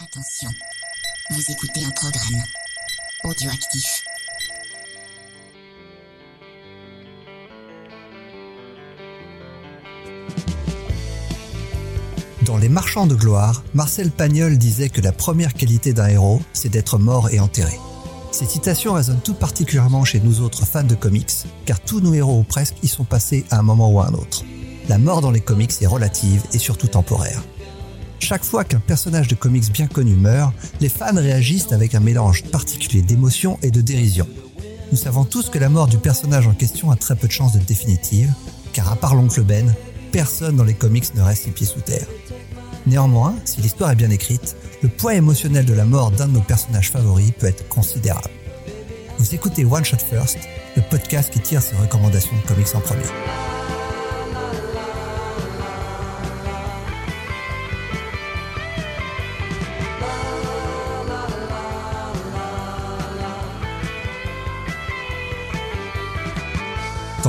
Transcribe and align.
Attention, 0.00 0.50
vous 1.30 1.52
écoutez 1.52 1.84
un 1.84 1.90
programme 1.90 2.42
audioactif. 3.22 4.02
Dans 12.42 12.56
Les 12.56 12.68
Marchands 12.68 13.06
de 13.06 13.14
gloire, 13.14 13.62
Marcel 13.72 14.10
Pagnol 14.10 14.58
disait 14.58 14.88
que 14.88 15.00
la 15.00 15.12
première 15.12 15.54
qualité 15.54 15.92
d'un 15.92 16.08
héros, 16.08 16.42
c'est 16.52 16.70
d'être 16.70 16.98
mort 16.98 17.30
et 17.30 17.38
enterré. 17.38 17.78
Ces 18.32 18.46
citations 18.46 18.94
résonnent 18.94 19.22
tout 19.22 19.34
particulièrement 19.34 20.04
chez 20.04 20.18
nous 20.18 20.40
autres 20.40 20.66
fans 20.66 20.82
de 20.82 20.96
comics, 20.96 21.46
car 21.66 21.78
tous 21.78 22.00
nos 22.00 22.14
héros 22.14 22.40
ou 22.40 22.42
presque 22.42 22.74
y 22.82 22.88
sont 22.88 23.04
passés 23.04 23.44
à 23.52 23.60
un 23.60 23.62
moment 23.62 23.92
ou 23.92 24.00
à 24.00 24.08
un 24.08 24.14
autre. 24.14 24.42
La 24.88 24.98
mort 24.98 25.20
dans 25.20 25.30
les 25.30 25.40
comics 25.40 25.80
est 25.80 25.86
relative 25.86 26.42
et 26.52 26.58
surtout 26.58 26.88
temporaire. 26.88 27.44
Chaque 28.18 28.44
fois 28.44 28.64
qu'un 28.64 28.80
personnage 28.80 29.28
de 29.28 29.34
comics 29.34 29.70
bien 29.72 29.86
connu 29.86 30.14
meurt, 30.14 30.54
les 30.80 30.88
fans 30.88 31.14
réagissent 31.14 31.72
avec 31.72 31.94
un 31.94 32.00
mélange 32.00 32.44
particulier 32.44 33.02
d'émotion 33.02 33.58
et 33.62 33.70
de 33.70 33.80
dérision. 33.80 34.26
Nous 34.90 34.98
savons 34.98 35.24
tous 35.24 35.50
que 35.50 35.58
la 35.58 35.68
mort 35.68 35.88
du 35.88 35.98
personnage 35.98 36.46
en 36.46 36.54
question 36.54 36.90
a 36.90 36.96
très 36.96 37.16
peu 37.16 37.26
de 37.26 37.32
chances 37.32 37.52
d'être 37.52 37.66
définitive, 37.66 38.32
car 38.72 38.90
à 38.92 38.96
part 38.96 39.14
l'oncle 39.14 39.42
Ben, 39.42 39.74
personne 40.12 40.56
dans 40.56 40.64
les 40.64 40.74
comics 40.74 41.14
ne 41.14 41.22
reste 41.22 41.46
les 41.46 41.52
pieds 41.52 41.66
sous 41.66 41.80
terre. 41.80 42.06
Néanmoins, 42.86 43.34
si 43.44 43.60
l'histoire 43.60 43.90
est 43.90 43.96
bien 43.96 44.10
écrite, 44.10 44.56
le 44.82 44.88
poids 44.88 45.14
émotionnel 45.14 45.64
de 45.64 45.74
la 45.74 45.84
mort 45.84 46.10
d'un 46.10 46.28
de 46.28 46.32
nos 46.32 46.40
personnages 46.40 46.90
favoris 46.90 47.32
peut 47.38 47.46
être 47.46 47.66
considérable. 47.68 48.30
Vous 49.18 49.34
écoutez 49.34 49.64
One 49.64 49.84
Shot 49.84 49.96
First, 49.96 50.38
le 50.76 50.82
podcast 50.82 51.32
qui 51.32 51.40
tire 51.40 51.62
ses 51.62 51.76
recommandations 51.76 52.36
de 52.36 52.46
comics 52.46 52.74
en 52.74 52.80
premier. 52.80 53.53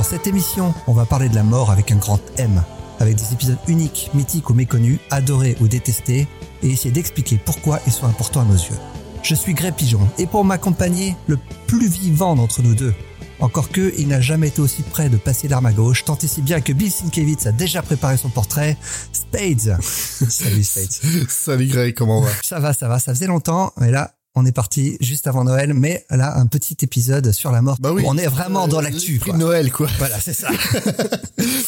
Cette 0.06 0.28
émission, 0.28 0.72
on 0.86 0.92
va 0.92 1.04
parler 1.04 1.28
de 1.28 1.34
la 1.34 1.42
mort 1.42 1.72
avec 1.72 1.90
un 1.90 1.96
grand 1.96 2.20
M, 2.38 2.62
avec 3.00 3.16
des 3.16 3.32
épisodes 3.32 3.58
uniques, 3.66 4.08
mythiques 4.14 4.48
ou 4.48 4.54
méconnus, 4.54 5.00
adorés 5.10 5.56
ou 5.60 5.66
détestés, 5.66 6.28
et 6.62 6.70
essayer 6.70 6.92
d'expliquer 6.92 7.40
pourquoi 7.44 7.80
ils 7.88 7.92
sont 7.92 8.06
importants 8.06 8.42
à 8.42 8.44
nos 8.44 8.54
yeux. 8.54 8.78
Je 9.24 9.34
suis 9.34 9.52
Gré 9.52 9.72
Pigeon, 9.72 10.08
et 10.16 10.28
pour 10.28 10.44
m'accompagner, 10.44 11.16
le 11.26 11.38
plus 11.66 11.88
vivant 11.88 12.36
d'entre 12.36 12.62
nous 12.62 12.76
deux. 12.76 12.94
Encore 13.40 13.68
que, 13.68 13.92
il 13.98 14.06
n'a 14.06 14.20
jamais 14.20 14.46
été 14.48 14.62
aussi 14.62 14.82
près 14.82 15.08
de 15.08 15.16
passer 15.16 15.48
l'arme 15.48 15.66
à 15.66 15.72
gauche, 15.72 16.04
tant 16.04 16.16
et 16.16 16.28
si 16.28 16.40
bien 16.40 16.60
que 16.60 16.72
Bill 16.72 16.90
Sienkiewicz 16.90 17.44
a 17.46 17.52
déjà 17.52 17.82
préparé 17.82 18.16
son 18.16 18.28
portrait. 18.28 18.76
Spades 19.12 19.76
Salut 19.82 20.62
Spades 20.62 21.28
Salut 21.28 21.66
Greg, 21.66 21.94
comment 21.94 22.20
on 22.20 22.22
va? 22.22 22.30
Ça 22.44 22.60
va, 22.60 22.72
ça 22.72 22.86
va, 22.86 23.00
ça 23.00 23.12
faisait 23.12 23.26
longtemps, 23.26 23.72
mais 23.78 23.90
là, 23.90 24.12
on 24.36 24.46
est 24.46 24.52
parti 24.52 24.96
juste 25.00 25.26
avant 25.26 25.44
Noël, 25.44 25.72
mais 25.74 26.04
là, 26.10 26.36
un 26.38 26.46
petit 26.46 26.76
épisode 26.82 27.32
sur 27.32 27.50
la 27.50 27.62
mort. 27.62 27.76
Bah 27.80 27.92
oui. 27.92 28.02
on 28.06 28.16
est 28.16 28.26
vraiment 28.26 28.68
dans 28.68 28.80
l'actu. 28.80 29.18
Prix 29.18 29.32
de 29.32 29.38
Noël, 29.38 29.72
quoi. 29.72 29.88
Voilà, 29.98 30.20
c'est 30.20 30.32
ça. 30.34 30.48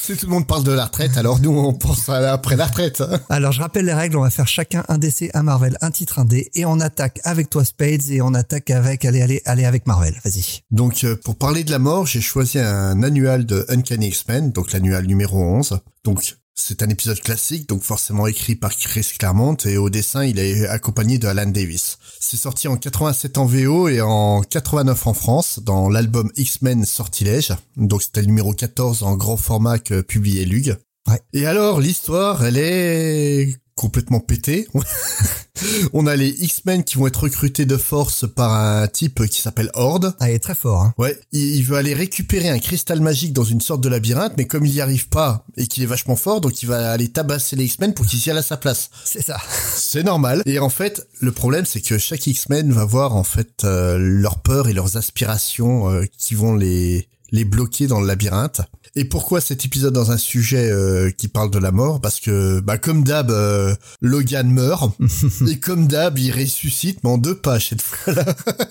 Si 0.00 0.16
tout 0.16 0.26
le 0.26 0.32
monde 0.32 0.46
parle 0.46 0.64
de 0.64 0.72
la 0.72 0.86
retraite, 0.86 1.16
alors 1.18 1.38
nous, 1.40 1.50
on 1.50 1.74
pense 1.74 2.08
à 2.08 2.32
après 2.32 2.56
la 2.56 2.64
retraite. 2.66 3.02
hein. 3.02 3.20
Alors, 3.28 3.52
je 3.52 3.60
rappelle 3.60 3.84
les 3.84 3.92
règles. 3.92 4.16
On 4.16 4.22
va 4.22 4.30
faire 4.30 4.48
chacun 4.48 4.82
un 4.88 4.96
DC, 4.96 5.30
un 5.34 5.42
Marvel, 5.42 5.76
un 5.82 5.90
titre, 5.90 6.18
un 6.18 6.24
D, 6.24 6.50
et 6.54 6.64
on 6.64 6.80
attaque 6.80 7.20
avec 7.24 7.50
toi 7.50 7.62
Spades 7.64 8.08
et 8.10 8.22
on 8.22 8.32
attaque 8.32 8.70
avec, 8.70 9.04
allez, 9.04 9.20
allez, 9.20 9.42
allez 9.44 9.66
avec 9.66 9.86
Marvel. 9.86 10.14
Vas-y. 10.24 10.60
Donc, 10.70 11.04
euh, 11.04 11.14
pour 11.22 11.36
parler 11.36 11.62
de 11.62 11.70
la 11.70 11.78
mort, 11.78 12.06
j'ai 12.06 12.22
choisi 12.22 12.58
un 12.58 13.02
annual 13.02 13.44
de 13.44 13.66
Uncanny 13.68 14.08
X-Men, 14.08 14.50
donc 14.52 14.72
l'annual 14.72 15.04
numéro 15.06 15.38
11. 15.42 15.78
Donc, 16.04 16.36
c'est 16.60 16.82
un 16.82 16.88
épisode 16.88 17.20
classique, 17.20 17.68
donc 17.68 17.82
forcément 17.82 18.26
écrit 18.26 18.56
par 18.56 18.76
Chris 18.76 19.06
Claremont, 19.16 19.56
et 19.64 19.76
au 19.76 19.90
dessin, 19.90 20.24
il 20.24 20.40
est 20.40 20.66
accompagné 20.66 21.18
de 21.18 21.28
Alan 21.28 21.46
Davis. 21.46 21.98
C'est 22.18 22.36
sorti 22.36 22.66
en 22.66 22.76
87 22.76 23.38
en 23.38 23.46
VO 23.46 23.88
et 23.88 24.00
en 24.00 24.42
89 24.42 25.06
en 25.06 25.14
France, 25.14 25.60
dans 25.62 25.88
l'album 25.88 26.32
X-Men 26.36 26.84
Sortilège. 26.84 27.54
Donc, 27.76 28.02
c'était 28.02 28.22
le 28.22 28.26
numéro 28.26 28.52
14 28.52 29.04
en 29.04 29.16
grand 29.16 29.36
format 29.36 29.78
que 29.78 30.00
publiait 30.00 30.44
Lug. 30.44 30.76
Ouais. 31.06 31.20
Et 31.32 31.46
alors, 31.46 31.80
l'histoire, 31.80 32.44
elle 32.44 32.58
est 32.58 33.56
complètement 33.78 34.20
pétée. 34.20 34.66
On 35.92 36.06
a 36.06 36.16
les 36.16 36.28
X-Men 36.28 36.84
qui 36.84 36.98
vont 36.98 37.06
être 37.06 37.22
recrutés 37.22 37.64
de 37.64 37.76
force 37.76 38.26
par 38.28 38.52
un 38.52 38.86
type 38.88 39.26
qui 39.26 39.40
s'appelle 39.40 39.70
Horde. 39.74 40.14
Ah, 40.20 40.30
il 40.30 40.34
est 40.34 40.40
très 40.40 40.54
fort. 40.54 40.82
Hein. 40.82 40.94
Ouais, 40.98 41.18
il, 41.32 41.56
il 41.56 41.62
veut 41.62 41.76
aller 41.76 41.94
récupérer 41.94 42.48
un 42.48 42.58
cristal 42.58 43.00
magique 43.00 43.32
dans 43.32 43.44
une 43.44 43.60
sorte 43.60 43.80
de 43.80 43.88
labyrinthe, 43.88 44.34
mais 44.36 44.46
comme 44.46 44.66
il 44.66 44.74
y 44.74 44.80
arrive 44.80 45.08
pas 45.08 45.44
et 45.56 45.66
qu'il 45.66 45.82
est 45.82 45.86
vachement 45.86 46.16
fort, 46.16 46.40
donc 46.40 46.62
il 46.62 46.66
va 46.66 46.90
aller 46.90 47.08
tabasser 47.08 47.56
les 47.56 47.64
X-Men 47.64 47.94
pour 47.94 48.04
qu'ils 48.04 48.24
y 48.26 48.30
aillent 48.30 48.38
à 48.38 48.42
sa 48.42 48.56
place. 48.56 48.90
C'est 49.04 49.22
ça. 49.22 49.38
C'est 49.76 50.02
normal. 50.02 50.42
Et 50.44 50.58
en 50.58 50.70
fait, 50.70 51.06
le 51.20 51.30
problème, 51.30 51.64
c'est 51.64 51.80
que 51.80 51.98
chaque 51.98 52.26
X-Men 52.26 52.72
va 52.72 52.84
voir 52.84 53.14
en 53.14 53.24
fait 53.24 53.64
euh, 53.64 53.96
leurs 53.98 54.40
peurs 54.40 54.68
et 54.68 54.72
leurs 54.72 54.96
aspirations 54.96 55.88
euh, 55.90 56.04
qui 56.18 56.34
vont 56.34 56.54
les 56.54 57.08
les 57.30 57.44
bloquer 57.44 57.86
dans 57.86 58.00
le 58.00 58.06
labyrinthe. 58.06 58.60
Et 58.96 59.04
pourquoi 59.04 59.40
cet 59.40 59.64
épisode 59.64 59.92
dans 59.92 60.10
un 60.10 60.16
sujet 60.16 60.70
euh, 60.70 61.10
qui 61.10 61.28
parle 61.28 61.50
de 61.50 61.58
la 61.58 61.70
mort? 61.70 62.00
Parce 62.00 62.20
que, 62.20 62.60
bah, 62.60 62.78
comme 62.78 63.04
d'hab, 63.04 63.30
euh, 63.30 63.74
Logan 64.00 64.50
meurt, 64.50 64.90
et 65.48 65.58
comme 65.60 65.86
d'hab, 65.86 66.18
il 66.18 66.32
ressuscite, 66.32 67.04
mais 67.04 67.10
en 67.10 67.18
deux 67.18 67.36
pages 67.36 67.68
cette 67.68 67.82
fois-là. 67.82 68.24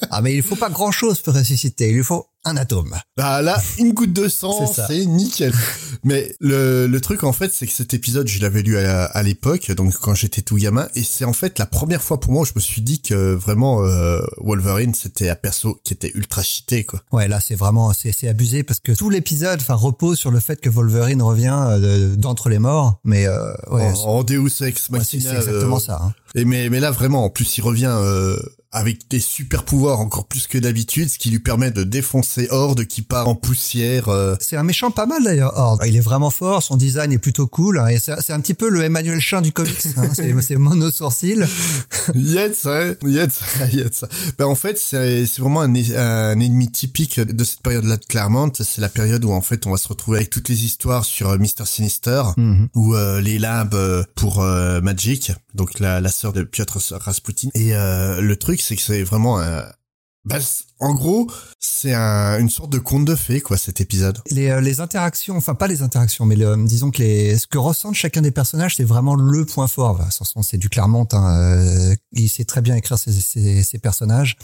Ah, 0.10 0.22
mais 0.22 0.36
il 0.36 0.44
faut 0.44 0.56
pas 0.56 0.70
grand 0.70 0.92
chose 0.92 1.22
pour 1.22 1.34
ressusciter. 1.34 1.90
Il 1.90 1.96
lui 1.96 2.04
faut 2.04 2.26
un 2.48 2.58
atome. 2.58 2.96
Bah 3.16 3.42
là, 3.42 3.62
une 3.78 3.94
goutte 3.94 4.14
de 4.14 4.28
sang, 4.28 4.68
C'est 4.68 4.74
ça. 4.74 4.88
c'est 4.88 5.06
nickel. 5.06 5.54
Mais 6.04 6.36
le, 6.40 6.88
le 6.88 7.02
truc 7.02 7.24
en 7.24 7.34
fait, 7.34 7.52
c'est 7.54 7.66
que 7.68 7.74
cet 7.74 7.94
épisode, 7.94 8.28
je 8.28 8.42
l'avais 8.42 8.62
lu 8.62 8.78
à, 8.78 9.06
à 9.06 9.24
l'époque, 9.24 9.72
donc 9.72 9.94
quand 10.00 10.14
j'étais 10.16 10.42
tout 10.42 10.56
gamin, 10.56 10.88
et 10.96 11.04
c'est 11.04 11.26
en 11.26 11.34
fait 11.34 11.60
la 11.60 11.66
première 11.66 12.02
fois 12.02 12.20
pour 12.20 12.32
moi 12.32 12.44
où 12.44 12.46
je 12.46 12.54
me 12.56 12.62
suis 12.62 12.82
dit 12.82 13.02
que 13.02 13.34
vraiment 13.34 13.84
euh, 13.84 14.22
Wolverine, 14.38 14.94
c'était 14.94 15.30
un 15.30 15.36
perso 15.36 15.80
qui 15.84 15.94
était 15.94 16.12
ultra 16.16 16.42
cheaté 16.44 16.84
quoi. 16.84 17.02
Ouais, 17.12 17.28
là, 17.28 17.40
c'est 17.40 17.56
vraiment, 17.56 17.94
c'est, 17.94 18.12
c'est 18.12 18.28
abusé 18.28 18.64
parce 18.64 18.80
que 18.80 18.92
tout 18.92 19.10
l'épisode, 19.10 19.60
enfin, 19.62 19.76
repose 19.76 20.18
sur 20.18 20.32
le 20.32 20.40
fait 20.40 20.60
que 20.60 20.70
Wolverine 20.70 21.22
revient 21.22 21.58
euh, 21.70 22.16
d'entre 22.16 22.50
les 22.50 22.60
morts. 22.60 23.00
Mais, 23.04 23.28
euh, 23.28 23.52
ouais. 23.72 23.92
en, 24.04 24.18
en 24.20 24.24
Deus 24.24 24.48
Ex 24.62 24.62
ouais, 24.62 24.74
c'est, 24.74 24.92
Machina. 24.92 25.30
c'est 25.32 25.38
exactement 25.38 25.78
euh, 25.78 25.80
ça. 25.80 26.00
Hein. 26.04 26.14
Et 26.36 26.46
mais 26.46 26.70
mais 26.70 26.80
là 26.80 26.92
vraiment, 26.92 27.26
en 27.26 27.30
plus, 27.30 27.58
il 27.58 27.62
revient 27.62 27.92
euh, 27.94 28.38
avec 28.72 29.10
des 29.10 29.20
super 29.22 29.64
pouvoirs 29.64 30.00
encore 30.02 30.28
plus 30.28 30.46
que 30.46 30.58
d'habitude, 30.58 31.10
ce 31.10 31.18
qui 31.18 31.30
lui 31.30 31.40
permet 31.40 31.72
de 31.72 31.84
défoncer 31.84 32.48
Horde 32.52 32.86
qui 32.86 33.02
part 33.02 33.28
en 33.30 33.34
poussière. 33.36 34.10
euh, 34.10 34.36
C'est 34.42 34.58
un 34.58 34.64
méchant 34.64 34.92
pas 34.92 35.06
mal 35.06 35.24
d'ailleurs, 35.24 35.54
Horde. 35.58 35.82
Il 35.88 35.96
est 35.96 36.02
vraiment 36.02 36.30
fort, 36.30 36.62
son 36.62 36.76
design 36.76 37.12
est 37.14 37.18
plutôt 37.18 37.48
cool. 37.48 37.80
hein, 37.80 37.88
et 37.88 37.98
c'est, 38.00 38.32
un 38.34 38.40
petit 38.42 38.54
peu 38.54 38.70
le 38.70 38.84
Emmanuel 38.84 39.20
Chin 39.22 39.42
du 39.42 39.52
comics. 39.54 39.86
Hein, 39.96 40.10
c'est, 40.42 40.56
mono 40.58 40.92
sourcil. 40.92 41.48
Yes, 42.16 42.64
ouais, 42.64 42.98
yes, 43.06 43.40
yes. 43.74 44.06
Ben 44.38 44.46
en 44.46 44.56
fait, 44.56 44.78
c'est 44.78 45.26
c'est 45.26 45.42
vraiment 45.42 45.62
un, 45.62 45.74
un 45.76 46.40
ennemi 46.40 46.72
typique 46.72 47.20
de 47.20 47.44
cette 47.44 47.62
période-là 47.62 47.98
de 47.98 48.06
Claremont. 48.06 48.52
C'est 48.54 48.80
la 48.80 48.88
période 48.90 49.26
où 49.26 49.32
en 49.32 49.42
fait 49.42 49.66
on 49.68 49.72
va 49.72 49.78
se 49.78 49.88
retrouver 49.90 50.20
avec 50.20 50.30
toutes 50.30 50.48
les 50.48 50.64
histoires 50.64 51.04
sur 51.04 51.30
euh, 51.32 51.38
Mister 51.38 51.66
Sinister 51.66 52.24
Mhm. 52.38 52.70
ou 52.76 52.96
euh, 52.96 53.20
les 53.22 53.40
labs 53.40 53.74
euh, 53.74 54.04
pour 54.16 54.42
euh, 54.42 54.80
Magic, 54.82 55.32
donc 55.54 55.80
la, 55.80 56.00
la 56.00 56.10
sœur 56.18 56.34
de 56.34 56.44
Piotr 56.44 56.78
Rasputin. 56.92 57.50
Et 57.54 57.76
euh, 57.76 58.20
le 58.22 58.36
truc, 58.38 58.60
c'est 58.62 58.76
que 58.76 58.82
c'est 58.82 59.04
vraiment 59.04 59.40
un... 59.40 59.64
Bah, 60.26 60.42
c- 60.42 60.66
en 60.80 60.94
gros, 60.94 61.30
c'est 61.60 61.94
un, 61.94 62.40
une 62.40 62.50
sorte 62.50 62.70
de 62.72 62.80
conte 62.80 63.06
de 63.06 63.16
fées, 63.16 63.42
quoi, 63.42 63.58
cet 63.58 63.82
épisode. 63.82 64.20
Les, 64.32 64.50
euh, 64.50 64.62
les 64.62 64.80
interactions, 64.80 65.36
enfin 65.38 65.56
pas 65.56 65.68
les 65.68 65.82
interactions, 65.82 66.26
mais 66.26 66.36
le, 66.36 66.56
disons 66.66 66.92
que 66.92 67.00
les, 67.02 67.38
ce 67.38 67.48
que 67.48 67.58
ressentent 67.58 67.96
chacun 67.96 68.22
des 68.22 68.32
personnages, 68.32 68.76
c'est 68.78 68.84
vraiment 68.84 69.16
le 69.16 69.46
point 69.46 69.68
fort. 69.68 69.98
Façon, 70.12 70.42
c'est 70.44 70.58
du 70.58 70.70
Claremont. 70.70 71.08
Hein, 71.14 71.38
euh, 71.40 71.96
il 72.14 72.30
sait 72.30 72.46
très 72.46 72.62
bien 72.62 72.76
écrire 72.76 72.98
ses, 72.98 73.12
ses, 73.12 73.64
ses 73.64 73.78
personnages. 73.80 74.38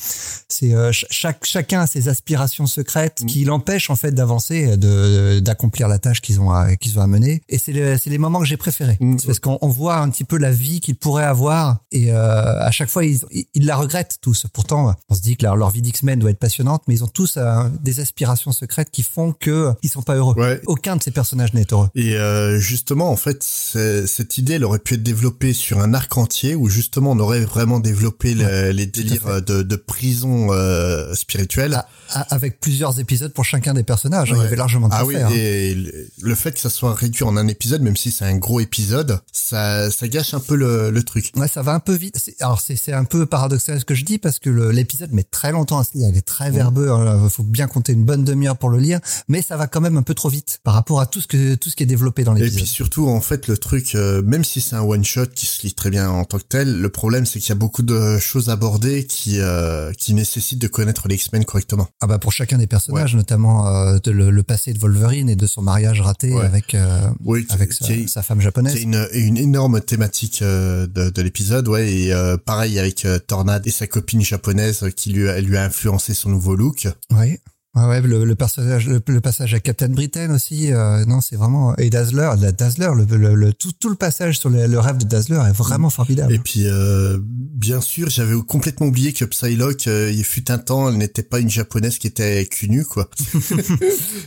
C'est 0.48 0.74
euh, 0.74 0.92
ch- 0.92 1.06
chaque 1.10 1.46
chacun 1.46 1.82
a 1.82 1.88
ses 1.88 2.10
aspirations 2.10 2.66
secrètes 2.68 3.22
Mm. 3.22 3.26
qui 3.28 3.44
l'empêchent 3.46 3.90
en 3.90 3.96
fait 3.96 4.12
d'avancer, 4.12 4.76
de 4.78 5.40
d'accomplir 5.40 5.88
la 5.88 6.00
tâche 6.00 6.22
qu'ils 6.22 6.40
ont 6.40 6.52
à, 6.52 6.76
qu'ils 6.76 6.98
ont 7.00 7.02
à 7.02 7.08
mener. 7.08 7.42
Et 7.50 7.58
c'est 7.58 7.72
les, 7.74 7.98
c'est 7.98 8.10
les 8.10 8.18
moments 8.18 8.40
que 8.40 8.46
j'ai 8.46 8.58
préférés. 8.58 8.98
Mm. 9.00 9.18
Parce 9.26 9.40
qu'on 9.40 9.58
on 9.62 9.68
voit 9.68 9.98
un 9.98 10.10
petit 10.10 10.24
peu 10.24 10.38
la 10.38 10.52
vie 10.52 10.80
qu'ils 10.82 10.96
pourraient 10.96 11.24
avoir 11.26 11.80
et 11.92 12.12
euh, 12.12 12.60
à 12.62 12.72
chaque 12.72 12.90
fois 12.90 13.04
ils, 13.06 13.20
ils, 13.32 13.46
ils 13.54 13.66
la 13.66 13.76
regrettent 13.76 14.18
tous. 14.22 14.46
Pourtant, 14.54 14.96
on 15.10 15.16
se 15.16 15.22
dit 15.22 15.38
que 15.38 15.44
leur, 15.44 15.56
leur 15.56 15.70
vie 15.70 15.82
d'X-Men 15.82 16.23
doit 16.24 16.32
être 16.32 16.40
passionnante, 16.40 16.84
mais 16.88 16.96
ils 16.96 17.04
ont 17.04 17.08
tous 17.08 17.36
euh, 17.38 17.64
des 17.82 18.00
aspirations 18.00 18.52
secrètes 18.52 18.90
qui 18.92 19.04
font 19.04 19.32
que 19.34 19.72
ils 19.84 19.90
sont 19.90 20.02
pas 20.02 20.16
heureux. 20.16 20.34
Ouais. 20.36 20.60
Aucun 20.66 20.96
de 20.96 21.04
ces 21.04 21.12
personnages 21.12 21.54
n'est 21.54 21.68
heureux. 21.72 21.90
Et 21.96 22.16
euh, 22.16 22.60
justement, 22.60 23.10
en 23.12 23.16
fait, 23.16 23.44
cette 23.44 24.38
idée, 24.38 24.54
elle 24.54 24.64
aurait 24.66 24.80
pu 24.80 24.96
être 24.96 25.04
développée 25.04 25.54
sur 25.54 25.80
un 25.80 25.94
arc 25.94 26.18
entier 26.18 26.56
où 26.56 26.68
justement 26.70 27.12
on 27.12 27.20
aurait 27.20 27.42
vraiment 27.46 27.80
développé 27.80 28.34
le- 28.34 28.72
les 28.72 28.86
délires 28.86 29.28
euh, 29.28 29.42
de, 29.42 29.62
de 29.62 29.76
prison 29.76 30.48
euh, 30.52 31.14
spirituelle. 31.14 31.74
Ah, 31.76 31.88
ah, 32.16 32.28
avec 32.32 32.60
plusieurs 32.60 33.00
épisodes 33.00 33.34
pour 33.34 33.46
chacun 33.46 33.74
des 33.74 33.84
personnages, 33.84 34.32
hein, 34.32 34.36
il 34.36 34.38
y 34.38 34.42
Ouais. 34.42 34.48
avait 34.48 34.56
largement 34.56 34.88
de 34.90 34.94
Ah 34.96 35.06
oui, 35.06 35.16
faire. 35.16 35.28
hein. 35.28 35.32
et 35.36 35.74
le- 35.76 36.08
le 36.22 36.36
fait 36.36 36.52
que 36.54 36.60
ça 36.60 36.70
soit 36.70 36.94
réduit 36.94 37.24
en 37.24 37.38
un 37.38 37.48
épisode, 37.48 37.82
même 37.82 37.96
si 37.98 38.12
c'est 38.12 38.26
un 38.26 38.38
gros 38.38 38.60
épisode, 38.60 39.20
ça, 39.32 39.90
ça 39.92 40.08
gâche 40.08 40.34
un 40.34 40.40
peu 40.40 40.56
le, 40.56 40.90
le 40.92 41.04
truc. 41.04 41.32
Ouais, 41.36 41.48
ça 41.48 41.62
va 41.62 41.74
un 41.74 41.80
peu 41.80 41.94
vite. 41.94 42.16
Alors 42.40 42.62
c'est 42.62 42.94
un 42.94 43.04
peu 43.06 43.26
paradoxal 43.26 43.80
ce 43.80 43.86
que 43.86 43.96
je 43.96 44.06
dis 44.06 44.18
parce 44.18 44.40
que 44.40 44.50
l'épisode 44.50 45.12
met 45.12 45.24
très 45.24 45.52
longtemps 45.52 45.80
à 45.80 45.84
se 45.84 45.98
lire. 45.98 46.10
Il 46.14 46.18
est 46.18 46.22
très 46.22 46.52
verbeux. 46.52 46.90
Il 47.24 47.30
faut 47.30 47.44
bien 47.44 47.68
compter 47.68 47.94
une 47.94 48.04
bonne 48.06 48.24
demi-heure 48.24 48.58
pour 48.58 48.70
le 48.70 48.78
lire, 48.80 49.00
mais 49.28 49.42
ça 49.42 49.58
va 49.58 49.68
quand 49.68 49.82
même 49.82 49.98
un 49.98 50.04
peu 50.04 50.14
trop 50.14 50.30
vite 50.30 50.60
par 50.64 50.74
rapport 50.74 51.00
à 51.02 51.06
tout 51.06 51.22
ce 51.22 51.28
que 51.28 51.56
tout 51.56 51.70
ce 51.70 51.76
qui 51.76 51.84
est 51.84 51.88
développé 51.88 52.24
dans 52.24 52.36
Et 52.36 52.40
l'épisode. 52.40 52.62
puis 52.64 52.68
surtout, 52.70 53.08
en 53.08 53.22
fait, 53.22 53.48
le 53.48 53.58
truc, 53.58 53.96
euh, 53.96 54.22
même 54.22 54.44
si 54.44 54.62
c'est 54.62 54.76
un 54.76 54.82
one 54.82 55.04
shot 55.04 55.28
qui 55.36 55.46
se 55.46 55.62
lit 55.64 55.74
très 55.74 55.90
bien 55.90 56.10
en 56.10 56.24
tant 56.26 56.38
que 56.38 56.44
tel, 56.48 56.80
le 56.80 56.90
problème 56.90 57.26
c'est 57.26 57.40
qu'il 57.40 57.50
y 57.50 57.52
a 57.54 57.56
beaucoup 57.56 57.82
de 57.84 58.18
choses 58.20 58.50
abordées 58.50 59.06
qui 59.06 59.40
euh, 59.40 59.92
qui 59.94 60.14
nécessitent 60.14 60.62
de 60.62 60.68
connaître 60.68 61.08
les 61.08 61.16
X-Men 61.16 61.46
correctement. 61.46 61.88
Ah 62.02 62.08
bah 62.08 62.20
pour 62.20 62.32
chacun 62.32 62.58
des 62.58 62.68
personnages, 62.68 63.16
notamment 63.16 63.68
euh, 63.68 63.98
de 64.04 64.12
le, 64.12 64.30
le 64.32 64.44
passé 64.44 64.74
de 64.74 64.80
Wolverine 64.80 65.30
et 65.30 65.36
de 65.36 65.48
son 65.48 65.62
mariage 65.62 66.02
raté 66.02 66.34
Ouais. 66.34 66.46
avec 66.46 66.76
Oui, 67.24 67.46
qui- 67.46 67.54
avec 67.54 67.72
sa, 67.74 68.22
femme 68.24 68.42
japonaise. 68.42 68.74
C'est 68.74 68.82
une, 68.84 69.08
une 69.14 69.38
énorme 69.38 69.80
thématique 69.82 70.42
de, 70.44 70.88
de 71.10 71.22
l'épisode, 71.22 71.68
ouais, 71.68 71.92
et 71.92 72.14
pareil 72.46 72.78
avec 72.80 73.08
Tornade 73.28 73.66
et 73.68 73.72
sa 73.72 73.88
copine 73.88 74.22
japonaise 74.22 74.86
qui 74.96 75.12
lui 75.12 75.30
a, 75.30 75.40
lui 75.40 75.56
a 75.58 75.64
influencé 75.64 76.03
son 76.12 76.30
nouveau 76.30 76.58
look. 76.58 76.90
Oui. 77.12 77.40
Ouais, 77.76 77.86
ouais, 77.88 78.02
le, 78.02 78.24
le 78.24 78.36
personnage, 78.36 78.88
le, 78.88 79.02
le 79.08 79.20
passage 79.20 79.54
à 79.56 79.60
Captain 79.60 79.90
Britain 79.90 80.32
aussi. 80.32 80.72
euh, 80.72 81.06
non, 81.06 81.22
c'est 81.22 81.36
vraiment 81.36 81.76
et 81.78 81.90
Dazzler, 81.90 82.30
la 82.40 82.52
Dazzler, 82.52 82.90
le, 82.96 83.06
le, 83.18 83.34
le- 83.34 83.52
tout, 83.54 83.72
tout 83.72 83.90
le 83.90 83.96
passage 83.96 84.38
sur 84.38 84.52
le, 84.52 84.68
le 84.68 84.80
rêve 84.80 84.98
de 84.98 85.06
Dazzler 85.06 85.42
est 85.50 85.58
vraiment 85.58 85.90
formidable. 85.90 86.32
Et 86.34 86.38
puis, 86.38 86.68
euh, 86.68 87.18
bien 87.24 87.82
sûr, 87.82 88.10
j'avais 88.12 88.36
complètement 88.48 88.86
oublié 88.86 89.12
que 89.12 89.26
Psylocke, 89.26 89.88
euh, 89.88 90.12
il 90.14 90.24
fut 90.24 90.52
un 90.52 90.60
temps, 90.60 90.88
elle 90.90 90.98
n'était 90.98 91.24
pas 91.24 91.40
une 91.40 91.50
japonaise 91.50 91.98
qui 91.98 92.06
était 92.06 92.46
cul 92.46 92.70
nu, 92.70 92.86
quoi. 92.86 93.10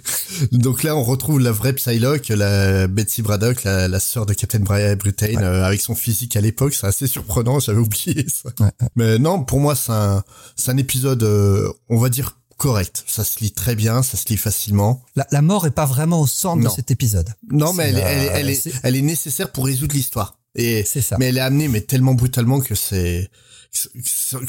Donc 0.52 0.82
là, 0.82 0.96
on 0.96 1.02
retrouve 1.02 1.40
la 1.40 1.52
vraie 1.52 1.72
Psylocke, 1.72 2.28
la 2.30 2.86
Betsy 2.88 3.22
Braddock, 3.22 3.62
la, 3.64 3.88
la 3.88 4.00
sœur 4.00 4.26
de 4.26 4.34
Captain 4.34 4.58
Bri- 4.60 4.96
Britain, 4.96 5.26
Ouais. 5.36 5.42
euh, 5.42 5.64
avec 5.64 5.80
son 5.80 5.94
physique 5.94 6.36
à 6.36 6.40
l'époque. 6.40 6.74
C'est 6.74 6.86
assez 6.86 7.06
surprenant, 7.06 7.60
j'avais 7.60 7.78
oublié 7.78 8.26
ça. 8.28 8.50
Ouais, 8.60 8.66
ouais. 8.80 8.88
Mais 8.96 9.18
non, 9.18 9.42
pour 9.44 9.60
moi, 9.60 9.74
c'est 9.74 9.92
un, 9.92 10.22
c'est 10.56 10.70
un 10.70 10.76
épisode, 10.76 11.22
euh, 11.22 11.68
on 11.88 11.98
va 11.98 12.08
dire, 12.08 12.38
correct. 12.56 13.04
Ça 13.06 13.24
se 13.24 13.40
lit 13.40 13.52
très 13.52 13.74
bien, 13.74 14.02
ça 14.02 14.16
se 14.16 14.26
lit 14.28 14.36
facilement. 14.36 15.02
La, 15.14 15.26
la 15.30 15.42
mort 15.42 15.66
est 15.66 15.70
pas 15.70 15.86
vraiment 15.86 16.20
au 16.20 16.26
centre 16.26 16.62
Non. 16.62 16.70
de 16.70 16.74
cet 16.74 16.90
épisode. 16.90 17.28
Non, 17.50 17.72
mais 17.72 17.84
elle, 17.90 17.98
est- 17.98 18.00
elle, 18.00 18.18
est- 18.18 18.30
elle, 18.34 18.50
est, 18.50 18.54
c'est- 18.54 18.72
elle 18.82 18.96
est 18.96 19.02
nécessaire 19.02 19.52
pour 19.52 19.66
résoudre 19.66 19.94
l'histoire. 19.94 20.38
Et 20.58 20.84
C'est 20.84 21.02
ça. 21.02 21.16
mais 21.18 21.26
elle 21.26 21.36
est 21.36 21.40
amenée 21.42 21.68
mais 21.68 21.82
tellement 21.82 22.14
brutalement 22.14 22.60
que 22.60 22.74
c'est 22.74 23.28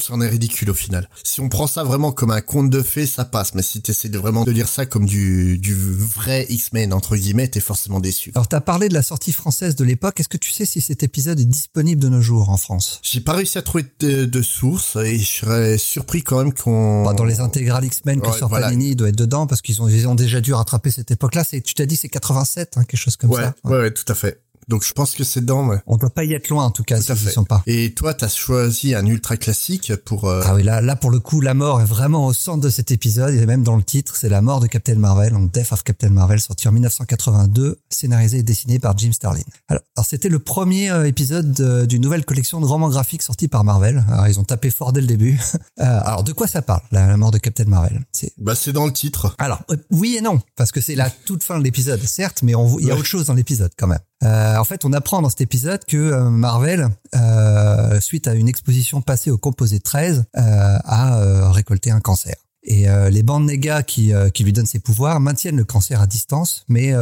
c'en 0.00 0.20
est 0.20 0.28
ridicule 0.28 0.70
au 0.70 0.74
final. 0.74 1.08
Si 1.24 1.40
on 1.40 1.48
prend 1.48 1.66
ça 1.66 1.84
vraiment 1.84 2.12
comme 2.12 2.30
un 2.30 2.40
conte 2.40 2.70
de 2.70 2.82
fées, 2.82 3.06
ça 3.06 3.24
passe. 3.24 3.54
Mais 3.54 3.62
si 3.62 3.80
tu 3.82 3.90
essaies 3.90 4.08
de 4.08 4.18
vraiment 4.18 4.44
de 4.44 4.50
lire 4.50 4.68
ça 4.68 4.86
comme 4.86 5.06
du, 5.06 5.58
du 5.58 5.74
vrai 5.74 6.46
X-Men, 6.48 6.92
entre 6.92 7.16
guillemets, 7.16 7.48
t'es 7.48 7.60
forcément 7.60 8.00
déçu. 8.00 8.32
Alors, 8.34 8.48
t'as 8.48 8.60
parlé 8.60 8.88
de 8.88 8.94
la 8.94 9.02
sortie 9.02 9.32
française 9.32 9.74
de 9.76 9.84
l'époque. 9.84 10.20
Est-ce 10.20 10.28
que 10.28 10.36
tu 10.36 10.52
sais 10.52 10.64
si 10.66 10.80
cet 10.80 11.02
épisode 11.02 11.38
est 11.40 11.44
disponible 11.44 12.00
de 12.00 12.08
nos 12.08 12.20
jours 12.20 12.50
en 12.50 12.56
France? 12.56 13.00
J'ai 13.02 13.20
pas 13.20 13.32
réussi 13.34 13.58
à 13.58 13.62
trouver 13.62 13.84
de, 14.00 14.24
de 14.24 14.42
source 14.42 14.96
et 14.96 15.18
je 15.18 15.26
serais 15.40 15.78
surpris 15.78 16.22
quand 16.22 16.38
même 16.38 16.52
qu'on... 16.52 17.04
Bah, 17.04 17.14
Dans 17.14 17.24
les 17.24 17.40
intégrales 17.40 17.84
X-Men 17.84 18.20
que 18.20 18.28
Ouais, 18.28 18.38
sort 18.38 18.48
voilà. 18.48 18.68
Panini, 18.68 18.90
il 18.90 18.96
doit 18.96 19.08
être 19.08 19.16
dedans 19.16 19.46
parce 19.46 19.62
qu'ils 19.62 19.80
ont, 19.82 19.88
ils 19.88 20.06
ont 20.08 20.14
déjà 20.14 20.40
dû 20.40 20.52
rattraper 20.52 20.90
cette 20.90 21.10
époque-là. 21.10 21.44
C'est, 21.44 21.60
tu 21.60 21.74
t'as 21.74 21.86
dit 21.86 21.96
c'est 21.96 22.08
87, 22.08 22.76
hein, 22.76 22.84
quelque 22.84 22.98
chose 23.00 23.16
comme 23.16 23.30
Ouais, 23.30 23.42
ça. 23.42 23.54
ouais, 23.64 23.78
ouais, 23.78 23.90
tout 23.90 24.04
à 24.08 24.14
fait. 24.14 24.40
Donc 24.68 24.84
je 24.84 24.92
pense 24.92 25.14
que 25.14 25.24
c'est 25.24 25.40
dedans, 25.40 25.66
ouais. 25.66 25.78
On 25.86 25.96
doit 25.96 26.10
pas 26.10 26.24
y 26.24 26.34
être 26.34 26.48
loin 26.50 26.64
en 26.64 26.70
tout 26.70 26.82
cas 26.84 27.00
Tout 27.00 27.14
fait. 27.16 27.30
sont 27.30 27.44
pas. 27.44 27.62
Et 27.66 27.94
toi, 27.94 28.14
t'as 28.14 28.28
choisi 28.28 28.94
un 28.94 29.04
ultra 29.06 29.36
classique 29.36 29.92
pour... 30.04 30.26
euh, 30.26 30.42
Ah 30.44 30.54
oui, 30.54 30.62
là, 30.62 30.80
là 30.80 30.94
pour 30.96 31.10
le 31.10 31.20
coup, 31.20 31.40
la 31.40 31.54
mort 31.54 31.80
est 31.80 31.86
vraiment 31.86 32.26
au 32.26 32.32
centre 32.32 32.60
de 32.62 32.68
cet 32.70 32.90
épisode 32.90 33.34
et 33.34 33.46
même 33.46 33.62
dans 33.62 33.76
le 33.76 33.82
titre, 33.82 34.16
c'est 34.16 34.28
la 34.28 34.42
mort 34.42 34.60
de 34.60 34.66
Captain 34.66 34.96
Marvel, 34.96 35.32
donc 35.32 35.50
Death 35.52 35.72
of 35.72 35.82
Captain 35.82 36.10
Marvel, 36.10 36.38
sorti 36.40 36.68
en 36.68 36.72
1982, 36.72 37.80
scénarisé 37.90 38.38
et 38.38 38.42
dessiné 38.42 38.78
par 38.78 38.96
Jim 38.96 39.12
Starlin. 39.12 39.40
Alors, 39.68 39.82
alors, 39.96 40.06
c'était 40.06 40.28
le 40.28 40.38
premier 40.38 40.90
euh, 40.90 41.06
épisode 41.06 41.52
de- 41.52 41.86
d'une 41.86 42.02
nouvelle 42.02 42.24
collection 42.24 42.60
de 42.60 42.66
romans 42.66 42.88
graphiques 42.90 43.22
sortis 43.22 43.48
par 43.48 43.64
Marvel. 43.64 44.04
Alors 44.10 44.28
ils 44.28 44.38
ont 44.38 44.44
tapé 44.44 44.70
fort 44.70 44.92
dès 44.92 45.00
le 45.00 45.06
début. 45.06 45.38
Euh, 45.80 46.00
alors 46.02 46.24
de 46.24 46.32
quoi 46.32 46.48
ça 46.48 46.60
parle, 46.60 46.80
la, 46.90 47.06
la 47.06 47.16
mort 47.16 47.30
de 47.30 47.38
Captain 47.38 47.64
Marvel? 47.66 48.00
C'est 48.10 48.32
Bah 48.36 48.56
c'est 48.56 48.72
dans 48.72 48.84
le 48.84 48.92
titre. 48.92 49.36
alors 49.38 49.60
euh, 49.70 49.76
oui 49.92 50.16
et 50.18 50.20
non 50.20 50.40
parce 50.56 50.72
que 50.72 50.80
c'est 50.80 50.96
la 50.96 51.08
toute 51.08 51.44
fin 51.44 51.56
de 51.56 51.62
l'épisode, 51.62 52.00
certes, 52.02 52.42
mais 52.42 52.56
on, 52.56 52.80
il 52.80 52.86
y 52.86 52.90
a 52.90 52.94
Ouais. 52.94 52.98
autre 52.98 53.06
chose 53.08 53.26
dans 53.26 53.34
l'épisode 53.34 53.70
quand 53.78 53.86
même. 53.86 54.00
Euh, 54.24 54.56
en 54.56 54.64
fait, 54.64 54.84
on 54.84 54.92
apprend 54.92 55.22
dans 55.22 55.30
cet 55.30 55.40
épisode 55.40 55.84
que 55.84 55.96
euh, 55.96 56.30
Marvel, 56.30 56.88
euh, 57.14 58.00
suite 58.00 58.26
à 58.26 58.34
une 58.34 58.48
exposition 58.48 59.00
passée 59.00 59.30
au 59.30 59.38
Composé 59.38 59.80
13, 59.80 60.24
euh, 60.36 60.40
a 60.40 61.20
euh, 61.20 61.50
récolté 61.50 61.90
un 61.90 62.00
cancer. 62.00 62.34
Et 62.64 62.88
euh, 62.88 63.08
les 63.08 63.22
bandes 63.22 63.46
négas 63.46 63.82
qui, 63.82 64.12
qui 64.34 64.44
lui 64.44 64.52
donnent 64.52 64.66
ses 64.66 64.80
pouvoirs 64.80 65.20
maintiennent 65.20 65.56
le 65.56 65.64
cancer 65.64 66.00
à 66.02 66.06
distance, 66.06 66.64
mais 66.68 66.92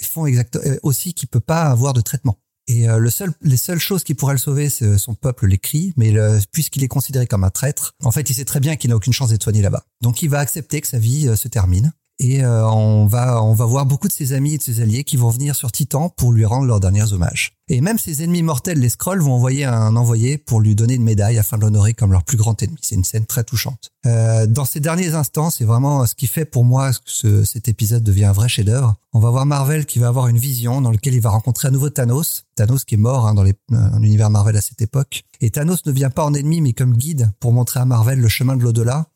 font 0.00 0.26
exact, 0.26 0.56
euh, 0.56 0.78
aussi 0.82 1.14
qu'il 1.14 1.28
peut 1.28 1.40
pas 1.40 1.62
avoir 1.62 1.92
de 1.92 2.00
traitement. 2.00 2.38
Et 2.68 2.88
le 2.88 3.10
seul, 3.10 3.32
les 3.42 3.56
seules 3.56 3.78
choses 3.78 4.02
qui 4.02 4.14
pourraient 4.14 4.34
le 4.34 4.40
sauver, 4.40 4.68
c'est 4.70 4.98
son 4.98 5.14
peuple 5.14 5.46
les 5.46 5.56
crie, 5.56 5.92
mais 5.96 6.12
puisqu'il 6.50 6.82
est 6.82 6.88
considéré 6.88 7.28
comme 7.28 7.44
un 7.44 7.50
traître, 7.50 7.94
en 8.02 8.10
fait, 8.10 8.28
il 8.28 8.34
sait 8.34 8.44
très 8.44 8.58
bien 8.58 8.74
qu'il 8.74 8.90
n'a 8.90 8.96
aucune 8.96 9.12
chance 9.12 9.28
d'être 9.28 9.44
soigné 9.44 9.62
là-bas. 9.62 9.84
Donc, 10.02 10.20
il 10.22 10.28
va 10.28 10.40
accepter 10.40 10.80
que 10.80 10.88
sa 10.88 10.98
vie 10.98 11.30
se 11.36 11.46
termine. 11.46 11.92
Et 12.18 12.42
euh, 12.42 12.66
on 12.68 13.06
va 13.06 13.42
on 13.42 13.52
va 13.52 13.66
voir 13.66 13.84
beaucoup 13.84 14.08
de 14.08 14.12
ses 14.12 14.32
amis 14.32 14.54
et 14.54 14.58
de 14.58 14.62
ses 14.62 14.80
alliés 14.80 15.04
qui 15.04 15.16
vont 15.16 15.28
venir 15.28 15.54
sur 15.54 15.70
Titan 15.70 16.08
pour 16.08 16.32
lui 16.32 16.44
rendre 16.44 16.66
leurs 16.66 16.80
derniers 16.80 17.12
hommages. 17.12 17.52
Et 17.68 17.80
même 17.80 17.98
ses 17.98 18.22
ennemis 18.22 18.42
mortels, 18.44 18.78
les 18.78 18.88
Skrulls, 18.88 19.20
vont 19.20 19.32
envoyer 19.32 19.64
un 19.64 19.96
envoyé 19.96 20.38
pour 20.38 20.60
lui 20.60 20.76
donner 20.76 20.94
une 20.94 21.02
médaille 21.02 21.36
afin 21.38 21.56
de 21.58 21.62
l'honorer 21.62 21.94
comme 21.94 22.12
leur 22.12 22.22
plus 22.22 22.36
grand 22.36 22.62
ennemi. 22.62 22.78
C'est 22.80 22.94
une 22.94 23.02
scène 23.02 23.26
très 23.26 23.42
touchante. 23.42 23.90
Euh, 24.06 24.46
dans 24.46 24.64
ces 24.64 24.78
derniers 24.78 25.14
instants, 25.14 25.50
c'est 25.50 25.64
vraiment 25.64 26.06
ce 26.06 26.14
qui 26.14 26.28
fait 26.28 26.44
pour 26.44 26.64
moi 26.64 26.92
que 26.92 26.98
ce- 27.06 27.44
cet 27.44 27.66
épisode 27.68 28.04
devient 28.04 28.26
un 28.26 28.32
vrai 28.32 28.48
chef-d'œuvre. 28.48 28.94
On 29.12 29.18
va 29.18 29.30
voir 29.30 29.46
Marvel 29.46 29.84
qui 29.84 29.98
va 29.98 30.06
avoir 30.08 30.28
une 30.28 30.38
vision 30.38 30.80
dans 30.80 30.92
laquelle 30.92 31.14
il 31.14 31.20
va 31.20 31.30
rencontrer 31.30 31.66
à 31.66 31.70
nouveau 31.72 31.90
Thanos. 31.90 32.44
Thanos 32.54 32.84
qui 32.84 32.94
est 32.94 32.98
mort 32.98 33.26
hein, 33.26 33.34
dans 33.34 33.44
euh, 33.44 33.52
l'univers 33.98 34.30
Marvel 34.30 34.56
à 34.56 34.60
cette 34.60 34.80
époque. 34.80 35.24
Et 35.40 35.50
Thanos 35.50 35.84
ne 35.86 35.92
vient 35.92 36.10
pas 36.10 36.24
en 36.24 36.34
ennemi 36.34 36.60
mais 36.60 36.72
comme 36.72 36.96
guide 36.96 37.32
pour 37.40 37.52
montrer 37.52 37.80
à 37.80 37.84
Marvel 37.84 38.20
le 38.20 38.28
chemin 38.28 38.56
de 38.56 38.62
l'au-delà. 38.62 39.06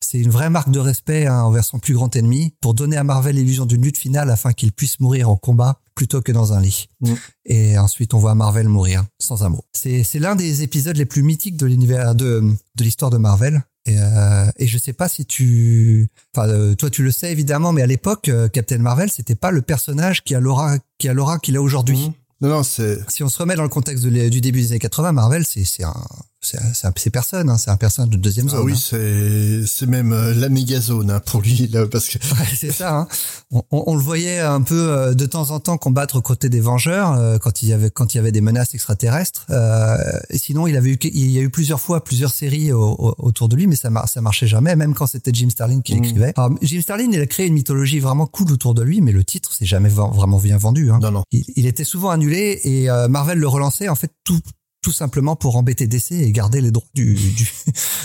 C'est 0.00 0.18
une 0.18 0.30
vraie 0.30 0.50
marque 0.50 0.70
de 0.72 0.80
respect 0.80 1.26
hein, 1.28 1.42
envers 1.42 1.62
son 1.64 1.78
plus 1.78 1.94
grand 1.94 2.14
ennemi 2.16 2.54
pour 2.60 2.74
donner 2.74 2.96
à 2.96 3.04
Marvel 3.04 3.36
l'illusion 3.36 3.66
d'une 3.66 3.82
lutte 3.82 3.98
finale 3.98 4.30
afin 4.30 4.52
qu'il 4.52 4.72
puisse 4.72 4.98
mourir 4.98 5.30
en 5.30 5.36
combat 5.36 5.78
plutôt 6.00 6.22
que 6.22 6.32
dans 6.32 6.54
un 6.54 6.62
lit. 6.62 6.88
Mm. 7.02 7.12
Et 7.44 7.78
ensuite, 7.78 8.14
on 8.14 8.18
voit 8.18 8.34
Marvel 8.34 8.68
mourir 8.70 9.04
sans 9.18 9.44
un 9.44 9.50
mot. 9.50 9.66
C'est 9.74 10.02
c'est 10.02 10.18
l'un 10.18 10.34
des 10.34 10.62
épisodes 10.62 10.96
les 10.96 11.04
plus 11.04 11.22
mythiques 11.22 11.58
de 11.58 11.66
l'univers 11.66 12.14
de 12.14 12.42
de 12.76 12.84
l'histoire 12.84 13.10
de 13.10 13.18
Marvel. 13.18 13.62
Et, 13.84 13.98
euh, 13.98 14.46
et 14.56 14.66
je 14.66 14.78
sais 14.78 14.94
pas 14.94 15.08
si 15.08 15.26
tu, 15.26 16.08
enfin, 16.34 16.48
euh, 16.48 16.74
toi 16.74 16.88
tu 16.88 17.02
le 17.02 17.10
sais 17.10 17.30
évidemment, 17.32 17.74
mais 17.74 17.82
à 17.82 17.86
l'époque, 17.86 18.30
euh, 18.30 18.48
Captain 18.48 18.78
Marvel, 18.78 19.10
c'était 19.10 19.34
pas 19.34 19.50
le 19.50 19.60
personnage 19.60 20.24
qui 20.24 20.34
a 20.34 20.40
l'aura 20.40 20.78
qui 20.98 21.06
a 21.06 21.12
l'aura 21.12 21.38
qu'il 21.38 21.56
a 21.58 21.62
aujourd'hui. 21.62 21.98
Mhm. 21.98 22.12
Non, 22.42 22.48
non, 22.48 22.62
c'est... 22.62 22.98
Si 23.10 23.22
on 23.22 23.28
se 23.28 23.38
remet 23.38 23.56
dans 23.56 23.62
le 23.62 23.68
contexte 23.68 24.02
de 24.02 24.28
du 24.30 24.40
début 24.40 24.62
des 24.62 24.72
années 24.72 24.78
80, 24.78 25.12
Marvel, 25.12 25.44
c'est 25.44 25.64
c'est 25.64 25.84
un 25.84 26.06
c'est 26.42 27.10
personne, 27.10 27.50
hein, 27.50 27.58
c'est 27.58 27.70
un 27.70 27.76
personnage 27.76 28.10
de 28.10 28.16
deuxième 28.16 28.48
zone. 28.48 28.60
Ah 28.62 28.64
oui, 28.64 28.72
hein. 28.72 28.76
c'est 28.80 29.66
c'est 29.66 29.86
même 29.86 30.12
euh, 30.12 30.34
la 30.34 30.48
méga 30.48 30.80
zone 30.80 31.10
hein, 31.10 31.20
pour 31.20 31.42
lui 31.42 31.68
là, 31.68 31.86
parce 31.86 32.08
que 32.08 32.18
Ouais, 32.40 32.46
c'est 32.56 32.72
ça. 32.72 32.96
Hein. 32.96 33.08
On, 33.50 33.62
on- 33.70 33.84
on 33.88 33.94
le 33.96 34.02
voyait 34.02 34.40
un 34.40 34.62
peu 34.62 34.90
euh, 34.90 35.14
de 35.14 35.26
temps 35.26 35.50
en 35.50 35.60
temps 35.60 35.76
combattre 35.76 36.16
aux 36.16 36.22
côtés 36.22 36.48
des 36.48 36.60
Vengeurs 36.60 37.12
euh, 37.12 37.38
quand 37.38 37.62
il 37.62 37.68
y 37.68 37.72
avait 37.72 37.90
quand 37.90 38.14
il 38.14 38.18
y 38.18 38.20
avait 38.20 38.32
des 38.32 38.40
menaces 38.40 38.74
extraterrestres. 38.74 39.46
Euh, 39.50 39.96
et 40.30 40.38
sinon, 40.38 40.66
il 40.66 40.76
avait 40.76 40.90
eu 40.90 40.98
il 41.02 41.30
y 41.30 41.38
a 41.38 41.42
eu 41.42 41.50
plusieurs 41.50 41.80
fois 41.80 42.02
plusieurs 42.04 42.32
séries 42.32 42.72
au- 42.72 42.94
au- 42.98 43.14
autour 43.18 43.48
de 43.48 43.56
lui, 43.56 43.66
mais 43.66 43.76
ça 43.76 43.90
mar- 43.90 44.08
ça 44.08 44.20
marchait 44.20 44.46
jamais, 44.48 44.76
même 44.76 44.94
quand 44.94 45.06
c'était 45.06 45.32
Jim 45.34 45.50
Starlin 45.50 45.80
qui 45.82 45.94
l'écrivait. 45.94 46.32
Alors, 46.36 46.50
Jim 46.62 46.80
Starlin, 46.80 47.10
il 47.12 47.20
a 47.20 47.26
créé 47.26 47.46
une 47.46 47.54
mythologie 47.54 48.00
vraiment 48.00 48.26
cool 48.26 48.50
autour 48.52 48.74
de 48.74 48.82
lui, 48.82 49.00
mais 49.02 49.12
le 49.12 49.24
titre 49.24 49.52
c'est 49.56 49.66
jamais 49.66 49.88
vraiment 49.90 50.38
bien 50.38 50.56
vendu. 50.56 50.90
Hein. 50.90 50.98
non 51.02 51.10
non. 51.10 51.22
Il, 51.32 51.44
il 51.56 51.66
était 51.66 51.84
souvent 51.84 52.10
annulé 52.10 52.60
et 52.64 52.90
euh, 52.90 53.08
Marvel 53.08 53.38
le 53.38 53.48
relançait 53.48 53.88
en 53.88 53.94
fait 53.94 54.10
tout 54.24 54.40
tout 54.82 54.92
simplement 54.92 55.36
pour 55.36 55.56
embêter 55.56 55.86
DC 55.86 56.12
et 56.12 56.32
garder 56.32 56.60
les 56.60 56.70
droits 56.70 56.88
du, 56.94 57.14
du, 57.34 57.48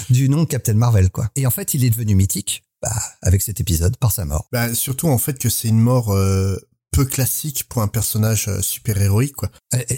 du 0.10 0.30
nom 0.30 0.46
Captain 0.46 0.74
Marvel 0.74 1.10
quoi. 1.10 1.30
Et 1.36 1.46
en 1.46 1.52
fait, 1.52 1.74
il 1.74 1.84
est 1.84 1.90
devenu 1.90 2.16
mythique 2.16 2.64
bah, 2.82 2.96
avec 3.22 3.42
cet 3.42 3.60
épisode 3.60 3.98
par 3.98 4.12
sa 4.12 4.26
mort. 4.26 4.48
Bah, 4.52 4.74
surtout 4.74 5.08
en 5.08 5.18
fait 5.18 5.40
que 5.40 5.50
c'est 5.50 5.68
une 5.68 5.80
mort 5.80 6.14
euh, 6.14 6.58
peu 6.96 7.06
classique 7.06 7.66
pour 7.68 7.82
un 7.82 7.88
personnage 7.88 8.48
euh, 8.48 8.62
super 8.62 9.02
héroïque 9.02 9.36
quoi. 9.36 9.50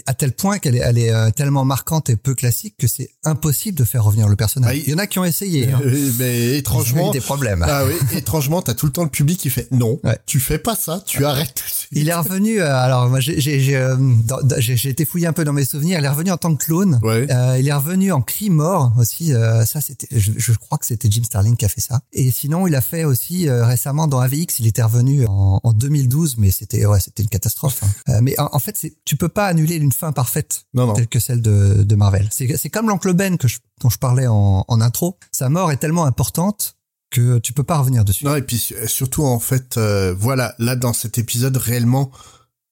À 0.06 0.14
tel 0.14 0.32
point 0.32 0.58
qu'elle 0.58 0.74
est, 0.74 0.80
elle 0.84 0.98
est 0.98 1.12
euh, 1.12 1.30
tellement 1.30 1.64
marquante 1.64 2.10
et 2.10 2.16
peu 2.16 2.34
classique 2.34 2.74
que 2.78 2.86
c'est 2.88 3.10
impossible 3.24 3.78
de 3.78 3.84
faire 3.84 4.02
revenir 4.04 4.26
le 4.28 4.34
personnage. 4.36 4.70
Ah, 4.72 4.74
il- 4.74 4.88
y 4.88 4.94
en 4.94 4.98
a 4.98 5.06
qui 5.06 5.18
ont 5.18 5.24
essayé. 5.24 5.70
Hein. 5.70 5.80
Euh, 5.84 6.10
mais 6.18 6.56
étrangement, 6.58 7.10
des 7.12 7.20
problèmes. 7.20 7.64
ah 7.66 7.84
oui, 7.86 7.94
étrangement, 8.18 8.62
t'as 8.62 8.74
tout 8.74 8.86
le 8.86 8.92
temps 8.92 9.04
le 9.04 9.10
public 9.10 9.38
qui 9.38 9.50
fait 9.50 9.68
non, 9.70 10.00
Ouais. 10.04 10.18
tu 10.26 10.40
fais 10.40 10.58
pas 10.58 10.74
ça, 10.74 11.02
tu 11.06 11.24
arrêtes. 11.24 11.62
Il 11.92 12.08
est 12.08 12.14
revenu. 12.14 12.60
alors 12.60 13.08
moi, 13.08 13.20
j'ai 13.20 14.88
été 14.88 15.04
fouillé 15.04 15.26
un 15.26 15.32
peu 15.32 15.44
dans 15.44 15.52
mes 15.54 15.64
souvenirs. 15.64 15.98
Il 16.00 16.04
est 16.04 16.08
revenu 16.08 16.30
en 16.30 16.36
tant 16.36 16.54
que 16.54 16.64
clone. 16.64 17.00
Euh, 17.04 17.56
il 17.58 17.66
est 17.68 17.72
revenu 17.72 18.12
en 18.12 18.20
cri 18.20 18.50
mort 18.50 18.92
aussi. 18.98 19.32
euh, 19.32 19.64
ça, 19.64 19.80
c'était. 19.80 20.06
Je, 20.10 20.32
je 20.36 20.52
crois 20.52 20.76
que 20.78 20.84
c'était 20.86 21.08
Jim 21.10 21.22
Starlin 21.24 21.54
qui 21.54 21.64
a 21.64 21.68
fait 21.68 21.80
ça. 21.80 22.00
Et 22.12 22.30
sinon, 22.30 22.66
il 22.66 22.74
a 22.74 22.80
fait 22.80 23.04
aussi 23.04 23.48
euh, 23.48 23.64
récemment 23.64 24.06
dans 24.06 24.18
AVX. 24.20 24.58
Il 24.58 24.66
était 24.66 24.82
revenu 24.82 25.24
en, 25.26 25.60
en 25.62 25.72
2012, 25.72 26.36
mais 26.38 26.50
c'était 26.50 26.84
ouais, 26.88 27.00
c'était 27.00 27.22
une 27.22 27.28
catastrophe. 27.28 27.82
hein. 27.82 27.88
Euh, 28.14 28.18
mais 28.22 28.38
en, 28.40 28.48
en 28.52 28.58
fait, 28.58 28.86
tu 29.04 29.16
peux 29.16 29.28
pas 29.28 29.46
annuler 29.46 29.76
une 29.76 29.92
fin 29.92 30.12
parfaite 30.12 30.64
Non 30.74 30.86
non. 30.86 30.92
telle 30.94 31.08
que 31.08 31.18
celle 31.20 31.42
de, 31.42 31.82
de 31.82 31.94
Marvel. 31.94 32.28
C'est 32.30 32.70
comme 32.70 32.88
l'oncle 32.88 33.12
Ben 33.14 33.36
que 33.38 33.48
je, 33.48 33.58
dont 33.80 33.90
je 33.90 33.98
parlais 33.98 34.26
en, 34.26 34.64
en 34.66 34.80
intro. 34.80 35.18
Sa 35.32 35.48
mort 35.48 35.70
est 35.72 35.76
tellement 35.78 36.04
importante 36.04 36.74
que 37.10 37.38
tu 37.38 37.52
peux 37.52 37.64
pas 37.64 37.78
revenir 37.78 38.04
dessus. 38.04 38.24
Non 38.26 38.34
et 38.36 38.42
puis 38.42 38.58
su- 38.58 38.74
surtout 38.86 39.24
en 39.24 39.38
fait, 39.38 39.76
euh, 39.78 40.14
voilà, 40.18 40.54
là 40.58 40.76
dans 40.76 40.92
cet 40.92 41.16
épisode 41.18 41.56
réellement, 41.56 42.10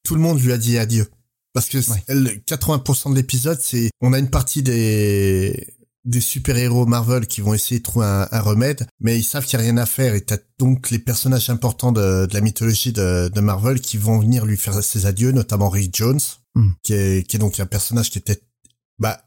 tout 0.02 0.14
le 0.14 0.20
monde 0.20 0.40
lui 0.40 0.52
a 0.52 0.58
dit 0.58 0.76
adieu 0.78 1.08
parce 1.54 1.68
que 1.70 1.80
c'est- 1.80 1.92
Ouais. 1.92 2.02
le 2.08 2.30
80% 2.46 3.10
de 3.10 3.14
l'épisode, 3.14 3.58
c'est 3.62 3.88
on 4.02 4.12
a 4.12 4.18
une 4.18 4.28
partie 4.28 4.62
des 4.62 5.66
des 6.06 6.20
super-héros 6.20 6.86
Marvel 6.86 7.26
qui 7.26 7.40
vont 7.40 7.52
essayer 7.52 7.80
de 7.80 7.84
trouver 7.84 8.06
un, 8.06 8.40
remède, 8.40 8.86
mais 9.00 9.18
ils 9.18 9.24
savent 9.24 9.44
qu'il 9.44 9.58
n'y 9.58 9.64
a 9.64 9.66
rien 9.66 9.76
à 9.76 9.86
faire 9.86 10.14
et 10.14 10.20
t'as 10.20 10.38
donc 10.58 10.90
les 10.90 10.98
personnages 10.98 11.50
importants 11.50 11.92
de, 11.92 12.28
la 12.32 12.40
mythologie 12.40 12.92
de, 12.92 13.40
Marvel 13.40 13.80
qui 13.80 13.98
vont 13.98 14.18
venir 14.18 14.46
lui 14.46 14.56
faire 14.56 14.82
ses 14.82 15.06
adieux, 15.06 15.32
notamment 15.32 15.68
Rick 15.68 15.94
Jones, 15.96 16.20
hmm. 16.54 16.70
qui, 16.82 16.94
est, 16.94 17.28
qui 17.28 17.36
est 17.36 17.38
donc 17.38 17.60
un 17.60 17.66
personnage 17.66 18.10
qui 18.10 18.18
était 18.18 18.40
bah, 18.98 19.20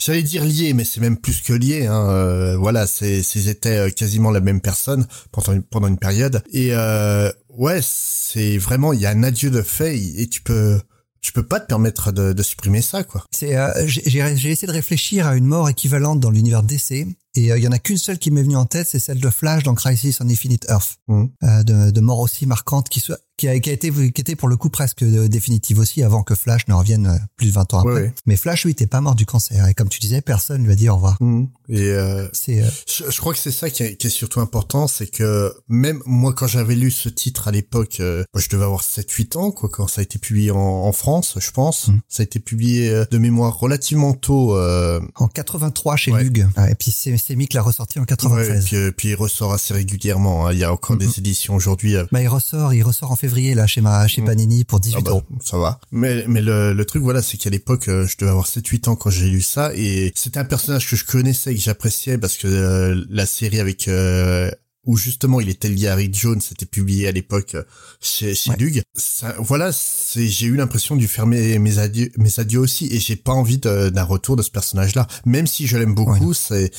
j'allais 0.00 0.22
dire 0.22 0.44
lié, 0.44 0.74
mais 0.74 0.84
c'est 0.84 1.00
même 1.00 1.16
plus 1.16 1.40
que 1.40 1.54
lié. 1.54 1.86
Hein. 1.86 2.08
Euh, 2.10 2.56
voilà, 2.58 2.86
c'est, 2.86 3.20
ils 3.34 3.48
étaient 3.48 3.78
euh, 3.78 3.90
quasiment 3.90 4.30
la 4.30 4.40
même 4.40 4.60
personne 4.60 5.06
pendant 5.32 5.52
une, 5.52 5.62
pendant 5.62 5.88
une 5.88 5.98
période. 5.98 6.42
Et 6.52 6.74
euh, 6.74 7.32
ouais, 7.48 7.80
c'est 7.82 8.58
vraiment, 8.58 8.92
il 8.92 9.00
y 9.00 9.06
a 9.06 9.10
un 9.10 9.22
adieu 9.22 9.50
de 9.50 9.62
fait 9.62 9.98
et 9.98 10.28
tu 10.28 10.42
peux, 10.42 10.78
tu 11.24 11.32
peux 11.32 11.42
pas 11.42 11.58
te 11.58 11.66
permettre 11.66 12.12
de, 12.12 12.42
supprimer 12.42 12.82
ça, 12.82 13.02
quoi. 13.02 13.24
C'est, 13.32 13.56
euh, 13.56 13.70
j'ai, 13.86 14.02
j'ai 14.36 14.50
essayé 14.50 14.66
de 14.66 14.72
réfléchir 14.72 15.26
à 15.26 15.36
une 15.36 15.46
mort 15.46 15.70
équivalente 15.70 16.20
dans 16.20 16.30
l'univers 16.30 16.62
DC, 16.62 17.06
et 17.34 17.48
il 17.48 17.62
y 17.62 17.68
en 17.68 17.72
a 17.72 17.78
qu'une 17.78 17.98
seule 17.98 18.18
qui 18.18 18.30
m'est 18.30 18.42
venue 18.42 18.56
en 18.56 18.66
tête, 18.66 18.86
c'est 18.88 18.98
celle 18.98 19.20
de 19.20 19.30
Flash 19.30 19.62
dans 19.62 19.74
Crisis 19.74 20.20
on 20.20 20.28
Infinite 20.28 20.66
Earth, 20.68 20.98
mmh. 21.08 21.24
de, 21.42 21.90
de 21.90 22.00
mort 22.00 22.20
aussi 22.20 22.46
marquante 22.46 22.88
qui 22.88 23.00
soit 23.00 23.18
qui 23.36 23.48
a, 23.48 23.58
qui 23.58 23.70
a 23.70 23.72
été 23.72 23.90
qui 23.90 24.20
était 24.20 24.36
pour 24.36 24.48
le 24.48 24.56
coup 24.56 24.70
presque 24.70 25.02
euh, 25.02 25.28
définitive 25.28 25.78
aussi 25.78 26.02
avant 26.02 26.22
que 26.22 26.34
Flash 26.34 26.68
ne 26.68 26.74
revienne 26.74 27.06
euh, 27.06 27.18
plus 27.36 27.48
de 27.48 27.52
20 27.52 27.74
ans 27.74 27.80
après. 27.80 28.14
Mais 28.26 28.36
Flash 28.36 28.64
lui 28.64 28.72
était 28.72 28.86
pas 28.86 29.00
mort 29.00 29.14
du 29.14 29.26
cancer 29.26 29.66
et 29.66 29.74
comme 29.74 29.88
tu 29.88 29.98
disais 29.98 30.20
personne 30.20 30.64
lui 30.64 30.72
a 30.72 30.76
dit 30.76 30.88
au 30.88 30.94
revoir. 30.94 31.16
Mmh. 31.20 31.46
Et 31.68 31.88
euh, 31.88 32.28
c'est 32.32 32.62
euh, 32.62 32.68
je, 32.86 33.18
crois 33.18 33.32
que 33.32 33.40
c'est 33.40 33.50
ça 33.50 33.70
qui 33.70 33.82
est, 33.82 33.96
qui 33.96 34.06
est, 34.06 34.10
surtout 34.10 34.40
important, 34.40 34.86
c'est 34.86 35.06
que 35.06 35.52
même 35.68 36.00
moi 36.06 36.32
quand 36.32 36.46
j'avais 36.46 36.74
lu 36.74 36.90
ce 36.90 37.08
titre 37.08 37.48
à 37.48 37.50
l'époque, 37.50 37.96
je 37.98 38.48
devais 38.50 38.64
avoir 38.64 38.84
7 38.84 39.10
8 39.10 39.36
ans 39.36 39.50
quoi 39.50 39.68
quand 39.68 39.88
ça 39.88 40.00
a 40.00 40.04
été 40.04 40.18
publié 40.18 40.50
en, 40.50 40.58
en 40.58 40.92
France, 40.92 41.36
je 41.40 41.50
pense. 41.50 41.88
Mmh. 41.88 42.00
Ça 42.08 42.22
a 42.22 42.24
été 42.24 42.38
publié 42.38 43.04
de 43.10 43.18
mémoire 43.18 43.58
relativement 43.58 44.12
tôt 44.12 44.56
en 44.56 45.28
83 45.28 45.96
chez 45.96 46.12
Lug. 46.12 46.46
et 46.70 46.74
puis 46.76 46.92
c'est 46.92 47.10
c'est 47.26 47.36
Mick 47.36 47.54
l'a 47.54 47.62
ressorti 47.62 47.98
en 47.98 48.04
93. 48.04 48.64
et 48.64 48.64
puis, 48.64 48.92
puis 48.92 49.08
il 49.08 49.14
ressort 49.14 49.52
assez 49.52 49.72
régulièrement, 49.72 50.46
hein. 50.46 50.52
il 50.52 50.58
y 50.58 50.64
a 50.64 50.72
encore 50.72 50.96
mmh. 50.96 51.00
des 51.00 51.18
éditions 51.18 51.54
aujourd'hui. 51.54 51.94
Bah 52.12 52.20
il 52.20 52.28
ressort, 52.28 52.74
il 52.74 52.82
ressort 52.82 53.12
en 53.12 53.16
février 53.16 53.54
là 53.54 53.66
chez 53.66 53.80
ma 53.80 54.06
chez 54.08 54.22
mm. 54.22 54.26
Panini 54.26 54.64
pour 54.64 54.80
18 54.80 54.96
ah 54.98 55.00
bah, 55.02 55.10
euros. 55.12 55.22
Ça 55.42 55.58
va. 55.58 55.80
Mais 55.90 56.24
mais 56.28 56.42
le, 56.42 56.72
le 56.72 56.84
truc 56.84 57.02
voilà, 57.02 57.22
c'est 57.22 57.36
qu'à 57.36 57.50
l'époque 57.50 57.88
euh, 57.88 58.06
je 58.06 58.16
devais 58.18 58.30
avoir 58.30 58.46
7 58.46 58.66
8 58.66 58.88
ans 58.88 58.96
quand 58.96 59.10
j'ai 59.10 59.28
lu 59.28 59.42
ça 59.42 59.72
et 59.74 60.12
c'était 60.14 60.38
un 60.38 60.44
personnage 60.44 60.88
que 60.88 60.96
je 60.96 61.04
connaissais 61.04 61.52
et 61.52 61.56
que 61.56 61.60
j'appréciais 61.60 62.18
parce 62.18 62.36
que 62.36 62.46
euh, 62.46 63.04
la 63.08 63.26
série 63.26 63.60
avec 63.60 63.88
euh, 63.88 64.50
où 64.86 64.96
justement 64.96 65.40
il 65.40 65.48
était 65.48 65.68
lié 65.68 65.88
à 65.88 65.94
Rick 65.94 66.14
Jones, 66.14 66.40
c'était 66.40 66.66
publié 66.66 67.08
à 67.08 67.12
l'époque 67.12 67.56
chez, 68.00 68.34
chez 68.34 68.52
Lug. 68.58 68.82
Ça, 68.94 69.34
voilà, 69.38 69.70
j'ai 70.14 70.46
eu 70.46 70.56
l'impression 70.56 70.94
de 70.96 71.06
faire 71.06 71.26
mes, 71.26 71.58
mes 71.58 71.78
adieux, 71.78 72.10
mes 72.18 72.38
adieux 72.38 72.58
aussi, 72.58 72.88
et 72.92 73.00
j'ai 73.00 73.16
pas 73.16 73.32
envie 73.32 73.56
d'un 73.56 74.04
retour 74.04 74.36
de 74.36 74.42
ce 74.42 74.50
personnage-là, 74.50 75.06
même 75.24 75.46
si 75.46 75.66
je 75.66 75.78
l'aime 75.78 75.94
beaucoup. 75.94 76.34
C'est 76.34 76.70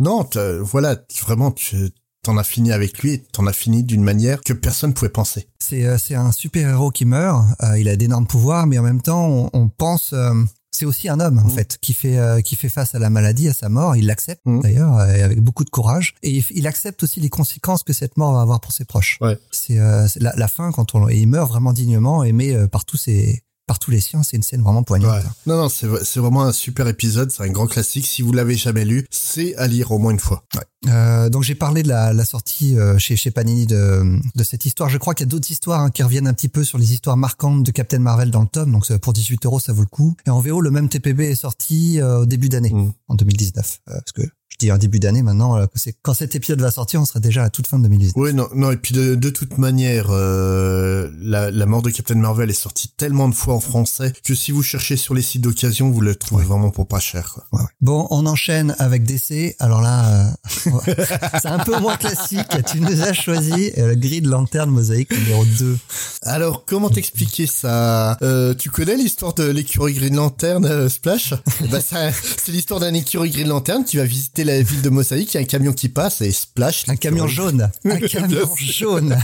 non, 0.00 0.28
voilà, 0.62 0.96
vraiment, 1.22 1.50
tu, 1.50 1.92
t'en 2.24 2.36
as 2.36 2.44
fini 2.44 2.72
avec 2.72 2.98
lui 3.00 3.12
et 3.12 3.18
t'en 3.22 3.46
as 3.46 3.52
fini 3.52 3.84
d'une 3.84 4.02
manière 4.02 4.40
que 4.40 4.52
personne 4.52 4.92
pouvait 4.94 5.10
penser. 5.10 5.46
C'est 5.60 5.84
euh, 5.84 5.96
un 6.18 6.32
super 6.32 6.68
héros 6.68 6.90
qui 6.90 7.04
meurt. 7.04 7.44
Euh, 7.62 7.78
il 7.78 7.88
a 7.88 7.94
d'énormes 7.94 8.26
pouvoirs, 8.26 8.66
mais 8.66 8.78
en 8.78 8.82
même 8.82 9.02
temps, 9.02 9.26
on, 9.28 9.50
on 9.52 9.68
pense. 9.68 10.12
Euh, 10.12 10.34
c'est 10.72 10.86
aussi 10.86 11.08
un 11.08 11.20
homme 11.20 11.38
en 11.38 11.44
mmh. 11.44 11.50
fait 11.50 11.78
qui 11.80 11.94
fait 11.94 12.42
qui 12.42 12.56
fait 12.56 12.68
face 12.68 12.96
à 12.96 12.98
la 12.98 13.08
maladie, 13.08 13.46
à 13.48 13.54
sa 13.54 13.68
mort. 13.68 13.94
Il 13.94 14.06
l'accepte 14.06 14.40
mmh. 14.44 14.60
d'ailleurs 14.60 14.94
avec 14.98 15.40
beaucoup 15.40 15.64
de 15.64 15.70
courage 15.70 16.16
et 16.24 16.42
il, 16.50 16.66
accepte 16.66 17.00
aussi 17.04 17.20
les 17.20 17.28
conséquences 17.28 17.84
que 17.84 17.92
cette 17.92 18.16
mort 18.16 18.32
va 18.32 18.40
avoir 18.40 18.60
pour 18.60 18.72
ses 18.72 18.84
proches. 18.84 19.18
Ouais. 19.20 19.38
C'est 19.52 19.76
la, 19.76 20.34
la, 20.34 20.48
fin 20.48 20.72
quand 20.72 20.96
on 20.96 21.08
il 21.08 21.28
meurt 21.28 21.48
vraiment 21.48 21.72
dignement, 21.72 22.24
aimé 22.24 22.66
par 22.72 22.84
tous 22.84 22.96
ses 22.96 23.44
par 23.66 23.78
tous 23.78 23.90
les 23.90 24.00
siens, 24.00 24.22
c'est 24.22 24.36
une 24.36 24.42
scène 24.42 24.62
vraiment 24.62 24.82
poignante. 24.82 25.22
Non, 25.46 25.56
non, 25.56 25.68
c'est, 25.68 25.86
c'est 26.04 26.20
vraiment 26.20 26.42
un 26.42 26.52
super 26.52 26.86
épisode, 26.86 27.30
c'est 27.30 27.42
un 27.42 27.50
grand 27.50 27.66
classique. 27.66 28.06
Si 28.06 28.22
vous 28.22 28.32
l'avez 28.32 28.56
jamais 28.56 28.84
lu, 28.84 29.06
c'est 29.10 29.54
à 29.56 29.66
lire 29.66 29.90
au 29.90 29.98
moins 29.98 30.12
une 30.12 30.18
fois. 30.18 30.44
Ouais. 30.54 30.90
Euh, 30.90 31.30
donc 31.30 31.42
j'ai 31.44 31.54
parlé 31.54 31.82
de 31.82 31.88
la, 31.88 32.12
la 32.12 32.24
sortie 32.24 32.78
euh, 32.78 32.98
chez, 32.98 33.16
chez 33.16 33.30
Panini 33.30 33.66
de, 33.66 34.18
de 34.34 34.44
cette 34.44 34.66
histoire. 34.66 34.90
Je 34.90 34.98
crois 34.98 35.14
qu'il 35.14 35.26
y 35.26 35.28
a 35.28 35.30
d'autres 35.30 35.50
histoires 35.50 35.80
hein, 35.80 35.90
qui 35.90 36.02
reviennent 36.02 36.26
un 36.26 36.34
petit 36.34 36.48
peu 36.48 36.62
sur 36.62 36.76
les 36.78 36.92
histoires 36.92 37.16
marquantes 37.16 37.62
de 37.62 37.70
Captain 37.70 38.00
Marvel 38.00 38.30
dans 38.30 38.42
le 38.42 38.48
tome. 38.48 38.72
Donc 38.72 38.94
pour 38.98 39.12
18 39.12 39.46
euros, 39.46 39.60
ça 39.60 39.72
vaut 39.72 39.82
le 39.82 39.86
coup. 39.86 40.14
Et 40.26 40.30
en 40.30 40.40
VO, 40.40 40.60
le 40.60 40.70
même 40.70 40.88
TPB 40.88 41.20
est 41.20 41.34
sorti 41.34 42.00
euh, 42.00 42.20
au 42.20 42.26
début 42.26 42.48
d'année, 42.48 42.72
mm. 42.72 42.92
en 43.08 43.14
2019. 43.14 43.80
parce 43.86 44.12
que 44.12 44.22
je 44.64 44.68
dis 44.68 44.70
un 44.70 44.78
début 44.78 44.98
d'année 44.98 45.22
maintenant, 45.22 45.58
euh, 45.58 45.66
quand 46.02 46.14
cet 46.14 46.34
épisode 46.34 46.60
va 46.60 46.70
sortir, 46.70 47.00
on 47.00 47.04
sera 47.04 47.20
déjà 47.20 47.42
à 47.42 47.50
toute 47.50 47.66
fin 47.66 47.78
de 47.78 47.82
2019. 47.84 48.14
Oui, 48.16 48.32
non, 48.32 48.48
non, 48.54 48.70
et 48.70 48.76
puis 48.76 48.94
de, 48.94 49.14
de 49.14 49.30
toute 49.30 49.58
manière, 49.58 50.06
euh, 50.10 51.10
la, 51.20 51.50
la, 51.50 51.66
mort 51.66 51.82
de 51.82 51.90
Captain 51.90 52.14
Marvel 52.14 52.50
est 52.50 52.54
sortie 52.54 52.88
tellement 52.96 53.28
de 53.28 53.34
fois 53.34 53.54
en 53.54 53.60
français 53.60 54.12
que 54.24 54.34
si 54.34 54.52
vous 54.52 54.62
cherchez 54.62 54.96
sur 54.96 55.14
les 55.14 55.22
sites 55.22 55.42
d'occasion, 55.42 55.90
vous 55.90 56.00
le 56.00 56.14
trouvez 56.14 56.44
vraiment 56.44 56.70
pour 56.70 56.86
pas 56.86 57.00
cher. 57.00 57.34
Quoi. 57.34 57.44
Ouais, 57.52 57.66
bon, 57.80 58.06
on 58.10 58.26
enchaîne 58.26 58.74
avec 58.78 59.04
DC. 59.04 59.56
Alors 59.58 59.82
là, 59.82 60.28
euh, 60.66 60.70
c'est 61.42 61.48
un 61.48 61.58
peu 61.58 61.78
moins 61.80 61.96
classique. 61.96 62.48
Tu 62.66 62.80
nous 62.80 63.02
as 63.02 63.12
choisi 63.12 63.72
le 63.76 63.94
gris 63.94 64.22
de 64.22 64.30
lanterne 64.30 64.70
mosaïque 64.70 65.10
numéro 65.12 65.44
2. 65.44 65.76
Alors, 66.22 66.64
comment 66.64 66.88
t'expliquer 66.88 67.46
ça? 67.46 68.16
Euh, 68.22 68.54
Tu 68.54 68.70
connais 68.70 68.96
l'histoire 68.96 69.34
de 69.34 69.44
l'écureuil 69.44 69.94
Green 69.94 70.16
Lantern 70.16 70.88
Splash? 70.88 71.34
Bah, 71.70 71.78
C'est 71.80 72.52
l'histoire 72.52 72.80
d'un 72.80 72.94
écureuil 72.94 73.30
Green 73.30 73.48
Lantern 73.48 73.84
qui 73.84 73.96
va 73.96 74.04
visiter 74.04 74.44
la 74.44 74.53
ville 74.62 74.82
de 74.82 74.90
Mosaïque, 74.90 75.34
il 75.34 75.36
y 75.36 75.40
a 75.40 75.42
un 75.42 75.46
camion 75.46 75.72
qui 75.72 75.88
passe 75.88 76.20
et 76.20 76.32
splash. 76.32 76.84
Un 76.88 76.96
camion 76.96 77.26
jaune. 77.26 77.70
Un 77.84 77.98
camion 78.00 78.48
jaune. 78.56 79.16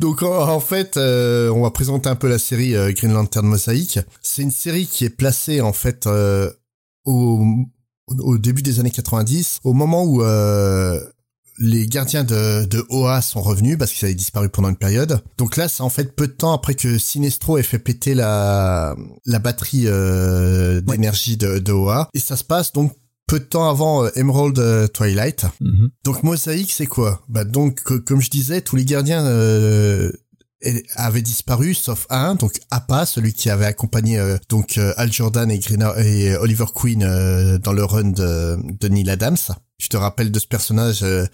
Donc 0.00 0.22
en, 0.22 0.60
fait, 0.60 0.96
euh, 0.96 1.50
on 1.50 1.62
va 1.62 1.70
présenter 1.70 2.08
un 2.08 2.16
peu 2.16 2.28
la 2.28 2.38
série 2.38 2.74
euh, 2.74 2.92
Green 2.92 3.12
Lantern 3.12 3.46
Mosaïque. 3.46 3.98
C'est 4.22 4.42
une 4.42 4.50
série 4.50 4.86
qui 4.86 5.04
est 5.04 5.10
placée 5.10 5.60
en 5.60 5.72
fait 5.72 6.06
euh, 6.06 6.50
au, 7.04 7.44
au 8.08 8.38
début 8.38 8.62
des 8.62 8.80
années 8.80 8.90
90, 8.90 9.60
au 9.64 9.72
moment 9.72 10.04
où 10.04 10.22
les 11.58 11.86
gardiens 11.86 12.22
de, 12.22 12.66
de 12.66 12.84
OA 12.90 13.22
sont 13.22 13.40
revenus 13.40 13.78
parce 13.78 13.90
qu'ils 13.90 14.04
avaient 14.04 14.14
disparu 14.14 14.50
pendant 14.50 14.68
une 14.68 14.76
période. 14.76 15.22
Donc 15.38 15.56
là, 15.56 15.68
c'est 15.68 15.82
en 15.82 15.88
fait 15.88 16.14
peu 16.14 16.26
de 16.26 16.32
temps 16.32 16.52
après 16.52 16.74
que 16.74 16.98
Sinestro 16.98 17.56
ait 17.56 17.62
fait 17.62 17.78
péter 17.78 18.14
la, 18.14 18.94
la 19.24 19.38
batterie 19.38 19.84
d'énergie 20.82 21.38
de, 21.38 21.58
de 21.58 21.72
OA. 21.72 22.10
Et 22.12 22.18
ça 22.18 22.36
se 22.36 22.44
passe 22.44 22.72
donc 22.72 22.92
peu 23.26 23.40
de 23.40 23.44
temps 23.44 23.68
avant 23.68 24.04
euh, 24.04 24.10
Emerald 24.14 24.58
euh, 24.58 24.86
Twilight. 24.86 25.46
Mhm. 25.60 25.90
Donc 26.04 26.22
Mosaïque, 26.22 26.72
c'est 26.72 26.86
quoi? 26.86 27.22
Bah 27.28 27.44
donc 27.44 27.82
comme 27.82 28.20
je 28.20 28.30
disais, 28.30 28.60
tous 28.60 28.76
les 28.76 28.84
gardiens 28.84 29.24
euh, 29.26 30.12
avaient 30.94 31.22
disparu 31.22 31.74
sauf 31.74 32.06
un, 32.10 32.34
donc 32.34 32.60
Appa, 32.70 33.06
celui 33.06 33.32
qui 33.32 33.50
avait 33.50 33.66
accompagné 33.66 34.20
donc 34.48 34.78
Al 34.96 35.12
Jordan 35.12 35.50
et, 35.50 35.60
et 35.98 36.36
Oliver 36.36 36.66
Queen 36.74 37.00
dans 37.58 37.72
le 37.72 37.84
run 37.84 38.10
de, 38.10 38.58
de 38.80 38.88
Neil 38.88 39.10
Adams. 39.10 39.36
Je 39.78 39.88
te 39.88 39.96
rappelle 39.98 40.30
de 40.30 40.38
ce 40.38 40.46
personnage 40.46 41.02
euh, 41.02 41.26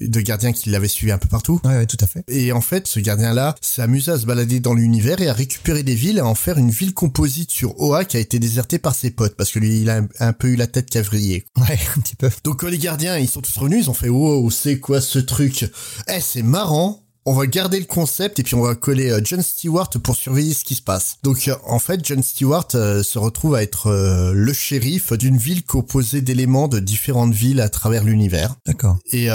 de 0.00 0.20
gardien 0.20 0.52
qui 0.52 0.70
l'avait 0.70 0.88
suivi 0.88 1.12
un 1.12 1.18
peu 1.18 1.28
partout. 1.28 1.60
Ouais, 1.64 1.86
tout 1.86 1.96
à 2.00 2.06
fait. 2.08 2.24
Et 2.26 2.50
en 2.50 2.60
fait, 2.60 2.88
ce 2.88 2.98
gardien-là 2.98 3.54
s'est 3.60 3.80
amusé 3.80 4.10
à 4.10 4.18
se 4.18 4.26
balader 4.26 4.58
dans 4.58 4.74
l'univers 4.74 5.20
et 5.20 5.28
à 5.28 5.32
récupérer 5.32 5.84
des 5.84 5.94
villes 5.94 6.18
et 6.18 6.20
à 6.20 6.26
en 6.26 6.34
faire 6.34 6.58
une 6.58 6.70
ville 6.70 6.94
composite 6.94 7.52
sur 7.52 7.80
Oa 7.80 8.04
qui 8.04 8.16
a 8.16 8.20
été 8.20 8.40
désertée 8.40 8.80
par 8.80 8.96
ses 8.96 9.12
potes 9.12 9.36
parce 9.36 9.52
que 9.52 9.60
lui, 9.60 9.82
il 9.82 9.90
a 9.90 10.02
un, 10.18 10.32
peu 10.32 10.48
eu 10.48 10.56
la 10.56 10.66
tête 10.66 10.90
cavrier. 10.90 11.46
Ouais, 11.56 11.78
un 11.96 12.00
petit 12.00 12.16
peu. 12.16 12.28
Donc 12.42 12.64
les 12.64 12.78
gardiens, 12.78 13.18
ils 13.18 13.28
sont 13.28 13.40
tous 13.40 13.56
revenus, 13.56 13.84
ils 13.84 13.90
ont 13.90 13.94
fait 13.94 14.08
wow, 14.08 14.50
c'est 14.50 14.80
quoi 14.80 15.00
ce 15.00 15.20
truc? 15.20 15.70
Eh, 16.08 16.20
c'est 16.20 16.42
marrant 16.42 17.05
on 17.26 17.34
va 17.34 17.46
garder 17.46 17.78
le 17.78 17.84
concept 17.84 18.38
et 18.38 18.42
puis 18.44 18.54
on 18.54 18.62
va 18.62 18.74
coller 18.76 19.10
euh, 19.10 19.20
John 19.22 19.42
Stewart 19.42 19.90
pour 20.02 20.14
surveiller 20.14 20.54
ce 20.54 20.64
qui 20.64 20.76
se 20.76 20.82
passe. 20.82 21.18
Donc 21.24 21.48
euh, 21.48 21.56
en 21.64 21.80
fait, 21.80 22.00
John 22.04 22.22
Stewart 22.22 22.68
euh, 22.74 23.02
se 23.02 23.18
retrouve 23.18 23.56
à 23.56 23.62
être 23.62 23.90
le 24.32 24.52
shérif 24.52 25.12
d'une 25.12 25.36
ville 25.36 25.64
composée 25.64 26.20
d'éléments 26.20 26.68
de 26.68 26.78
différentes 26.78 27.34
villes 27.34 27.60
à 27.60 27.68
travers 27.68 28.04
l'univers. 28.04 28.54
D'accord. 28.64 28.98
Et 29.12 29.28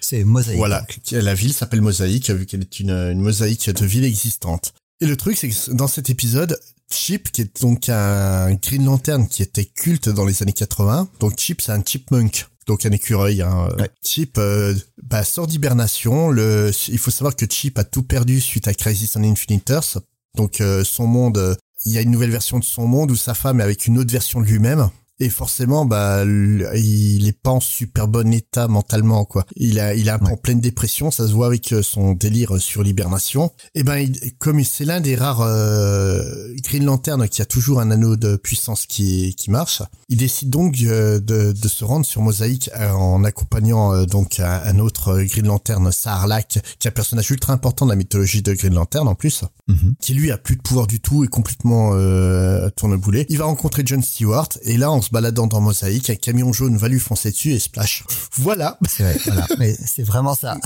c'est 0.00 0.22
mosaïque. 0.22 0.58
Voilà, 0.58 0.86
la 1.10 1.34
ville 1.34 1.52
s'appelle 1.52 1.82
Mosaïque 1.82 2.30
vu 2.30 2.46
qu'elle 2.46 2.60
est 2.60 2.78
une, 2.78 2.90
une 2.90 3.20
mosaïque 3.20 3.68
de 3.68 3.84
villes 3.84 4.04
existantes. 4.04 4.72
Et 5.00 5.06
le 5.06 5.16
truc, 5.16 5.36
c'est 5.36 5.48
que 5.48 5.72
dans 5.72 5.88
cet 5.88 6.10
épisode, 6.10 6.58
Chip, 6.90 7.32
qui 7.32 7.42
est 7.42 7.60
donc 7.60 7.88
un 7.88 8.54
Green 8.54 8.84
Lantern 8.84 9.26
qui 9.26 9.42
était 9.42 9.64
culte 9.64 10.08
dans 10.08 10.24
les 10.24 10.42
années 10.42 10.52
80, 10.52 11.08
donc 11.18 11.38
Chip, 11.38 11.60
c'est 11.60 11.72
un 11.72 11.82
chipmunk 11.82 12.46
donc 12.66 12.84
un 12.84 12.90
écureuil. 12.90 13.42
Hein. 13.42 13.68
Chip 14.04 14.38
euh, 14.38 14.74
bah, 15.02 15.24
sort 15.24 15.46
d'hibernation. 15.46 16.30
Le, 16.30 16.70
il 16.88 16.98
faut 16.98 17.10
savoir 17.10 17.36
que 17.36 17.46
Chip 17.48 17.78
a 17.78 17.84
tout 17.84 18.02
perdu 18.02 18.40
suite 18.40 18.68
à 18.68 18.74
Crisis 18.74 19.16
on 19.16 19.22
Infinite 19.22 19.70
Earth. 19.70 19.98
Donc 20.34 20.60
euh, 20.60 20.84
son 20.84 21.06
monde, 21.06 21.56
il 21.84 21.92
y 21.92 21.98
a 21.98 22.02
une 22.02 22.10
nouvelle 22.10 22.30
version 22.30 22.58
de 22.58 22.64
son 22.64 22.86
monde 22.86 23.10
où 23.10 23.16
sa 23.16 23.34
femme 23.34 23.60
est 23.60 23.64
avec 23.64 23.86
une 23.86 23.98
autre 23.98 24.12
version 24.12 24.40
de 24.40 24.46
lui-même 24.46 24.90
et 25.18 25.30
forcément 25.30 25.84
bah 25.84 26.24
il 26.24 27.26
est 27.26 27.40
pas 27.40 27.50
en 27.50 27.60
super 27.60 28.08
bon 28.08 28.32
état 28.32 28.68
mentalement 28.68 29.24
quoi. 29.24 29.46
Il 29.56 29.80
a 29.80 29.94
il 29.94 30.10
a 30.10 30.18
en 30.22 30.36
pleine 30.36 30.60
dépression 30.60 31.10
ça 31.10 31.26
se 31.26 31.32
voit 31.32 31.46
avec 31.46 31.72
euh, 31.72 31.82
son 31.82 32.12
délire 32.12 32.60
sur 32.60 32.82
l'hibernation 32.82 33.52
et 33.74 33.82
ben 33.82 34.10
comme 34.38 34.62
c'est 34.64 34.84
l'un 34.84 35.00
des 35.00 35.16
rares 35.16 35.40
euh, 35.40 36.52
Green 36.62 36.84
Lantern 36.84 37.28
qui 37.28 37.40
a 37.40 37.46
toujours 37.46 37.80
un 37.80 37.90
anneau 37.90 38.16
de 38.16 38.36
puissance 38.36 38.86
qui 38.86 39.34
qui 39.34 39.50
marche 39.50 39.82
il 40.08 40.18
décide 40.18 40.50
donc 40.50 40.76
euh, 40.82 41.18
de, 41.18 41.52
de 41.52 41.68
se 41.68 41.84
rendre 41.84 42.04
sur 42.04 42.20
Mosaïque 42.20 42.70
en 42.76 43.24
accompagnant 43.24 44.04
donc 44.04 44.40
un, 44.40 44.78
autre 44.78 45.22
Green 45.22 45.46
Lantern 45.46 45.90
Saarlak 45.90 46.60
qui 46.78 46.86
est 46.86 46.90
un 46.90 46.92
personnage 46.92 47.30
ultra 47.30 47.52
important 47.52 47.86
de 47.86 47.90
la 47.90 47.96
mythologie 47.96 48.42
de 48.42 48.52
Green 48.52 48.74
Lantern 48.74 49.08
en 49.08 49.14
plus 49.14 49.44
mm-hmm. 49.68 49.94
qui 50.00 50.14
lui 50.14 50.30
a 50.30 50.38
plus 50.38 50.56
de 50.56 50.62
pouvoir 50.62 50.86
du 50.86 51.00
tout 51.00 51.24
et 51.24 51.28
complètement 51.28 51.92
euh, 51.94 52.68
tourneboulet 52.76 53.26
il 53.28 53.38
va 53.38 53.44
rencontrer 53.44 53.82
John 53.84 54.02
Stewart 54.02 54.48
et 54.62 54.76
là 54.76 54.90
on 54.92 55.00
se 55.06 55.10
baladant 55.10 55.46
dans 55.46 55.60
Mosaïque, 55.60 56.10
un 56.10 56.16
camion 56.16 56.52
jaune 56.52 56.76
va 56.76 56.88
lui 56.88 57.00
foncer 57.00 57.30
dessus 57.30 57.52
et 57.52 57.58
splash. 57.58 58.04
Voilà. 58.36 58.78
C'est 58.88 59.02
vrai, 59.02 59.18
voilà. 59.26 59.46
Mais 59.58 59.74
c'est 59.74 60.02
vraiment 60.02 60.34
ça. 60.34 60.58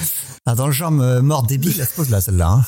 Dans 0.56 0.66
le 0.66 0.72
genre 0.72 0.92
euh, 1.00 1.22
mort 1.22 1.44
débile, 1.44 1.74
elle 1.78 1.86
se 1.86 1.94
pose 1.94 2.10
là, 2.10 2.20
celle-là. 2.20 2.48
hein. 2.48 2.64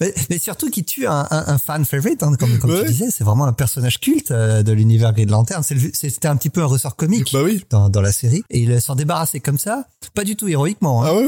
Mais, 0.00 0.14
mais 0.28 0.38
surtout 0.38 0.68
qui 0.70 0.84
tue 0.84 1.06
un, 1.06 1.26
un, 1.30 1.44
un 1.46 1.58
fan 1.58 1.84
favorite, 1.86 2.22
hein, 2.22 2.34
comme, 2.38 2.58
comme 2.58 2.70
Ouais. 2.70 2.82
tu 2.84 2.92
disais, 2.92 3.10
c'est 3.10 3.24
vraiment 3.24 3.46
un 3.46 3.52
personnage 3.54 3.98
culte 3.98 4.30
euh, 4.30 4.62
de 4.62 4.72
l'univers 4.72 5.12
Green 5.14 5.30
Lantern. 5.30 5.62
C'était 5.62 6.28
un 6.28 6.36
petit 6.36 6.50
peu 6.50 6.60
un 6.62 6.66
ressort 6.66 6.96
comique 6.96 7.32
Bah 7.32 7.40
oui. 7.42 7.64
dans, 7.70 7.88
dans 7.88 8.02
la 8.02 8.12
série, 8.12 8.42
et 8.50 8.60
il 8.60 8.80
s'en 8.80 8.94
débarrassait 8.94 9.40
comme 9.40 9.58
ça, 9.58 9.86
pas 10.14 10.22
du 10.22 10.36
tout 10.36 10.48
héroïquement. 10.48 11.02
Hein. 11.02 11.06
Ah 11.08 11.14
ouais? 11.14 11.26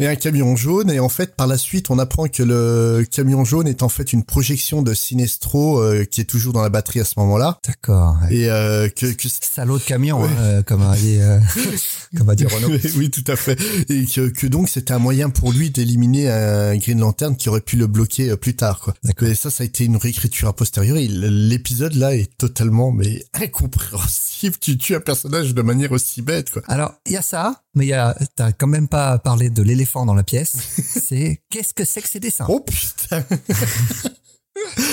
Et 0.00 0.06
un 0.06 0.16
camion 0.16 0.56
jaune, 0.56 0.90
et 0.90 0.98
en 0.98 1.10
fait, 1.10 1.36
par 1.36 1.46
la 1.46 1.58
suite, 1.58 1.90
on 1.90 1.98
apprend 1.98 2.26
que 2.26 2.42
le 2.42 3.04
camion 3.10 3.44
jaune 3.44 3.68
est 3.68 3.82
en 3.82 3.90
fait 3.90 4.12
une 4.14 4.24
projection 4.24 4.80
de 4.80 4.94
Sinestro 4.94 5.78
euh, 5.78 6.04
qui 6.04 6.22
est 6.22 6.24
toujours 6.24 6.54
dans 6.54 6.62
la 6.62 6.70
batterie 6.70 7.00
à 7.00 7.04
ce 7.04 7.12
moment-là. 7.18 7.58
D'accord. 7.66 8.16
ouais. 8.22 8.34
Et 8.34 8.50
euh, 8.50 8.88
que, 8.88 9.06
que 9.12 9.28
Salaud 9.28 9.76
de 9.78 9.82
camion, 9.82 10.22
Ouais. 10.22 10.28
hein, 10.28 10.40
euh, 10.40 10.62
comme 10.62 10.80
a 10.82 10.96
dit, 10.96 11.18
euh, 11.20 11.38
comme 12.16 12.30
a 12.30 12.34
dit 12.34 12.46
Renaud. 12.46 12.70
oui, 12.96 13.10
tout 13.10 13.24
à 13.30 13.36
fait. 13.36 13.60
Et 13.90 14.06
que, 14.06 14.28
que 14.30 14.46
donc 14.46 14.70
c'était 14.70 14.94
un 14.94 14.98
moyen 14.98 15.28
pour 15.28 15.52
lui 15.52 15.68
d'éliminer 15.70 16.30
un 16.30 16.76
Green 16.78 16.98
Lantern 17.00 17.36
qui 17.36 17.50
aurait 17.50 17.60
pu 17.60 17.76
le 17.76 17.86
bloquer 17.86 18.30
euh, 18.30 18.36
plus 18.36 18.56
tard, 18.56 18.80
quoi. 18.80 18.94
D'accord. 19.04 19.28
Et 19.28 19.34
ça, 19.34 19.50
ça 19.50 19.64
a 19.64 19.66
été 19.66 19.84
une 19.84 19.98
réécriture 19.98 20.48
a 20.48 20.56
posteriori. 20.56 21.08
L'épisode 21.08 21.94
là 21.94 22.16
est 22.16 22.30
totalement 22.38 22.90
mais 22.90 23.22
incompréhensible. 23.34 24.56
Tu 24.60 24.78
tues 24.78 24.94
un 24.94 25.00
personnage 25.00 25.54
de 25.54 25.62
manière 25.62 25.92
aussi 25.92 26.22
bête, 26.22 26.50
quoi. 26.50 26.62
Alors, 26.68 26.94
il 27.06 27.12
y 27.12 27.16
a 27.18 27.22
ça, 27.22 27.62
mais 27.74 27.86
il 27.86 27.88
y 27.88 27.92
a, 27.92 28.16
t'as 28.36 28.52
quand 28.52 28.66
même 28.66 28.88
pas 28.88 29.18
parlé 29.18 29.50
de 29.50 29.62
l'éléphant 29.62 30.06
dans 30.06 30.14
la 30.14 30.24
pièce. 30.24 30.56
c'est 30.56 31.42
qu'est-ce 31.50 31.74
que 31.74 31.84
c'est 31.84 32.02
que 32.02 32.08
ces 32.08 32.20
dessins? 32.20 32.46
Oh 32.48 32.60
putain, 32.60 33.24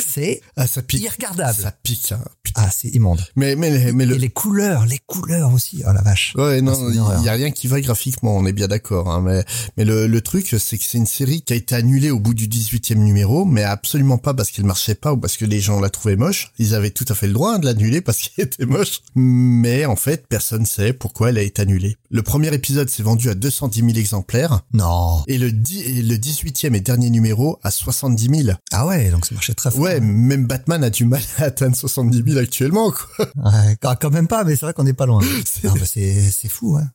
C'est 0.05 0.41
ah 0.55 0.67
ça 0.67 0.81
pique, 0.81 1.03
irregardable. 1.03 1.57
ça 1.62 1.71
pique. 1.83 2.12
Hein. 2.12 2.19
Ah, 2.55 2.69
c'est 2.75 2.88
immonde. 2.89 3.21
Mais 3.36 3.55
mais 3.55 3.91
mais 3.91 4.05
le 4.05 4.15
Et 4.15 4.19
les 4.19 4.29
couleurs, 4.29 4.86
les 4.86 5.00
couleurs 5.05 5.53
aussi. 5.53 5.83
Oh 5.88 5.91
la 5.93 6.01
vache. 6.01 6.33
Ouais, 6.36 6.57
Ah, 6.57 6.62
non, 6.62 6.88
une 6.89 6.93
il 6.95 7.00
horreur. 7.00 7.24
y 7.24 7.29
a 7.29 7.33
rien 7.33 7.51
qui 7.51 7.67
va 7.67 7.79
graphiquement, 7.81 8.36
on 8.36 8.45
est 8.45 8.53
bien 8.53 8.67
d'accord. 8.67 9.12
Hein, 9.12 9.21
mais 9.21 9.43
mais 9.77 9.86
le, 9.86 10.07
le 10.07 10.21
truc, 10.21 10.47
c'est 10.59 10.77
que 10.77 10.83
c'est 10.83 10.97
une 10.97 11.05
série 11.05 11.41
qui 11.41 11.53
a 11.53 11.55
été 11.55 11.75
annulée 11.75 12.09
au 12.09 12.19
bout 12.19 12.33
du 12.33 12.47
18e 12.47 12.95
numéro, 12.95 13.45
mais 13.45 13.63
absolument 13.63 14.17
pas 14.17 14.33
parce 14.33 14.50
qu'elle 14.51 14.65
marchait 14.65 14.95
pas 14.95 15.13
ou 15.13 15.17
parce 15.17 15.38
que 15.38 15.45
les 15.45 15.59
gens 15.59 15.79
la 15.79 15.89
trouvaient 15.89 16.15
moche. 16.15 16.51
Ils 16.57 16.74
avaient 16.74 16.89
tout 16.91 17.05
à 17.09 17.15
fait 17.15 17.27
le 17.27 17.33
droit 17.33 17.53
hein, 17.55 17.59
de 17.59 17.65
l'annuler 17.65 18.01
parce 18.01 18.17
qu'elle 18.19 18.45
était 18.45 18.65
moche. 18.65 19.01
Mais 19.15 19.86
en 19.86 19.95
fait, 19.95 20.25
personne 20.27 20.65
sait 20.65 20.93
pourquoi 20.93 21.29
elle 21.29 21.38
a 21.38 21.41
été 21.43 21.62
annulée. 21.62 21.97
Le 22.09 22.24
premier 22.24 22.53
épisode 22.53 22.89
s'est 22.89 23.03
vendu 23.03 23.29
à 23.29 23.36
210 23.36 23.79
000 23.81 23.91
exemplaires. 23.97 24.62
Non. 24.74 25.24
Et 25.27 25.38
le, 25.38 25.47
et 25.50 26.01
le 26.01 26.15
18e 26.15 26.74
et 26.75 26.79
dernier 26.79 27.09
numéro 27.09 27.59
à 27.63 27.69
70 27.71 28.43
000. 28.45 28.57
Ah 28.71 28.88
ouais, 28.88 29.09
donc 29.12 29.25
ça 29.25 29.36
marchait 29.36 29.53
très 29.58 29.72
fort. 29.72 29.82
Ouais, 29.82 30.00
même 30.00 30.46
Batman 30.46 30.84
a 30.84 30.90
du 30.90 31.06
mal 31.06 31.22
à 31.38 31.46
atteindre 31.46 31.76
70 31.76 32.24
000 32.26 32.40
actuellement, 32.40 32.92
quoi. 32.92 33.28
Ouais, 33.36 33.76
quand 33.82 33.96
quand 34.00 34.12
même 34.12 34.28
pas, 34.28 34.44
mais 34.44 34.56
c'est 34.56 34.66
vrai 34.66 34.74
qu'on 34.74 34.84
n'est 34.84 34.94
pas 34.94 35.06
loin. 35.06 35.22
Ah 35.64 35.74
bah 35.74 35.86
c'est 35.86 36.22
c'est 36.32 36.48
fou, 36.50 36.78
hein. 36.78 36.88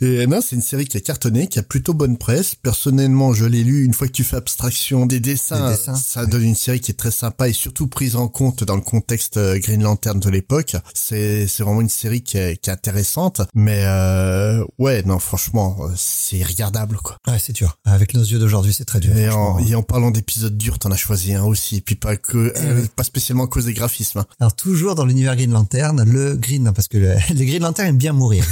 Et 0.00 0.26
non, 0.26 0.40
c'est 0.42 0.56
une 0.56 0.62
série 0.62 0.86
qui 0.86 0.96
a 0.96 1.00
cartonné, 1.00 1.46
qui 1.46 1.58
a 1.58 1.62
plutôt 1.62 1.94
bonne 1.94 2.18
presse. 2.18 2.54
Personnellement, 2.56 3.32
je 3.32 3.44
l'ai 3.44 3.62
lu. 3.64 3.84
Une 3.84 3.94
fois 3.94 4.08
que 4.08 4.12
tu 4.12 4.24
fais 4.24 4.36
abstraction 4.36 5.06
des 5.06 5.20
dessins, 5.20 5.70
Des 5.70 5.76
dessins, 5.76 5.94
ça 5.94 6.26
donne 6.26 6.42
une 6.42 6.56
série 6.56 6.80
qui 6.80 6.90
est 6.90 6.94
très 6.94 7.12
sympa 7.12 7.48
et 7.48 7.52
surtout 7.52 7.86
prise 7.86 8.16
en 8.16 8.28
compte 8.28 8.64
dans 8.64 8.74
le 8.74 8.82
contexte 8.82 9.36
euh, 9.36 9.58
Green 9.58 9.82
Lantern 9.82 10.18
de 10.18 10.28
l'époque. 10.30 10.76
C'est 10.94 11.46
vraiment 11.60 11.80
une 11.80 11.88
série 11.88 12.22
qui 12.22 12.38
est, 12.38 12.56
qui 12.56 12.70
est 12.70 12.72
intéressante. 12.72 13.42
Mais 13.54 13.84
euh, 13.84 14.64
ouais, 14.78 15.02
non, 15.04 15.18
franchement, 15.18 15.76
euh, 15.80 15.92
c'est 15.96 16.42
regardable 16.42 16.96
quoi. 16.96 17.18
Ouais, 17.26 17.38
c'est 17.38 17.52
dur. 17.54 17.78
Avec 17.84 18.14
nos 18.14 18.22
yeux 18.22 18.38
d'aujourd'hui, 18.38 18.74
c'est 18.74 18.84
très 18.84 19.00
dur. 19.00 19.16
Et 19.16 19.28
en, 19.30 19.52
franchement. 19.54 19.68
et 19.68 19.74
en 19.74 19.82
parlant 19.82 20.10
d'épisodes 20.10 20.56
durs, 20.56 20.78
t'en 20.78 20.90
as 20.90 20.96
choisi 20.96 21.34
un 21.34 21.44
aussi, 21.44 21.80
puis 21.80 21.94
pas 21.98 22.16
que, 22.16 22.52
Eh 22.56 22.58
euh, 22.66 22.86
pas 22.96 23.02
spécialement 23.04 23.44
à 23.44 23.46
cause 23.46 23.64
des 23.66 23.74
graphismes. 23.74 24.20
hein. 24.20 24.26
Alors 24.40 24.54
toujours 24.54 24.94
dans 24.94 25.04
l'univers 25.04 25.36
Green 25.36 25.52
Lantern, 25.52 26.02
le 26.02 26.36
Green, 26.36 26.72
parce 26.74 26.88
que 26.88 26.98
le, 26.98 27.14
les 27.34 27.46
Green 27.46 27.62
Lantern 27.62 27.88
aiment 27.88 27.98
bien 27.98 28.12
mourir. 28.12 28.44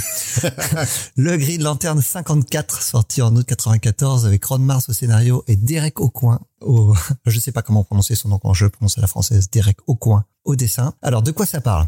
le 1.16 1.36
Green 1.36 1.62
Lantern 1.62 2.00
54, 2.00 2.82
sorti 2.82 3.22
en 3.22 3.34
août 3.36 3.46
94 3.46 4.26
avec 4.26 4.44
Ron 4.44 4.58
Mars 4.58 4.88
au 4.88 4.92
scénario 4.92 5.44
et 5.46 5.56
Derek 5.56 6.00
Aucoin 6.00 6.40
au, 6.60 6.94
je 7.26 7.38
sais 7.40 7.52
pas 7.52 7.62
comment 7.62 7.84
prononcer 7.84 8.14
son 8.14 8.28
nom 8.28 8.38
quand 8.38 8.54
je 8.54 8.66
prononce 8.66 8.98
à 8.98 9.00
la 9.00 9.06
française, 9.06 9.48
Derek 9.50 9.78
Aucoin 9.86 10.24
au 10.44 10.56
dessin. 10.56 10.94
Alors 11.02 11.22
de 11.22 11.30
quoi 11.32 11.46
ça 11.46 11.60
parle? 11.60 11.86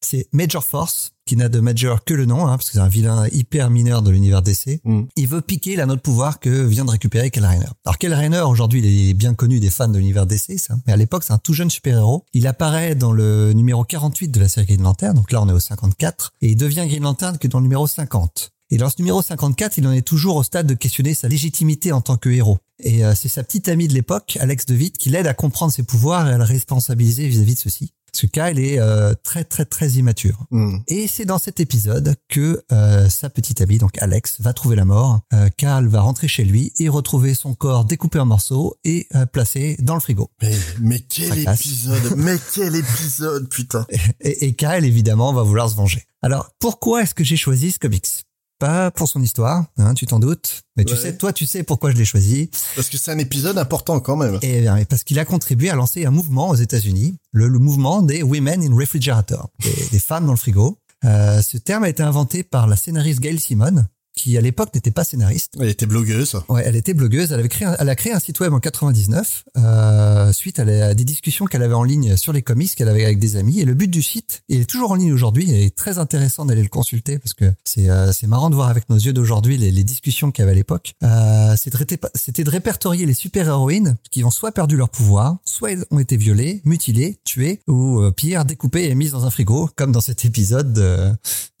C'est 0.00 0.28
Major 0.32 0.64
Force, 0.64 1.12
qui 1.26 1.36
n'a 1.36 1.48
de 1.48 1.60
Major 1.60 2.04
que 2.04 2.14
le 2.14 2.24
nom, 2.24 2.46
hein, 2.46 2.56
parce 2.56 2.66
que 2.66 2.72
c'est 2.72 2.80
un 2.80 2.88
vilain 2.88 3.26
hyper 3.32 3.70
mineur 3.70 4.02
de 4.02 4.10
l'univers 4.10 4.42
DC. 4.42 4.80
Mm. 4.84 5.02
Il 5.16 5.28
veut 5.28 5.42
piquer 5.42 5.76
la 5.76 5.86
note 5.86 6.00
pouvoir 6.00 6.40
que 6.40 6.48
vient 6.48 6.84
de 6.84 6.90
récupérer 6.90 7.30
Kyle 7.30 7.44
Rayner. 7.44 7.66
Alors 7.84 7.98
Kyle 7.98 8.14
Rayner, 8.14 8.40
aujourd'hui, 8.40 8.80
il 8.80 9.10
est 9.10 9.14
bien 9.14 9.34
connu 9.34 9.60
des 9.60 9.70
fans 9.70 9.88
de 9.88 9.98
l'univers 9.98 10.26
DC, 10.26 10.58
ça. 10.58 10.74
mais 10.86 10.92
à 10.92 10.96
l'époque, 10.96 11.24
c'est 11.24 11.32
un 11.32 11.38
tout 11.38 11.52
jeune 11.52 11.70
super-héros. 11.70 12.24
Il 12.32 12.46
apparaît 12.46 12.94
dans 12.94 13.12
le 13.12 13.52
numéro 13.52 13.84
48 13.84 14.28
de 14.28 14.40
la 14.40 14.48
série 14.48 14.66
Green 14.66 14.82
Lantern, 14.82 15.14
donc 15.14 15.30
là 15.32 15.42
on 15.42 15.48
est 15.48 15.52
au 15.52 15.60
54, 15.60 16.32
et 16.40 16.50
il 16.50 16.56
devient 16.56 16.86
Green 16.88 17.02
Lantern 17.02 17.38
que 17.38 17.48
dans 17.48 17.58
le 17.58 17.64
numéro 17.64 17.86
50. 17.86 18.52
Et 18.72 18.76
dans 18.76 18.88
ce 18.88 18.94
numéro 18.98 19.20
54, 19.20 19.78
il 19.78 19.86
en 19.88 19.92
est 19.92 20.06
toujours 20.06 20.36
au 20.36 20.42
stade 20.44 20.66
de 20.68 20.74
questionner 20.74 21.12
sa 21.12 21.26
légitimité 21.26 21.90
en 21.90 22.00
tant 22.00 22.16
que 22.16 22.28
héros. 22.28 22.58
Et 22.78 23.04
euh, 23.04 23.14
c'est 23.16 23.28
sa 23.28 23.42
petite 23.42 23.68
amie 23.68 23.88
de 23.88 23.94
l'époque, 23.94 24.38
Alex 24.40 24.64
DeVitt, 24.64 24.96
qui 24.96 25.10
l'aide 25.10 25.26
à 25.26 25.34
comprendre 25.34 25.72
ses 25.72 25.82
pouvoirs 25.82 26.28
et 26.28 26.32
à 26.32 26.38
le 26.38 26.44
responsabiliser 26.44 27.26
vis-à-vis 27.26 27.56
de 27.56 27.60
ceux-ci. 27.60 27.92
Parce 28.12 28.22
que 28.22 28.26
Kyle 28.26 28.58
est 28.58 28.78
euh, 28.78 29.14
très 29.22 29.44
très 29.44 29.64
très 29.64 29.90
immature. 29.90 30.46
Mm. 30.50 30.78
Et 30.88 31.06
c'est 31.06 31.24
dans 31.24 31.38
cet 31.38 31.60
épisode 31.60 32.14
que 32.28 32.62
euh, 32.72 33.08
sa 33.08 33.30
petite 33.30 33.60
amie, 33.60 33.78
donc 33.78 34.00
Alex, 34.02 34.40
va 34.40 34.52
trouver 34.52 34.76
la 34.76 34.84
mort. 34.84 35.20
Euh, 35.32 35.48
Carl 35.56 35.86
va 35.88 36.00
rentrer 36.00 36.28
chez 36.28 36.44
lui 36.44 36.72
et 36.78 36.88
retrouver 36.88 37.34
son 37.34 37.54
corps 37.54 37.84
découpé 37.84 38.18
en 38.18 38.26
morceaux 38.26 38.76
et 38.84 39.06
euh, 39.14 39.26
placé 39.26 39.76
dans 39.80 39.94
le 39.94 40.00
frigo. 40.00 40.30
Mais, 40.42 40.56
mais 40.80 41.00
quel 41.00 41.38
épisode, 41.38 42.14
mais 42.16 42.36
quel 42.54 42.76
épisode, 42.76 43.48
putain. 43.48 43.86
Et, 44.20 44.46
et 44.46 44.54
Kyle, 44.54 44.84
évidemment, 44.84 45.32
va 45.32 45.42
vouloir 45.42 45.68
se 45.70 45.76
venger. 45.76 46.04
Alors, 46.22 46.50
pourquoi 46.58 47.02
est-ce 47.02 47.14
que 47.14 47.24
j'ai 47.24 47.36
choisi 47.36 47.70
ce 47.70 47.78
comics? 47.78 48.26
Pas 48.60 48.90
pour 48.90 49.08
son 49.08 49.22
histoire, 49.22 49.64
hein, 49.78 49.94
tu 49.94 50.06
t'en 50.06 50.18
doutes. 50.20 50.60
Mais 50.76 50.84
tu 50.84 50.92
Ouais. 50.92 50.98
sais, 51.00 51.16
toi, 51.16 51.32
tu 51.32 51.46
sais 51.46 51.62
pourquoi 51.62 51.90
je 51.90 51.96
l'ai 51.96 52.04
choisi. 52.04 52.50
Parce 52.76 52.90
que 52.90 52.98
c'est 52.98 53.10
un 53.10 53.16
épisode 53.18 53.56
important 53.56 53.98
quand 54.00 54.16
même. 54.16 54.38
Et 54.42 54.60
bien, 54.60 54.84
parce 54.84 55.02
qu'il 55.02 55.18
a 55.18 55.24
contribué 55.24 55.70
à 55.70 55.74
lancer 55.76 56.04
un 56.04 56.10
mouvement 56.10 56.50
aux 56.50 56.54
États-Unis, 56.56 57.16
le, 57.32 57.48
le 57.48 57.58
mouvement 57.58 58.02
des 58.02 58.22
Women 58.22 58.62
in 58.62 58.76
Refrigerator, 58.76 59.48
des, 59.64 59.88
des 59.92 59.98
femmes 59.98 60.26
dans 60.26 60.32
le 60.32 60.38
frigo. 60.38 60.78
Euh, 61.06 61.40
ce 61.40 61.56
terme 61.56 61.84
a 61.84 61.88
été 61.88 62.02
inventé 62.02 62.42
par 62.42 62.66
la 62.66 62.76
scénariste 62.76 63.20
Gail 63.20 63.40
Simon, 63.40 63.86
qui 64.14 64.36
à 64.36 64.40
l'époque 64.40 64.74
n'était 64.74 64.90
pas 64.90 65.04
scénariste. 65.04 65.54
Elle 65.60 65.68
était 65.68 65.86
blogueuse. 65.86 66.36
Ouais, 66.48 66.62
elle 66.64 66.76
était 66.76 66.94
blogueuse. 66.94 67.32
Elle 67.32 67.40
avait 67.40 67.48
créé, 67.48 67.66
un- 67.68 67.76
elle 67.78 67.88
a 67.88 67.94
créé 67.94 68.12
un 68.12 68.20
site 68.20 68.38
web 68.40 68.52
en 68.52 68.60
99 68.60 69.44
euh, 69.56 70.32
suite 70.32 70.58
à, 70.58 70.64
la- 70.64 70.88
à 70.88 70.94
des 70.94 71.04
discussions 71.04 71.46
qu'elle 71.46 71.62
avait 71.62 71.74
en 71.74 71.84
ligne 71.84 72.16
sur 72.16 72.32
les 72.32 72.42
comics 72.42 72.74
qu'elle 72.74 72.88
avait 72.88 73.04
avec 73.04 73.18
des 73.18 73.36
amis. 73.36 73.60
Et 73.60 73.64
le 73.64 73.74
but 73.74 73.88
du 73.88 74.02
site, 74.02 74.42
il 74.48 74.60
est 74.60 74.64
toujours 74.68 74.90
en 74.90 74.94
ligne 74.96 75.12
aujourd'hui. 75.12 75.44
Il 75.48 75.54
est 75.54 75.74
très 75.74 75.98
intéressant 75.98 76.44
d'aller 76.44 76.62
le 76.62 76.68
consulter 76.68 77.18
parce 77.18 77.34
que 77.34 77.52
c'est 77.64 77.88
euh, 77.88 78.12
c'est 78.12 78.26
marrant 78.26 78.50
de 78.50 78.54
voir 78.56 78.68
avec 78.68 78.88
nos 78.90 78.96
yeux 78.96 79.12
d'aujourd'hui 79.12 79.56
les, 79.58 79.70
les 79.70 79.84
discussions 79.84 80.30
qu'il 80.32 80.42
y 80.42 80.44
avait 80.44 80.52
à 80.52 80.56
l'époque. 80.56 80.94
Euh, 81.02 81.54
C'était 81.56 82.44
de 82.44 82.50
répertorier 82.50 83.06
les 83.06 83.14
super 83.14 83.46
héroïnes 83.48 83.96
qui 84.10 84.24
ont 84.24 84.30
soit 84.30 84.52
perdu 84.52 84.76
leur 84.76 84.88
pouvoir, 84.90 85.36
soit 85.44 85.70
ont 85.90 85.98
été 85.98 86.16
violées, 86.16 86.60
mutilées, 86.64 87.18
tuées 87.24 87.60
ou 87.68 88.02
pire 88.16 88.44
découpées 88.44 88.88
et 88.90 88.94
mises 88.94 89.12
dans 89.12 89.24
un 89.24 89.30
frigo, 89.30 89.70
comme 89.76 89.92
dans 89.92 90.00
cet 90.00 90.24
épisode 90.24 90.72
de, 90.72 91.10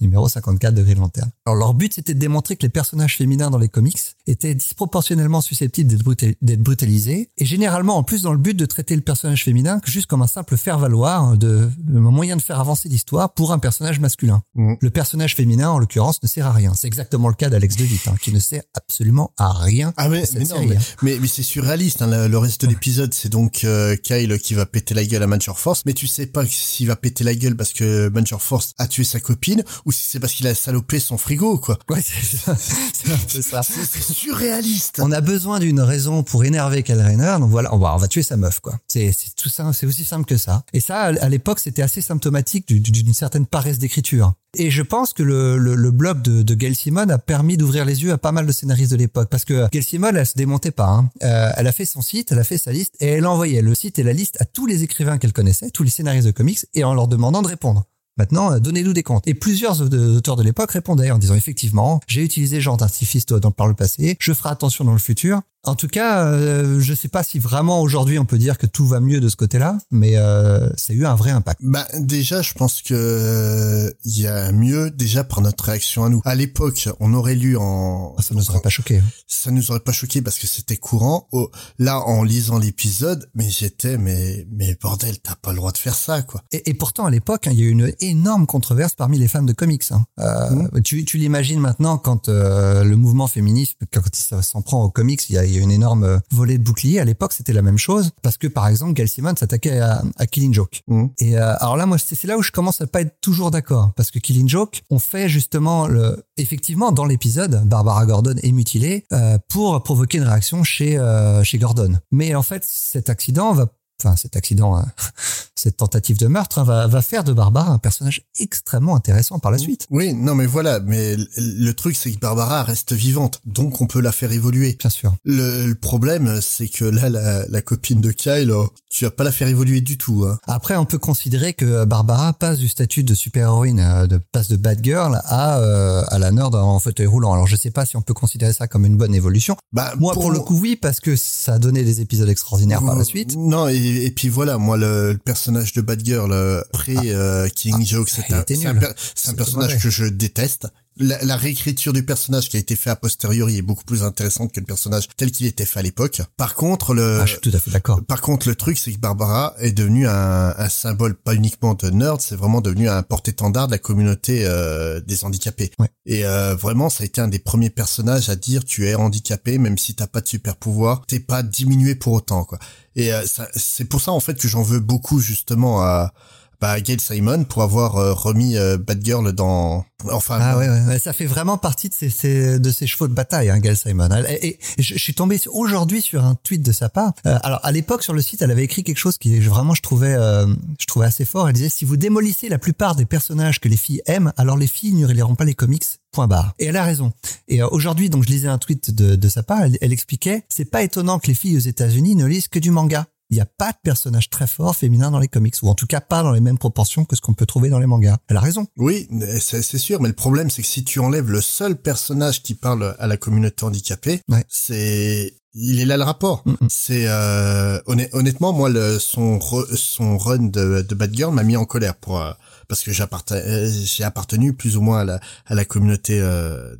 numéro 0.00 0.28
54 0.28 0.74
de 0.74 0.82
Green 0.82 0.98
Lantern. 0.98 1.30
Alors 1.46 1.56
leur 1.56 1.74
but 1.74 1.94
c'était 1.94 2.14
de 2.14 2.18
démontrer 2.18 2.39
que 2.40 2.62
les 2.62 2.68
personnages 2.68 3.16
féminins 3.16 3.50
dans 3.50 3.58
les 3.58 3.68
comics 3.68 4.00
étaient 4.26 4.54
disproportionnellement 4.54 5.40
susceptibles 5.40 5.90
d'être 5.90 6.02
brutal- 6.02 6.34
d'être 6.42 6.62
brutalisés 6.62 7.30
et 7.36 7.44
généralement 7.44 7.96
en 7.96 8.02
plus 8.02 8.22
dans 8.22 8.32
le 8.32 8.38
but 8.38 8.54
de 8.54 8.66
traiter 8.66 8.96
le 8.96 9.02
personnage 9.02 9.44
féminin 9.44 9.80
que 9.80 9.90
juste 9.90 10.06
comme 10.06 10.22
un 10.22 10.26
simple 10.26 10.56
faire-valoir 10.56 11.36
de 11.36 11.70
un 11.88 12.00
moyen 12.00 12.36
de 12.36 12.42
faire 12.42 12.60
avancer 12.60 12.88
l'histoire 12.88 13.32
pour 13.34 13.52
un 13.52 13.58
personnage 13.58 14.00
masculin. 14.00 14.42
Mm. 14.54 14.74
Le 14.80 14.90
personnage 14.90 15.36
féminin 15.36 15.70
en 15.70 15.78
l'occurrence 15.78 16.22
ne 16.22 16.28
sert 16.28 16.46
à 16.46 16.52
rien. 16.52 16.74
C'est 16.74 16.86
exactement 16.86 17.28
le 17.28 17.34
cas 17.34 17.50
d'Alex 17.50 17.76
DeVitt 17.76 18.08
hein, 18.08 18.14
qui 18.20 18.32
ne 18.32 18.38
sert 18.38 18.62
absolument 18.74 19.32
à 19.36 19.52
rien. 19.52 19.92
Ah 19.96 20.08
mais, 20.08 20.20
dans 20.20 20.26
cette 20.26 20.34
mais 20.38 20.44
non, 20.44 20.54
série, 20.56 20.66
mais, 20.66 20.76
hein. 20.76 20.80
mais, 21.02 21.18
mais 21.20 21.28
c'est 21.28 21.42
surréaliste. 21.42 22.02
Hein, 22.02 22.06
le, 22.08 22.28
le 22.28 22.38
reste 22.38 22.62
de 22.62 22.66
l'épisode, 22.66 23.12
c'est 23.14 23.28
donc 23.28 23.64
euh, 23.64 23.96
Kyle 23.96 24.38
qui 24.38 24.54
va 24.54 24.66
péter 24.66 24.94
la 24.94 25.04
gueule 25.04 25.22
à 25.22 25.26
Major 25.26 25.58
Force, 25.58 25.82
mais 25.86 25.92
tu 25.92 26.06
sais 26.06 26.26
pas 26.26 26.44
s'il 26.46 26.86
va 26.86 26.96
péter 26.96 27.24
la 27.24 27.34
gueule 27.34 27.56
parce 27.56 27.72
que 27.72 28.08
Major 28.08 28.40
Force 28.40 28.74
a 28.78 28.86
tué 28.86 29.04
sa 29.04 29.20
copine 29.20 29.62
ou 29.84 29.92
si 29.92 30.04
c'est 30.08 30.20
parce 30.20 30.32
qu'il 30.32 30.46
a 30.46 30.54
salopé 30.54 30.98
son 31.00 31.18
frigo, 31.18 31.58
quoi. 31.58 31.78
Ouais, 31.88 32.00
c'est 32.30 33.12
un 33.12 33.16
peu 33.32 33.42
ça. 33.42 33.62
C'est 33.62 34.02
surréaliste. 34.02 35.00
On 35.02 35.12
a 35.12 35.20
besoin 35.20 35.58
d'une 35.58 35.80
raison 35.80 36.22
pour 36.22 36.44
énerver 36.44 36.82
Kyle 36.82 37.00
Rayner, 37.00 37.36
donc 37.38 37.50
voilà, 37.50 37.74
on 37.74 37.78
va, 37.78 37.94
on 37.94 37.98
va 37.98 38.08
tuer 38.08 38.22
sa 38.22 38.36
meuf, 38.36 38.60
quoi. 38.60 38.78
C'est, 38.88 39.12
tout 39.36 39.48
ça, 39.48 39.70
c'est 39.72 39.86
aussi 39.86 40.04
simple 40.04 40.24
que 40.26 40.36
ça. 40.36 40.64
Et 40.72 40.80
ça, 40.80 41.00
à 41.04 41.28
l'époque, 41.28 41.60
c'était 41.60 41.82
assez 41.82 42.00
symptomatique 42.02 42.66
du- 42.68 42.80
du- 42.80 42.90
d'une 43.02 43.14
certaine 43.14 43.46
paresse 43.46 43.78
d'écriture. 43.78 44.32
Et 44.56 44.70
je 44.70 44.82
pense 44.82 45.12
que 45.12 45.22
le, 45.22 45.58
le, 45.58 45.76
le 45.76 45.90
blog 45.92 46.22
de, 46.22 46.42
de 46.42 46.54
Gail 46.54 46.74
Simon 46.74 47.08
a 47.08 47.18
permis 47.18 47.56
d'ouvrir 47.56 47.84
les 47.84 48.02
yeux 48.02 48.10
à 48.12 48.18
pas 48.18 48.32
mal 48.32 48.46
de 48.46 48.52
scénaristes 48.52 48.90
de 48.90 48.96
l'époque, 48.96 49.28
parce 49.30 49.44
que 49.44 49.68
Gail 49.70 49.82
Simon, 49.84 50.10
elle 50.16 50.26
se 50.26 50.34
démontait 50.34 50.72
pas. 50.72 50.88
hein. 50.88 51.08
Euh, 51.22 51.52
elle 51.56 51.66
a 51.68 51.72
fait 51.72 51.84
son 51.84 52.02
site, 52.02 52.32
elle 52.32 52.38
a 52.40 52.44
fait 52.44 52.58
sa 52.58 52.72
liste, 52.72 52.94
et 53.00 53.06
elle 53.06 53.26
envoyait 53.26 53.62
le 53.62 53.74
site 53.76 53.98
et 54.00 54.02
la 54.02 54.12
liste 54.12 54.36
à 54.40 54.44
tous 54.44 54.66
les 54.66 54.82
écrivains 54.82 55.18
qu'elle 55.18 55.32
connaissait, 55.32 55.70
tous 55.70 55.84
les 55.84 55.90
scénaristes 55.90 56.26
de 56.26 56.32
comics, 56.32 56.66
et 56.74 56.82
en 56.82 56.94
leur 56.94 57.06
demandant 57.06 57.42
de 57.42 57.48
répondre. 57.48 57.84
Maintenant, 58.20 58.52
euh, 58.52 58.58
donnez-nous 58.58 58.92
des 58.92 59.02
comptes. 59.02 59.26
Et 59.26 59.32
plusieurs 59.32 59.76
de- 59.88 60.16
auteurs 60.18 60.36
de 60.36 60.42
l'époque 60.42 60.72
répondaient 60.72 61.10
en 61.10 61.16
disant 61.16 61.34
effectivement, 61.34 62.00
j'ai 62.06 62.22
utilisé 62.22 62.60
genre 62.60 62.76
d'artifice 62.76 63.24
dans- 63.24 63.50
par 63.50 63.66
le 63.66 63.72
passé, 63.72 64.18
je 64.20 64.34
ferai 64.34 64.50
attention 64.50 64.84
dans 64.84 64.92
le 64.92 64.98
futur. 64.98 65.40
En 65.62 65.74
tout 65.74 65.88
cas, 65.88 66.24
euh, 66.24 66.80
je 66.80 66.94
sais 66.94 67.08
pas 67.08 67.22
si 67.22 67.38
vraiment 67.38 67.82
aujourd'hui 67.82 68.18
on 68.18 68.24
peut 68.24 68.38
dire 68.38 68.56
que 68.56 68.64
tout 68.66 68.86
va 68.86 68.98
mieux 68.98 69.20
de 69.20 69.28
ce 69.28 69.36
côté-là, 69.36 69.76
mais 69.90 70.16
euh, 70.16 70.70
ça 70.76 70.94
a 70.94 70.96
eu 70.96 71.04
un 71.04 71.14
vrai 71.14 71.32
impact. 71.32 71.60
Bah 71.62 71.86
déjà, 71.98 72.40
je 72.40 72.54
pense 72.54 72.80
que 72.80 73.94
il 74.04 74.18
y 74.20 74.26
a 74.26 74.52
mieux 74.52 74.90
déjà 74.90 75.22
par 75.22 75.42
notre 75.42 75.64
réaction 75.64 76.04
à 76.04 76.08
nous. 76.08 76.22
À 76.24 76.34
l'époque, 76.34 76.88
on 76.98 77.12
aurait 77.12 77.34
lu 77.34 77.58
en 77.58 78.14
Ah, 78.18 78.22
Ça 78.22 78.34
nous 78.34 78.48
aurait 78.50 78.62
pas 78.62 78.70
choqué. 78.70 78.98
hein. 78.98 79.04
ça 79.26 79.50
nous 79.50 79.70
aurait 79.70 79.80
pas 79.80 79.92
choqué 79.92 80.22
parce 80.22 80.38
que 80.38 80.46
c'était 80.46 80.78
courant. 80.78 81.28
Oh, 81.32 81.50
là, 81.78 82.00
en 82.00 82.22
lisant 82.22 82.58
l'épisode, 82.58 83.28
mais 83.34 83.50
j'étais 83.50 83.98
mais 83.98 84.46
mais 84.50 84.78
bordel, 84.80 85.18
t'as 85.20 85.34
pas 85.34 85.50
le 85.50 85.56
droit 85.56 85.72
de 85.72 85.78
faire 85.78 85.94
ça 85.94 86.22
quoi. 86.22 86.42
Et, 86.52 86.70
et 86.70 86.74
pourtant, 86.74 87.04
à 87.04 87.10
l'époque, 87.10 87.46
hein, 87.46 87.50
il 87.52 87.60
y 87.60 87.62
a 87.62 87.66
eu 87.66 87.70
une 87.70 87.92
énorme 88.00 88.46
controverse 88.46 88.94
parmi 88.94 89.18
les 89.18 89.28
fans 89.28 89.42
de 89.42 89.52
comics. 89.52 89.84
hein. 89.90 90.06
Euh, 90.20 90.80
Tu, 90.84 91.04
tu 91.04 91.18
l'imagines 91.18 91.60
maintenant 91.60 91.98
quand 91.98 92.30
euh, 92.30 92.82
le 92.82 92.96
mouvement 92.96 93.26
féministe, 93.26 93.76
quand 93.92 94.00
il 94.08 94.42
s'en 94.42 94.62
prend 94.62 94.82
aux 94.84 94.90
comics, 94.90 95.28
il 95.28 95.34
y 95.34 95.38
a, 95.38 95.49
il 95.50 95.56
y 95.56 95.58
a 95.58 95.62
une 95.62 95.70
énorme 95.70 96.04
euh, 96.04 96.18
volée 96.30 96.58
de 96.58 96.62
boucliers. 96.62 97.00
À 97.00 97.04
l'époque, 97.04 97.32
c'était 97.32 97.52
la 97.52 97.62
même 97.62 97.78
chose 97.78 98.10
parce 98.22 98.38
que, 98.38 98.46
par 98.46 98.68
exemple, 98.68 98.92
Gail 98.92 99.08
Simon 99.08 99.34
s'attaquait 99.36 99.78
à, 99.80 100.02
à 100.16 100.26
Killing 100.26 100.54
Joke. 100.54 100.82
Mhm. 100.88 101.10
Et 101.18 101.36
euh, 101.36 101.54
alors 101.58 101.76
là, 101.76 101.86
moi, 101.86 101.98
c'est 101.98 102.14
c'est 102.14 102.26
là 102.26 102.36
où 102.36 102.42
je 102.42 102.52
commence 102.52 102.80
à 102.80 102.86
pas 102.86 103.00
être 103.00 103.20
toujours 103.20 103.50
d'accord 103.50 103.92
parce 103.96 104.10
que 104.10 104.18
Killing 104.18 104.48
Joke, 104.48 104.82
on 104.90 104.98
fait 104.98 105.28
justement 105.28 105.86
le, 105.86 106.22
effectivement 106.36 106.92
dans 106.92 107.06
l'épisode, 107.06 107.62
Barbara 107.66 108.04
Gordon 108.04 108.34
est 108.42 108.52
mutilée 108.52 109.04
euh, 109.12 109.38
pour 109.48 109.82
provoquer 109.82 110.18
une 110.18 110.24
réaction 110.24 110.64
chez 110.64 110.98
euh, 110.98 111.42
chez 111.44 111.58
Gordon. 111.58 111.98
Mais 112.10 112.34
en 112.34 112.42
fait, 112.42 112.64
cet 112.66 113.08
accident 113.08 113.52
va 113.52 113.66
Enfin, 114.02 114.16
cet 114.16 114.36
accident, 114.36 114.76
hein, 114.76 114.86
cette 115.54 115.76
tentative 115.76 116.18
de 116.18 116.26
meurtre 116.26 116.58
hein, 116.58 116.64
va, 116.64 116.86
va 116.86 117.02
faire 117.02 117.24
de 117.24 117.32
Barbara 117.32 117.70
un 117.70 117.78
personnage 117.78 118.22
extrêmement 118.38 118.96
intéressant 118.96 119.38
par 119.38 119.50
la 119.50 119.58
suite. 119.58 119.86
Oui, 119.90 120.14
non 120.14 120.34
mais 120.34 120.46
voilà, 120.46 120.80
mais 120.80 121.16
le, 121.36 121.72
truc 121.72 121.96
c'est 121.96 122.12
que 122.12 122.18
Barbara 122.18 122.62
reste 122.62 122.92
vivante, 122.92 123.40
donc 123.44 123.80
on 123.80 123.86
peut 123.86 124.00
la 124.00 124.12
faire 124.12 124.32
évoluer. 124.32 124.76
Bien 124.78 124.90
sûr. 124.90 125.14
Le, 125.24 125.66
le 125.66 125.74
problème 125.74 126.40
c'est 126.40 126.68
que 126.68 126.84
là 126.84 127.08
la, 127.08 127.46
la 127.46 127.62
copine 127.62 128.00
de 128.00 128.10
Kyle, 128.10 128.50
oh, 128.52 128.70
tu 128.90 129.04
vas 129.04 129.10
pas 129.10 129.24
la 129.24 129.32
faire 129.32 129.48
évoluer 129.48 129.80
du 129.80 129.98
tout. 129.98 130.24
Hein. 130.26 130.38
Après, 130.46 130.76
on 130.76 130.84
peut 130.84 130.98
considérer 130.98 131.54
que 131.54 131.84
Barbara 131.84 132.32
passe 132.32 132.58
du 132.58 132.68
statut 132.68 133.04
de 133.04 133.14
super-héroïne, 133.14 133.80
euh, 133.80 134.06
de 134.06 134.18
passe 134.32 134.48
de 134.48 134.56
bad 134.56 134.80
girl 134.82 135.20
à 135.24 135.58
euh, 135.58 136.02
à 136.08 136.18
la 136.18 136.32
nerd 136.32 136.54
en 136.54 136.78
fauteuil 136.78 137.06
roulant. 137.06 137.32
Alors, 137.32 137.46
je 137.46 137.56
sais 137.56 137.70
pas 137.70 137.86
si 137.86 137.96
on 137.96 138.02
peut 138.02 138.14
considérer 138.14 138.52
ça 138.52 138.66
comme 138.66 138.84
une 138.84 138.96
bonne 138.96 139.14
évolution. 139.14 139.56
Bah 139.72 139.94
Moi, 139.98 140.12
pour, 140.14 140.30
le 140.30 140.40
coup, 140.40 140.58
oui, 140.58 140.76
parce 140.76 141.00
que 141.00 141.14
ça 141.16 141.54
a 141.54 141.58
donné 141.58 141.84
des 141.84 142.00
épisodes 142.00 142.28
extraordinaires 142.28 142.84
par 142.84 142.96
la 142.96 143.04
suite. 143.04 143.36
Non, 143.36 143.68
et, 143.68 143.89
et 143.96 144.10
puis 144.10 144.28
voilà, 144.28 144.58
moi 144.58 144.76
le, 144.76 145.12
le 145.12 145.18
personnage 145.18 145.72
de 145.72 145.80
Batgirl 145.80 146.32
euh, 146.32 146.62
après 146.72 146.96
euh, 146.96 147.48
King 147.48 147.84
Joke, 147.84 148.08
c'est 148.08 148.24
il 148.28 148.34
un, 148.34 148.40
était 148.42 148.56
c'est 148.56 148.66
un, 148.68 149.34
personnage 149.34 149.78
que 149.82 149.90
je 149.90 150.04
déteste. 150.04 150.68
La, 151.00 151.24
la 151.24 151.36
réécriture 151.36 151.92
du 151.94 152.04
personnage 152.04 152.50
qui 152.50 152.58
a 152.58 152.60
été 152.60 152.76
fait 152.76 152.90
a 152.90 152.96
posteriori 152.96 153.56
est 153.56 153.62
beaucoup 153.62 153.84
plus 153.84 154.02
intéressante 154.02 154.52
que 154.52 154.60
le 154.60 154.66
personnage 154.66 155.08
tel 155.16 155.30
qu'il 155.32 155.46
était 155.46 155.64
fait 155.64 155.80
à 155.80 155.82
l'époque. 155.82 156.20
Par 156.36 156.54
contre, 156.54 156.92
le 156.92 157.20
Ah, 157.20 157.26
je 157.26 157.32
suis 157.32 157.40
tout 157.40 157.50
à 157.54 157.58
fait 157.58 157.70
d'accord. 157.70 158.02
par 158.04 158.20
contre, 158.20 158.46
le 158.46 158.54
truc, 158.54 158.76
c'est 158.76 158.92
que 158.92 158.98
Barbara 158.98 159.54
est 159.58 159.72
devenue 159.72 160.06
un, 160.06 160.54
un 160.56 160.68
symbole 160.68 161.14
pas 161.14 161.34
uniquement 161.34 161.72
de 161.72 161.88
nerd, 161.88 162.20
c'est 162.20 162.36
vraiment 162.36 162.60
devenu 162.60 162.88
un 162.88 163.02
porte-étendard 163.02 163.66
de 163.66 163.72
la 163.72 163.78
communauté 163.78 164.44
euh, 164.44 165.00
des 165.00 165.24
handicapés. 165.24 165.70
Ouais. 165.78 165.88
Et 166.04 166.26
euh, 166.26 166.54
vraiment, 166.54 166.90
ça 166.90 167.02
a 167.02 167.06
été 167.06 167.22
un 167.22 167.28
des 167.28 167.38
premiers 167.38 167.70
personnages 167.70 168.28
à 168.28 168.36
dire 168.36 168.64
tu 168.64 168.86
es 168.86 168.94
handicapé, 168.94 169.56
même 169.56 169.78
si 169.78 169.94
t'as 169.94 170.06
pas 170.06 170.20
de 170.20 170.28
super 170.28 170.56
pouvoir, 170.56 171.06
t'es 171.06 171.20
pas 171.20 171.42
diminué 171.42 171.94
pour 171.94 172.12
autant, 172.12 172.44
quoi. 172.44 172.58
Et 172.94 173.12
euh, 173.14 173.22
c'est 173.54 173.84
pour 173.84 174.00
ça 174.02 174.12
en 174.12 174.20
fait 174.20 174.34
que 174.34 174.48
j'en 174.48 174.62
veux 174.62 174.80
beaucoup 174.80 175.20
justement 175.20 175.80
à 175.82 176.12
bah, 176.60 176.80
Gail 176.80 177.00
Simon 177.00 177.44
pour 177.44 177.62
avoir 177.62 177.96
euh, 177.96 178.12
remis 178.12 178.56
euh, 178.56 178.76
Batgirl 178.78 179.32
dans 179.32 179.84
enfin 180.10 180.38
Ah 180.40 180.56
ouais, 180.58 180.68
ouais, 180.68 180.98
ça 180.98 181.12
fait 181.12 181.26
vraiment 181.26 181.58
partie 181.58 181.88
de 181.88 181.94
ses, 181.94 182.08
ses- 182.10 182.58
de 182.58 182.70
ses 182.70 182.86
chevaux 182.86 183.08
de 183.08 183.12
bataille, 183.12 183.50
hein, 183.50 183.58
Gail 183.58 183.76
Simon. 183.76 184.08
Et, 184.28 184.46
et 184.48 184.58
je, 184.78 184.94
je 184.94 184.98
suis 184.98 185.14
tombé 185.14 185.38
aujourd'hui 185.50 186.00
sur 186.02 186.24
un 186.24 186.34
tweet 186.36 186.62
de 186.62 186.72
sa 186.72 186.88
part. 186.88 187.12
Euh, 187.26 187.38
alors 187.42 187.60
à 187.62 187.72
l'époque 187.72 188.02
sur 188.02 188.12
le 188.14 188.22
site, 188.22 188.42
elle 188.42 188.50
avait 188.50 188.64
écrit 188.64 188.82
quelque 188.84 188.98
chose 188.98 189.18
qui 189.18 189.38
vraiment 189.40 189.74
je 189.74 189.82
trouvais, 189.82 190.14
euh, 190.14 190.46
je 190.78 190.86
trouvais 190.86 191.06
assez 191.06 191.24
fort. 191.24 191.48
Elle 191.48 191.54
disait 191.54 191.68
si 191.70 191.84
vous 191.84 191.96
démolissez 191.96 192.48
la 192.48 192.58
plupart 192.58 192.94
des 192.94 193.04
personnages 193.06 193.60
que 193.60 193.68
les 193.68 193.76
filles 193.76 194.02
aiment, 194.06 194.32
alors 194.36 194.56
les 194.56 194.66
filles 194.66 194.92
liront 195.06 195.34
pas 195.34 195.44
les 195.44 195.54
comics. 195.54 195.84
Point 196.12 196.26
barre. 196.26 196.54
Et 196.58 196.64
elle 196.66 196.76
a 196.76 196.82
raison. 196.84 197.12
Et 197.46 197.62
euh, 197.62 197.68
aujourd'hui, 197.70 198.10
donc 198.10 198.24
je 198.24 198.28
lisais 198.30 198.48
un 198.48 198.58
tweet 198.58 198.92
de, 198.92 199.14
de 199.14 199.28
sa 199.28 199.44
part. 199.44 199.62
Elle, 199.62 199.78
elle 199.80 199.92
expliquait 199.92 200.42
c'est 200.48 200.64
pas 200.64 200.82
étonnant 200.82 201.18
que 201.20 201.28
les 201.28 201.34
filles 201.34 201.56
aux 201.56 201.60
États-Unis 201.60 202.16
ne 202.16 202.26
lisent 202.26 202.48
que 202.48 202.58
du 202.58 202.70
manga. 202.72 203.06
Il 203.30 203.34
n'y 203.34 203.40
a 203.40 203.46
pas 203.46 203.72
de 203.72 203.78
personnage 203.82 204.28
très 204.28 204.46
fort 204.46 204.74
féminin 204.74 205.10
dans 205.10 205.18
les 205.20 205.28
comics, 205.28 205.54
ou 205.62 205.68
en 205.68 205.74
tout 205.74 205.86
cas 205.86 206.00
pas 206.00 206.22
dans 206.22 206.32
les 206.32 206.40
mêmes 206.40 206.58
proportions 206.58 207.04
que 207.04 207.14
ce 207.16 207.20
qu'on 207.20 207.34
peut 207.34 207.46
trouver 207.46 207.68
dans 207.70 207.78
les 207.78 207.86
mangas. 207.86 208.18
Elle 208.28 208.36
a 208.36 208.40
raison. 208.40 208.66
Oui, 208.76 209.08
c'est 209.40 209.62
sûr, 209.78 210.00
mais 210.00 210.08
le 210.08 210.14
problème 210.14 210.50
c'est 210.50 210.62
que 210.62 210.68
si 210.68 210.82
tu 210.84 210.98
enlèves 211.00 211.30
le 211.30 211.40
seul 211.40 211.76
personnage 211.80 212.42
qui 212.42 212.54
parle 212.54 212.96
à 212.98 213.06
la 213.06 213.16
communauté 213.16 213.64
handicapée, 213.64 214.20
Ouais. 214.28 214.44
c'est 214.48 215.34
il 215.54 215.80
est 215.80 215.84
là 215.84 215.96
le 215.96 216.04
rapport. 216.04 216.42
Mm, 216.46 216.50
mm. 216.52 216.68
C'est 216.68 217.04
euh, 217.08 217.78
honn- 217.86 218.08
honnêtement 218.12 218.52
moi 218.52 218.68
le 218.68 218.98
son 218.98 219.38
re- 219.38 219.74
son 219.76 220.16
run 220.18 220.44
de, 220.44 220.82
de 220.82 220.94
Batgirl 220.94 221.32
m'a 221.34 221.42
mis 221.42 221.56
en 221.56 221.64
colère 221.64 221.94
pour 221.96 222.20
euh, 222.20 222.32
parce 222.68 222.82
que 222.84 222.90
euh, 223.32 223.70
j'ai 223.84 224.04
appartenu 224.04 224.52
plus 224.54 224.76
ou 224.76 224.80
moins 224.80 225.00
à 225.00 225.04
la 225.04 225.20
à 225.46 225.54
la 225.54 225.64
communauté 225.64 226.20
euh, 226.20 226.74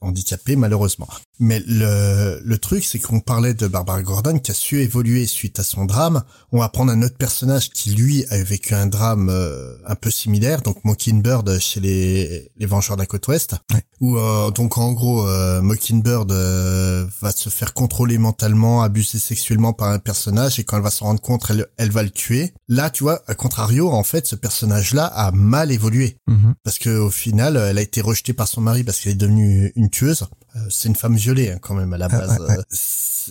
handicapée 0.00 0.56
malheureusement. 0.56 1.06
Mais 1.38 1.62
le 1.66 2.40
le 2.42 2.58
truc 2.58 2.84
c'est 2.84 2.98
qu'on 2.98 3.20
parlait 3.20 3.54
de 3.54 3.66
Barbara 3.68 4.02
Gordon 4.02 4.38
qui 4.38 4.50
a 4.50 4.54
su 4.54 4.80
évoluer 4.80 5.26
suite 5.26 5.60
à 5.60 5.62
son 5.62 5.84
drame. 5.84 6.22
On 6.50 6.58
va 6.60 6.68
prendre 6.70 6.90
un 6.90 7.02
autre 7.02 7.16
personnage 7.18 7.70
qui 7.70 7.90
lui 7.90 8.24
a 8.30 8.42
vécu 8.42 8.74
un 8.74 8.86
drame 8.86 9.28
euh, 9.30 9.74
un 9.86 9.94
peu 9.94 10.10
similaire, 10.10 10.62
donc 10.62 10.82
Mockingbird 10.84 11.58
chez 11.60 11.80
les 11.80 12.50
les 12.56 12.66
Vengeurs 12.66 12.96
de 12.96 13.02
la 13.02 13.06
côte 13.06 13.28
ouest, 13.28 13.54
Ouais. 13.72 13.82
où 14.00 14.16
euh, 14.18 14.50
donc 14.50 14.78
en 14.78 14.92
gros 14.92 15.28
euh, 15.28 15.60
Mockingbird 15.60 16.32
euh, 16.32 17.06
va 17.20 17.30
se 17.32 17.50
faire 17.50 17.74
contrôler 17.74 18.15
mentalement, 18.18 18.82
abuser 18.82 19.18
sexuellement 19.18 19.72
par 19.72 19.88
un 19.90 19.98
personnage 19.98 20.58
et 20.58 20.64
quand 20.64 20.76
elle 20.76 20.82
va 20.82 20.90
s'en 20.90 21.06
rendre 21.06 21.20
compte, 21.20 21.44
elle 21.50 21.66
elle 21.76 21.90
va 21.90 22.02
le 22.02 22.10
tuer. 22.10 22.52
Là, 22.68 22.90
tu 22.90 23.02
vois, 23.04 23.22
à 23.26 23.34
contrario, 23.34 23.90
en 23.90 24.02
fait, 24.04 24.26
ce 24.26 24.36
personnage-là 24.36 25.04
a 25.06 25.30
mal 25.32 25.70
évolué 25.72 26.18
Mhm. 26.26 26.54
parce 26.64 26.78
que 26.78 26.90
au 26.90 27.10
final, 27.10 27.56
elle 27.56 27.78
a 27.78 27.82
été 27.82 28.00
rejetée 28.00 28.32
par 28.32 28.48
son 28.48 28.60
mari 28.60 28.84
parce 28.84 29.00
qu'elle 29.00 29.12
est 29.12 29.16
devenue 29.16 29.72
une 29.76 29.90
tueuse. 29.90 30.26
Euh, 30.56 30.60
C'est 30.70 30.88
une 30.88 30.96
femme 30.96 31.16
violée 31.16 31.50
hein, 31.50 31.58
quand 31.60 31.74
même 31.74 31.92
à 31.92 31.98
la 31.98 32.06
Ah, 32.10 32.18
base. 32.18 32.38
ouais, 32.40 32.46
ouais. 32.48 32.56
Euh, 32.58 32.62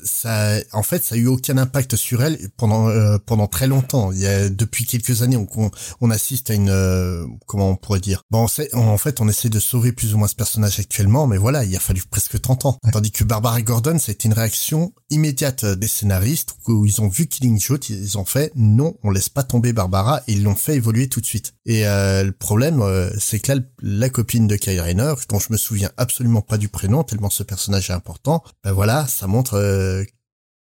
Ça, 0.03 0.55
en 0.73 0.83
fait, 0.83 1.05
ça 1.05 1.15
a 1.15 1.17
eu 1.17 1.27
aucun 1.27 1.57
impact 1.57 1.95
sur 1.95 2.21
elle 2.21 2.37
pendant 2.57 2.89
euh, 2.89 3.17
pendant 3.25 3.47
très 3.47 3.65
longtemps. 3.65 4.11
Il 4.11 4.19
y 4.19 4.27
a 4.27 4.49
depuis 4.49 4.85
quelques 4.85 5.21
années, 5.21 5.37
on, 5.37 5.47
on, 5.55 5.71
on 6.01 6.11
assiste 6.11 6.49
à 6.49 6.53
une 6.53 6.69
euh, 6.69 7.25
comment 7.45 7.69
on 7.69 7.75
pourrait 7.77 8.01
dire? 8.01 8.21
Bon, 8.29 8.43
on 8.43 8.47
sait- 8.49 8.73
en 8.75 8.97
fait, 8.97 9.21
on 9.21 9.29
essaie 9.29 9.47
de 9.47 9.59
sauver 9.59 9.93
plus 9.93 10.13
ou 10.13 10.17
moins 10.17 10.27
ce 10.27 10.35
personnage 10.35 10.81
actuellement, 10.81 11.27
mais 11.27 11.37
voilà, 11.37 11.63
il 11.63 11.73
a 11.75 11.79
fallu 11.79 12.01
presque 12.11 12.41
30 12.41 12.65
ans. 12.65 12.77
Tandis 12.91 13.11
que 13.11 13.23
Barbara 13.23 13.61
Gordon, 13.61 13.97
ça 13.97 14.09
a 14.09 14.13
été 14.13 14.27
une 14.27 14.33
réaction 14.33 14.74
immédiate 15.09 15.63
euh, 15.63 15.75
des 15.75 15.87
scénaristes 15.87 16.55
où 16.67 16.85
ils 16.85 17.01
ont 17.01 17.07
vu 17.07 17.27
Killing 17.27 17.59
Joke, 17.59 17.89
ils 17.89 18.17
ont 18.17 18.25
fait 18.25 18.51
non, 18.55 18.95
on 19.03 19.09
laisse 19.09 19.29
pas 19.29 19.43
tomber 19.43 19.73
Barbara 19.73 20.21
ils 20.27 20.43
l'ont 20.43 20.55
fait 20.55 20.75
évoluer 20.75 21.07
tout 21.07 21.21
de 21.21 21.25
suite. 21.25 21.53
Et 21.65 21.87
euh, 21.87 22.23
le 22.23 22.31
problème, 22.31 22.81
euh, 22.81 23.09
c'est 23.19 23.39
que 23.39 23.53
là, 23.53 23.59
la 23.81 24.09
copine 24.09 24.47
de 24.47 24.55
Kyle 24.55 24.79
Rayner, 24.79 25.13
dont 25.29 25.39
je 25.39 25.51
me 25.51 25.57
souviens 25.57 25.91
absolument 25.97 26.41
pas 26.41 26.57
du 26.57 26.69
prénom, 26.69 27.03
tellement 27.03 27.29
ce 27.29 27.43
personnage 27.43 27.89
est 27.89 27.93
important, 27.93 28.43
ben 28.63 28.71
voilà, 28.71 29.07
ça 29.07 29.27
montre 29.27 29.55
euh, 29.55 30.03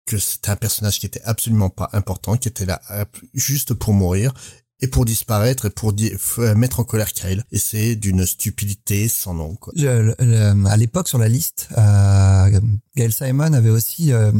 que 0.06 0.18
c'était 0.18 0.50
un 0.50 0.56
personnage 0.56 1.00
qui 1.00 1.06
était 1.06 1.22
absolument 1.22 1.70
pas 1.70 1.90
important, 1.92 2.36
qui 2.36 2.48
était 2.48 2.66
là 2.66 2.80
juste 3.34 3.74
pour 3.74 3.92
mourir 3.92 4.32
et 4.80 4.88
pour 4.88 5.04
disparaître 5.04 5.66
et 5.66 5.70
pour 5.70 5.92
di- 5.92 6.12
euh, 6.38 6.54
mettre 6.54 6.80
en 6.80 6.84
colère 6.84 7.12
Kyle. 7.12 7.44
Et 7.52 7.58
c'est 7.58 7.96
d'une 7.96 8.26
stupidité 8.26 9.08
sans 9.08 9.34
nom, 9.34 9.54
quoi. 9.54 9.72
Je- 9.76 9.86
le- 9.86 10.16
le- 10.18 10.66
à 10.66 10.76
l'époque 10.76 11.08
sur 11.08 11.18
la 11.18 11.28
liste, 11.28 11.68
euh, 11.78 12.60
Gail 12.96 13.12
Simon 13.12 13.52
avait 13.54 13.70
aussi 13.70 14.12
euh, 14.12 14.32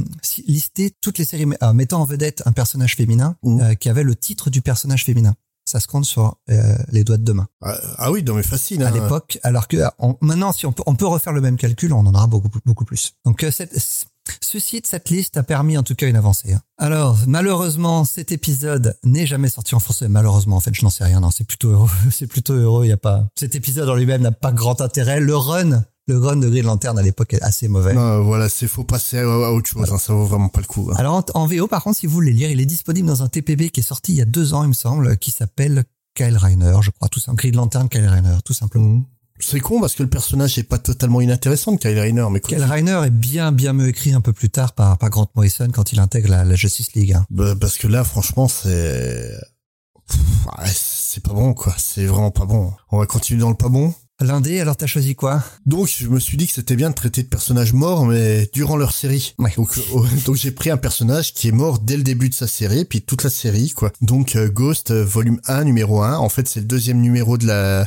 listé 0.47 0.93
toutes 1.01 1.19
les 1.19 1.25
séries 1.25 1.47
euh, 1.63 1.73
mettant 1.73 2.01
en 2.03 2.05
vedette 2.05 2.43
un 2.47 2.53
personnage 2.53 2.97
féminin 2.97 3.37
Mhm. 3.43 3.61
euh, 3.61 3.75
qui 3.75 3.89
avait 3.89 4.03
le 4.03 4.15
titre 4.15 4.51
du 4.51 4.61
personnage 4.63 5.05
féminin. 5.05 5.35
Ça 5.69 5.81
se 5.81 5.89
compte 5.89 6.05
sur 6.05 6.37
les 6.93 7.03
doigts 7.03 7.17
de 7.17 7.25
deux 7.25 7.33
mains. 7.35 7.49
Ah, 7.61 7.77
ah 7.99 8.13
oui, 8.13 8.23
non 8.23 8.35
mais 8.35 8.45
facile. 8.45 8.85
À 8.85 8.89
Hein. 8.89 8.91
l'époque, 8.93 9.41
alors 9.43 9.67
que 9.67 9.79
on- 9.99 10.17
maintenant, 10.21 10.53
si 10.53 10.65
on 10.65 10.73
peut, 10.73 10.85
on 10.87 10.95
peut 10.95 11.09
refaire 11.09 11.33
le 11.33 11.41
même 11.41 11.57
calcul, 11.57 11.93
on 11.93 12.07
en 12.07 12.15
aura 12.15 12.29
beaucoup, 12.29 12.49
beaucoup 12.65 12.85
plus. 12.85 13.15
Donc, 13.25 13.45
cette, 13.51 13.77
ce 14.41 14.59
site, 14.59 14.87
cette 14.87 15.11
liste 15.11 15.37
a 15.37 15.43
permis 15.43 15.77
en 15.79 15.83
tout 15.83 15.95
cas 15.95 16.07
une 16.09 16.17
avancée. 16.17 16.53
hein. 16.53 16.61
Alors, 16.79 17.19
malheureusement, 17.27 18.05
cet 18.05 18.33
épisode 18.33 18.97
n'est 19.05 19.27
jamais 19.27 19.49
sorti 19.49 19.75
en 19.75 19.81
français. 19.81 20.09
Malheureusement, 20.09 20.57
en 20.57 20.61
fait, 20.61 20.75
je 20.75 20.83
n'en 20.83 20.91
sais 20.91 21.05
rien. 21.05 21.21
Non, 21.21 21.31
c'est 21.31 21.45
plutôt 21.45 21.69
heureux. 21.71 21.91
C'est 22.11 22.27
plutôt 22.27 22.55
heureux. 22.55 22.85
Il 22.85 22.89
y 22.89 22.93
a 22.93 22.97
pas. 22.97 23.29
Cet 23.39 23.55
épisode 23.55 23.89
en 23.89 23.95
lui-même 23.95 24.23
n'a 24.23 24.33
pas 24.33 24.53
grand 24.53 24.81
intérêt. 24.81 25.21
Le 25.21 25.37
run, 25.37 25.85
le 26.07 26.19
run 26.19 26.37
de 26.37 26.49
Green 26.49 26.65
Lantern 26.67 26.99
à 26.99 27.03
l'époque 27.03 27.35
est 27.35 27.43
assez 27.43 27.69
mauvais. 27.69 27.95
Non, 27.95 28.23
voilà, 28.25 28.49
c'est 28.49 28.69
faut 28.69 28.85
passer 28.85 29.19
à, 29.19 29.23
à 29.23 29.51
autre 29.53 29.69
chose. 29.69 29.91
Hein, 29.93 29.99
ça 29.99 30.13
vaut 30.13 30.27
vraiment 30.27 30.49
pas 30.49 30.61
le 30.61 30.67
coup. 30.67 30.89
hein. 30.91 30.97
Alors 30.99 31.15
en, 31.15 31.25
en 31.35 31.47
VO, 31.47 31.67
par 31.67 31.83
contre, 31.83 31.99
si 31.99 32.07
vous 32.07 32.13
voulez 32.15 32.33
lire, 32.33 32.51
il 32.51 32.61
est 32.61 32.67
disponible 32.67 33.09
dans 33.09 33.23
un 33.23 33.29
TPB 33.29 33.71
qui 33.71 33.81
est 33.81 33.83
sorti 33.83 34.13
il 34.13 34.19
y 34.19 34.23
a 34.23 34.27
deux 34.27 34.55
ans, 34.55 34.63
il 34.63 34.69
me 34.69 34.73
semble, 34.75 35.17
qui 35.19 35.31
s'appelle 35.31 35.85
Kyle 36.15 36.37
Reiner, 36.37 36.77
je 36.81 36.91
crois, 36.91 37.09
tout 37.09 37.21
simplement. 37.21 37.37
Green 37.37 37.57
Lantern 37.57 37.89
Kyle 37.89 38.07
Reiner, 38.09 38.37
tout 38.45 38.55
simplement. 38.55 38.87
Mhm. 38.87 39.05
C'est 39.39 39.61
con 39.61 39.81
parce 39.81 39.95
que 39.95 40.03
le 40.03 40.09
personnage 40.09 40.59
est 40.59 40.63
pas 40.63 40.79
totalement 40.79 41.21
inintéressant 41.21 41.73
de 41.73 41.79
Kyle 41.79 41.99
Rayner, 41.99 42.27
mais 42.31 42.41
Kyle 42.41 42.63
Reiner 42.63 43.03
est 43.07 43.11
bien, 43.11 43.53
bien 43.53 43.73
mieux 43.73 43.89
écrit 43.89 44.13
un 44.13 44.21
peu 44.21 44.33
plus 44.33 44.51
tard 44.51 44.73
par, 44.73 44.97
par 44.99 45.11
Grant 45.11 45.29
Morrison 45.35 45.69
quand 45.73 45.93
il 45.93 46.01
intègre 46.01 46.31
la, 46.31 46.45
la 46.45 46.55
Justice 46.55 46.93
League. 46.95 47.13
hein. 47.13 47.27
Bah, 47.31 47.55
parce 47.61 47.77
que 47.77 47.87
là, 47.87 48.03
franchement, 48.05 48.49
c'est 48.49 49.31
c'est 50.75 51.23
pas 51.23 51.33
bon, 51.33 51.55
quoi. 51.55 51.75
C'est 51.79 52.07
vraiment 52.07 52.31
pas 52.31 52.45
bon. 52.45 52.73
On 52.91 52.99
va 52.99 53.07
continuer 53.07 53.41
dans 53.41 53.51
le 53.51 53.57
pas 53.57 53.69
bon. 53.69 53.93
L'indé, 54.23 54.61
alors 54.61 54.79
t'as 54.79 54.87
choisi 54.87 55.15
quoi? 55.15 55.43
Donc 55.67 55.89
je 55.95 56.09
me 56.09 56.19
suis 56.19 56.39
dit 56.39 56.47
que 56.47 56.53
c'était 56.55 56.75
bien 56.75 56.89
de 56.89 56.95
traiter 56.95 57.23
de 57.23 57.29
personnages 57.29 57.75
morts, 57.75 58.07
mais 58.07 58.49
durant 58.55 58.77
leur 58.79 58.93
série. 58.93 59.35
Ouais. 59.39 59.53
Donc, 59.59 59.77
euh, 59.77 60.01
donc 60.25 60.37
j'ai 60.37 60.53
pris 60.53 60.71
un 60.71 60.79
personnage 60.79 61.35
qui 61.35 61.49
est 61.49 61.53
mort 61.53 61.79
dès 61.81 61.99
le 61.99 62.03
début 62.03 62.31
de 62.31 62.35
sa 62.35 62.47
série, 62.47 62.87
puis 62.87 63.03
toute 63.03 63.25
la 63.25 63.29
série, 63.31 63.71
quoi. 63.73 63.93
Donc 64.01 64.35
euh, 64.35 64.49
Ghost, 64.49 64.91
euh, 64.91 65.05
volume 65.05 65.39
1, 65.47 65.65
numéro 65.65 66.03
1. 66.03 66.17
En 66.17 66.31
fait, 66.31 66.49
c'est 66.49 66.61
le 66.61 66.67
deuxième 66.67 66.99
numéro 67.03 67.37
de 67.39 67.47
la, 67.47 67.85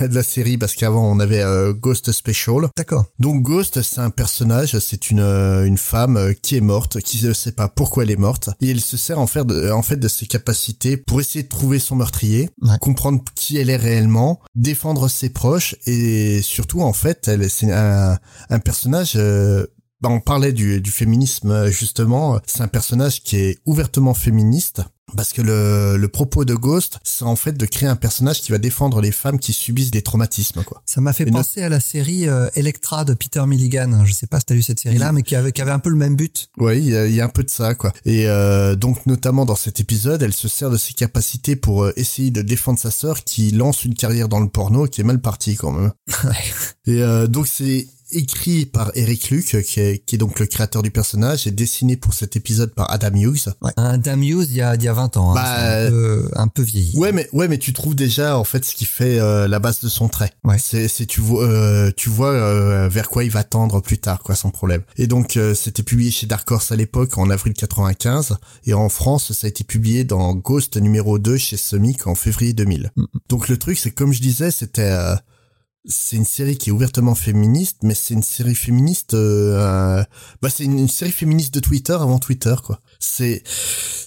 de 0.00 0.12
la 0.14 0.22
série, 0.24 0.58
parce 0.58 0.74
qu'avant, 0.74 1.08
on 1.08 1.20
avait 1.20 1.42
euh, 1.42 1.72
Ghost 1.72 2.10
Special. 2.10 2.68
D'accord. 2.76 3.04
Donc 3.20 3.42
Ghost, 3.42 3.80
c'est 3.82 4.00
un 4.00 4.10
personnage, 4.10 4.76
c'est 4.80 5.12
une, 5.12 5.20
euh, 5.20 5.64
une 5.64 5.78
femme 5.78 6.34
qui 6.42 6.56
est 6.56 6.60
morte, 6.60 7.00
qui 7.02 7.24
ne 7.24 7.32
sait 7.32 7.52
pas 7.52 7.68
pourquoi 7.68 8.02
elle 8.02 8.10
est 8.10 8.16
morte, 8.16 8.50
et 8.60 8.70
elle 8.70 8.80
se 8.80 8.96
sert 8.96 9.20
en 9.20 9.28
fait 9.28 9.46
de, 9.46 9.70
en 9.70 9.82
fait 9.82 9.96
de 9.96 10.08
ses 10.08 10.26
capacités 10.26 10.96
pour 10.96 11.20
essayer 11.20 11.44
de 11.44 11.48
trouver 11.48 11.78
son 11.78 11.94
meurtrier, 11.94 12.50
Ouais. 12.62 12.76
comprendre 12.80 13.22
qui 13.36 13.58
elle 13.58 13.70
est 13.70 13.76
réellement, 13.76 14.40
défendre 14.56 15.06
ses 15.08 15.28
proches, 15.30 15.67
et 15.86 16.42
surtout 16.42 16.80
en 16.80 16.92
fait, 16.92 17.28
elle 17.28 17.48
c'est 17.48 17.72
un, 17.72 18.18
personnage. 18.64 19.12
euh, 19.16 19.66
bah, 20.00 20.08
on 20.10 20.20
parlait 20.20 20.52
du, 20.52 20.80
du 20.80 20.90
féminisme 20.90 21.50
euh, 21.50 21.70
justement. 21.70 22.40
C'est 22.46 22.62
un 22.62 22.68
personnage 22.68 23.22
qui 23.22 23.36
est 23.36 23.58
ouvertement 23.66 24.14
féministe. 24.14 24.82
Parce 25.16 25.32
que 25.32 25.42
le, 25.42 25.96
le 25.96 26.08
propos 26.08 26.44
de 26.44 26.54
Ghost, 26.54 26.98
c'est 27.02 27.24
en 27.24 27.36
fait 27.36 27.52
de 27.52 27.66
créer 27.66 27.88
un 27.88 27.96
personnage 27.96 28.40
qui 28.40 28.52
va 28.52 28.58
défendre 28.58 29.00
les 29.00 29.12
femmes 29.12 29.38
qui 29.38 29.52
subissent 29.52 29.90
des 29.90 30.02
traumatismes, 30.02 30.62
quoi. 30.64 30.82
Ça 30.86 31.00
m'a 31.00 31.12
fait 31.12 31.28
Et 31.28 31.30
penser 31.30 31.62
à 31.62 31.68
la 31.68 31.80
série 31.80 32.28
euh, 32.28 32.48
Electra 32.54 33.04
de 33.04 33.14
Peter 33.14 33.44
Milligan. 33.46 34.04
Je 34.04 34.12
sais 34.12 34.26
pas 34.26 34.38
si 34.40 34.46
t'as 34.46 34.54
lu 34.54 34.62
cette 34.62 34.80
série-là, 34.80 35.12
mais 35.12 35.22
qui 35.22 35.34
avait, 35.36 35.52
qui 35.52 35.62
avait 35.62 35.70
un 35.70 35.78
peu 35.78 35.90
le 35.90 35.96
même 35.96 36.16
but. 36.16 36.48
Oui, 36.58 36.78
il 36.78 37.10
y, 37.10 37.14
y 37.14 37.20
a 37.20 37.24
un 37.24 37.28
peu 37.28 37.42
de 37.42 37.50
ça, 37.50 37.74
quoi. 37.74 37.92
Et 38.04 38.28
euh, 38.28 38.76
donc, 38.76 39.06
notamment 39.06 39.44
dans 39.44 39.56
cet 39.56 39.80
épisode, 39.80 40.22
elle 40.22 40.32
se 40.32 40.48
sert 40.48 40.70
de 40.70 40.76
ses 40.76 40.92
capacités 40.92 41.56
pour 41.56 41.84
euh, 41.84 41.92
essayer 41.96 42.30
de 42.30 42.42
défendre 42.42 42.78
sa 42.78 42.90
sœur 42.90 43.24
qui 43.24 43.50
lance 43.50 43.84
une 43.84 43.94
carrière 43.94 44.28
dans 44.28 44.40
le 44.40 44.48
porno 44.48 44.86
qui 44.86 45.00
est 45.00 45.04
mal 45.04 45.20
partie 45.20 45.56
quand 45.56 45.72
même. 45.72 45.92
Et 46.86 47.02
euh, 47.02 47.26
donc, 47.26 47.46
c'est 47.48 47.86
écrit 48.10 48.66
par 48.66 48.90
Eric 48.94 49.30
Luke, 49.30 49.62
qui 49.62 49.80
est, 49.80 50.04
qui 50.04 50.14
est 50.14 50.18
donc 50.18 50.38
le 50.40 50.46
créateur 50.46 50.82
du 50.82 50.90
personnage, 50.90 51.46
et 51.46 51.50
dessiné 51.50 51.96
pour 51.96 52.14
cet 52.14 52.36
épisode 52.36 52.74
par 52.74 52.90
Adam 52.90 53.14
Hughes. 53.14 53.52
Ouais. 53.62 53.72
Un 53.76 53.98
Dame 53.98 54.22
Hughes 54.22 54.46
il 54.48 54.56
y 54.56 54.62
a, 54.62 54.74
il 54.74 54.82
y 54.82 54.88
a 54.88 54.92
20 54.92 55.16
ans. 55.16 55.32
Hein. 55.32 55.34
Bah, 55.34 55.44
C'est 55.46 55.86
un, 55.86 55.90
peu, 55.90 56.30
un 56.34 56.48
peu 56.48 56.62
vieilli. 56.62 56.96
Ouais, 56.96 57.12
mais 57.12 57.28
ouais, 57.32 57.48
mais 57.48 57.58
tu 57.58 57.72
trouves 57.72 57.94
déjà 57.94 58.38
en 58.38 58.44
fait 58.44 58.64
ce 58.64 58.74
qui 58.74 58.84
fait 58.84 59.18
euh, 59.18 59.48
la 59.48 59.58
base 59.58 59.80
de 59.80 59.88
son 59.88 60.08
trait. 60.08 60.32
Ouais. 60.44 60.56
C'est 60.58 60.88
c'est 60.88 61.06
tu 61.06 61.20
vois 61.20 61.44
euh, 61.44 61.90
tu 61.96 62.08
vois 62.08 62.32
euh, 62.32 62.88
vers 62.88 63.08
quoi 63.08 63.24
il 63.24 63.30
va 63.30 63.44
tendre 63.44 63.80
plus 63.80 63.98
tard, 63.98 64.22
quoi, 64.22 64.34
sans 64.34 64.50
problème. 64.50 64.82
Et 64.96 65.06
donc 65.06 65.36
euh, 65.36 65.54
c'était 65.54 65.82
publié 65.82 66.10
chez 66.10 66.26
Dark 66.26 66.50
Horse 66.50 66.72
à 66.72 66.76
l'époque 66.76 67.18
en 67.18 67.30
avril 67.30 67.52
95 67.54 68.36
et 68.66 68.74
en 68.74 68.88
France 68.88 69.32
ça 69.32 69.46
a 69.46 69.48
été 69.48 69.64
publié 69.64 70.04
dans 70.04 70.34
Ghost 70.34 70.76
numéro 70.76 71.18
2 71.18 71.36
chez 71.36 71.56
Semic 71.56 72.06
en 72.06 72.14
février 72.14 72.52
2000. 72.52 72.90
Mm. 72.96 73.04
Donc 73.28 73.48
le 73.48 73.56
truc 73.56 73.78
c'est 73.78 73.90
comme 73.90 74.12
je 74.12 74.20
disais, 74.20 74.50
c'était 74.50 74.82
euh, 74.82 75.14
c'est 75.84 76.16
une 76.16 76.24
série 76.24 76.56
qui 76.56 76.70
est 76.70 76.72
ouvertement 76.72 77.14
féministe, 77.14 77.78
mais 77.82 77.94
c'est 77.94 78.14
une 78.14 78.22
série 78.22 78.54
féministe. 78.54 79.14
Euh, 79.14 80.02
bah, 80.42 80.50
c'est 80.50 80.64
une, 80.64 80.88
série 80.88 81.12
féministe 81.12 81.54
de 81.54 81.60
Twitter 81.60 81.94
avant 81.94 82.18
Twitter, 82.18 82.54
quoi. 82.64 82.80
C'est, 82.98 83.42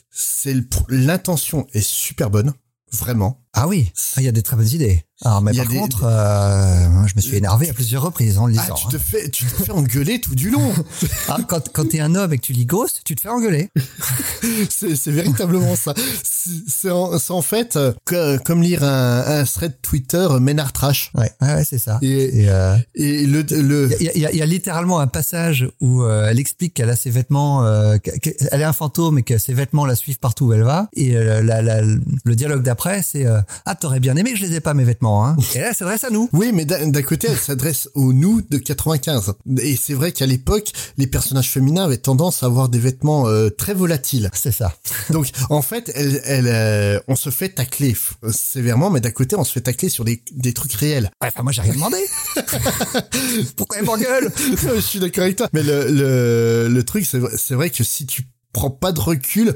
c'est 0.09 0.55
l'intention 0.89 1.67
est 1.73 1.81
super 1.81 2.29
bonne, 2.29 2.53
vraiment. 2.91 3.43
Ah 3.53 3.67
oui, 3.67 3.91
Ah, 4.15 4.21
il 4.21 4.23
y 4.23 4.27
a 4.29 4.31
des 4.31 4.41
très 4.41 4.55
bonnes 4.55 4.69
idées. 4.69 5.03
Alors, 5.23 5.41
mais 5.41 5.51
Il 5.51 5.57
y 5.57 5.59
a 5.59 5.63
par 5.63 5.71
des- 5.73 5.77
contre, 5.79 6.03
euh, 6.05 7.05
je 7.05 7.13
me 7.15 7.21
suis 7.21 7.35
énervé 7.37 7.69
à 7.69 7.73
plusieurs 7.73 8.01
reprises 8.01 8.39
en 8.39 8.47
le 8.47 8.55
Ah, 8.57 8.61
lisant. 8.63 8.73
tu 8.75 8.87
hein. 8.87 8.89
te 8.91 8.97
fais, 8.97 9.29
tu 9.29 9.45
te 9.45 9.63
fais 9.63 9.71
engueuler 9.71 10.19
tout 10.19 10.33
du 10.35 10.49
long. 10.49 10.73
Ah, 11.27 11.37
quand 11.47 11.69
quand 11.71 11.87
t'es 11.89 11.99
un 11.99 12.15
homme 12.15 12.33
et 12.33 12.37
que 12.37 12.41
tu 12.41 12.53
lis 12.53 12.65
Ghost, 12.65 13.01
tu 13.05 13.13
te 13.15 13.21
fais 13.21 13.29
engueuler. 13.29 13.69
c'est, 14.69 15.11
véritablement 15.11 15.75
ça. 15.75 15.93
C'est, 16.23 16.89
en, 16.89 17.41
fait 17.41 17.75
euh, 17.75 17.93
que- 18.05 18.37
comme 18.39 18.61
lire 18.63 18.83
un, 18.83 19.23
un 19.41 19.43
thread 19.43 19.73
Twitter 19.81 20.17
euh, 20.31 20.39
Ménard 20.39 20.73
Trash. 20.73 21.11
Ouais, 21.15 21.31
ouais, 21.41 21.63
c'est 21.63 21.77
ça. 21.77 21.99
Et, 22.01 22.41
Et 22.43 22.49
euh, 22.49 22.75
et 22.95 23.25
le, 23.27 23.43
le, 23.43 23.89
il 23.99 24.05
y 24.05 24.09
a, 24.09 24.11
il 24.15 24.21
y 24.21 24.25
a- 24.25 24.31
il 24.31 24.37
y 24.37 24.41
a 24.41 24.45
littéralement 24.47 24.99
un 24.99 25.07
passage 25.07 25.69
où 25.81 26.01
euh, 26.03 26.27
elle 26.29 26.39
explique 26.39 26.73
qu'elle 26.73 26.89
a 26.89 26.95
ses 26.95 27.11
vêtements, 27.11 27.63
euh, 27.63 27.97
que- 27.99 28.17
que- 28.17 28.35
elle 28.51 28.61
est 28.61 28.65
un 28.65 28.73
fantôme 28.73 29.19
et 29.19 29.23
que 29.23 29.37
ses 29.37 29.53
vêtements 29.53 29.85
la 29.85 29.95
suivent 29.95 30.19
partout 30.19 30.45
où 30.47 30.53
elle 30.53 30.63
va. 30.63 30.89
Et 30.93 31.15
euh, 31.15 31.43
la, 31.43 31.61
la- 31.61 31.81
le 31.81 32.35
dialogue 32.35 32.63
d'après, 32.63 33.03
c'est 33.03 33.25
euh, 33.41 33.61
ah 33.65 33.75
t'aurais 33.75 33.99
bien 33.99 34.15
aimé 34.15 34.31
que 34.33 34.37
je 34.39 34.45
les 34.45 34.55
ai 34.55 34.59
pas 34.59 34.73
mes 34.73 34.83
vêtements. 34.83 35.25
Hein. 35.25 35.35
Et 35.55 35.59
là, 35.59 35.69
elle 35.69 35.75
s'adresse 35.75 36.03
à 36.03 36.09
nous. 36.09 36.29
Oui, 36.33 36.51
mais 36.53 36.65
d'un 36.65 37.01
côté, 37.03 37.27
elle 37.29 37.37
s'adresse 37.37 37.89
au 37.95 38.13
nous 38.13 38.41
de 38.41 38.57
95. 38.57 39.33
Et 39.59 39.75
c'est 39.75 39.93
vrai 39.93 40.11
qu'à 40.11 40.25
l'époque, 40.25 40.71
les 40.97 41.07
personnages 41.07 41.49
féminins 41.49 41.85
avaient 41.85 41.97
tendance 41.97 42.43
à 42.43 42.45
avoir 42.47 42.69
des 42.69 42.79
vêtements 42.79 43.27
euh, 43.27 43.49
très 43.49 43.73
volatiles. 43.73 44.29
C'est 44.33 44.51
ça. 44.51 44.73
Donc, 45.09 45.27
en 45.49 45.61
fait, 45.61 45.91
elle, 45.95 46.21
elle, 46.25 46.47
euh, 46.47 46.99
on 47.07 47.15
se 47.15 47.29
fait 47.29 47.49
tacler 47.49 47.95
sévèrement, 48.31 48.89
mais 48.89 49.01
d'un 49.01 49.11
côté, 49.11 49.35
on 49.35 49.43
se 49.43 49.51
fait 49.53 49.61
tacler 49.61 49.89
sur 49.89 50.05
des, 50.05 50.21
des 50.31 50.53
trucs 50.53 50.73
réels. 50.73 51.11
Ouais, 51.21 51.27
Enfin, 51.27 51.43
moi, 51.43 51.51
j'ai 51.51 51.61
rien 51.61 51.73
demandé. 51.73 51.97
Pourquoi 53.55 53.77
elle 53.79 53.85
m'engueule? 53.85 54.31
Je 54.75 54.79
suis 54.81 54.99
d'accord 54.99 55.23
avec 55.23 55.37
toi. 55.37 55.47
Mais 55.53 55.63
le, 55.63 55.89
le, 55.91 56.67
le 56.69 56.83
truc, 56.83 57.05
c'est 57.05 57.19
vrai- 57.19 57.35
c'est 57.37 57.53
vrai 57.55 57.69
que 57.69 57.83
si 57.83 58.05
tu 58.05 58.23
prends 58.53 58.69
pas 58.69 58.91
de 58.91 58.99
recul, 58.99 59.53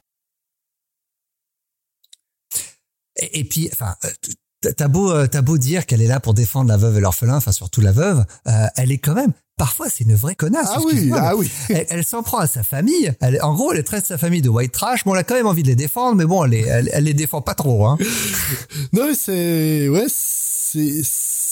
et, 3.34 3.40
et 3.40 3.44
puis, 3.44 3.70
enfin, 3.72 3.96
euh, 4.06 4.72
t'as 4.76 4.88
beau, 4.88 5.12
euh, 5.12 5.28
t'as 5.28 5.42
beau 5.42 5.58
dire 5.58 5.86
qu'elle 5.86 6.02
est 6.02 6.08
là 6.08 6.20
pour 6.20 6.34
défendre 6.34 6.70
la 6.70 6.78
veuve 6.78 6.98
et 6.98 7.02
l'orphelin, 7.02 7.36
enfin 7.38 7.52
surtout 7.52 7.82
la 7.82 7.92
veuve, 7.92 8.26
euh, 8.48 8.66
elle 8.76 8.92
est 8.92 8.98
quand 8.98 9.14
même. 9.14 9.32
Parfois, 9.58 9.88
c'est 9.90 10.04
une 10.04 10.16
vraie 10.16 10.36
connasse. 10.36 10.68
ah 10.70 10.80
oui, 10.86 11.12
ah 11.14 11.34
oui. 11.38 11.50
Elle, 11.70 11.86
elle 11.90 12.04
s'en 12.04 12.24
prend 12.24 12.40
à 12.40 12.48
sa 12.48 12.62
famille. 12.62 13.14
Elle, 13.22 13.42
en 13.42 13.54
gros, 13.54 13.72
elle 13.72 13.82
traite 13.86 14.06
sa 14.06 14.18
famille 14.18 14.42
de 14.42 14.50
white 14.50 14.74
trash. 14.74 15.06
Bon, 15.06 15.14
elle 15.14 15.22
a 15.22 15.24
quand 15.24 15.36
même 15.36 15.48
envie 15.48 15.64
de 15.64 15.70
les 15.70 15.78
défendre, 15.78 16.16
mais 16.18 16.26
bon, 16.26 16.44
elle, 16.44 16.52
les- 16.52 16.64
elle, 16.68 16.90
elle 16.92 17.06
les 17.06 17.14
défend 17.14 17.42
pas 17.42 17.54
trop. 17.56 17.86
Hein. 17.86 17.98
Non, 18.94 19.08
mais 19.08 19.16
c'est, 19.16 19.88
ouais, 19.88 20.06
c'est, 20.10 21.02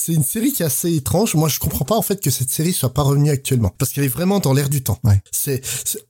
c'est 0.04 0.12
une 0.12 0.24
série 0.24 0.52
qui 0.52 0.62
est 0.62 0.66
assez 0.66 0.94
étrange. 0.94 1.34
Moi, 1.34 1.48
je 1.48 1.58
comprends 1.58 1.84
pas, 1.86 1.96
en 1.96 2.02
fait, 2.02 2.20
que 2.20 2.30
cette 2.30 2.50
série 2.50 2.72
soit 2.74 2.92
pas 2.92 3.02
revenue 3.02 3.30
actuellement. 3.30 3.70
Parce 3.78 3.92
qu'elle 3.92 4.04
est 4.04 4.08
vraiment 4.08 4.38
dans 4.38 4.52
l'air 4.52 4.68
du 4.68 4.82
temps. 4.82 4.98
Ouais. 5.02 5.22
C'est, 5.32 5.62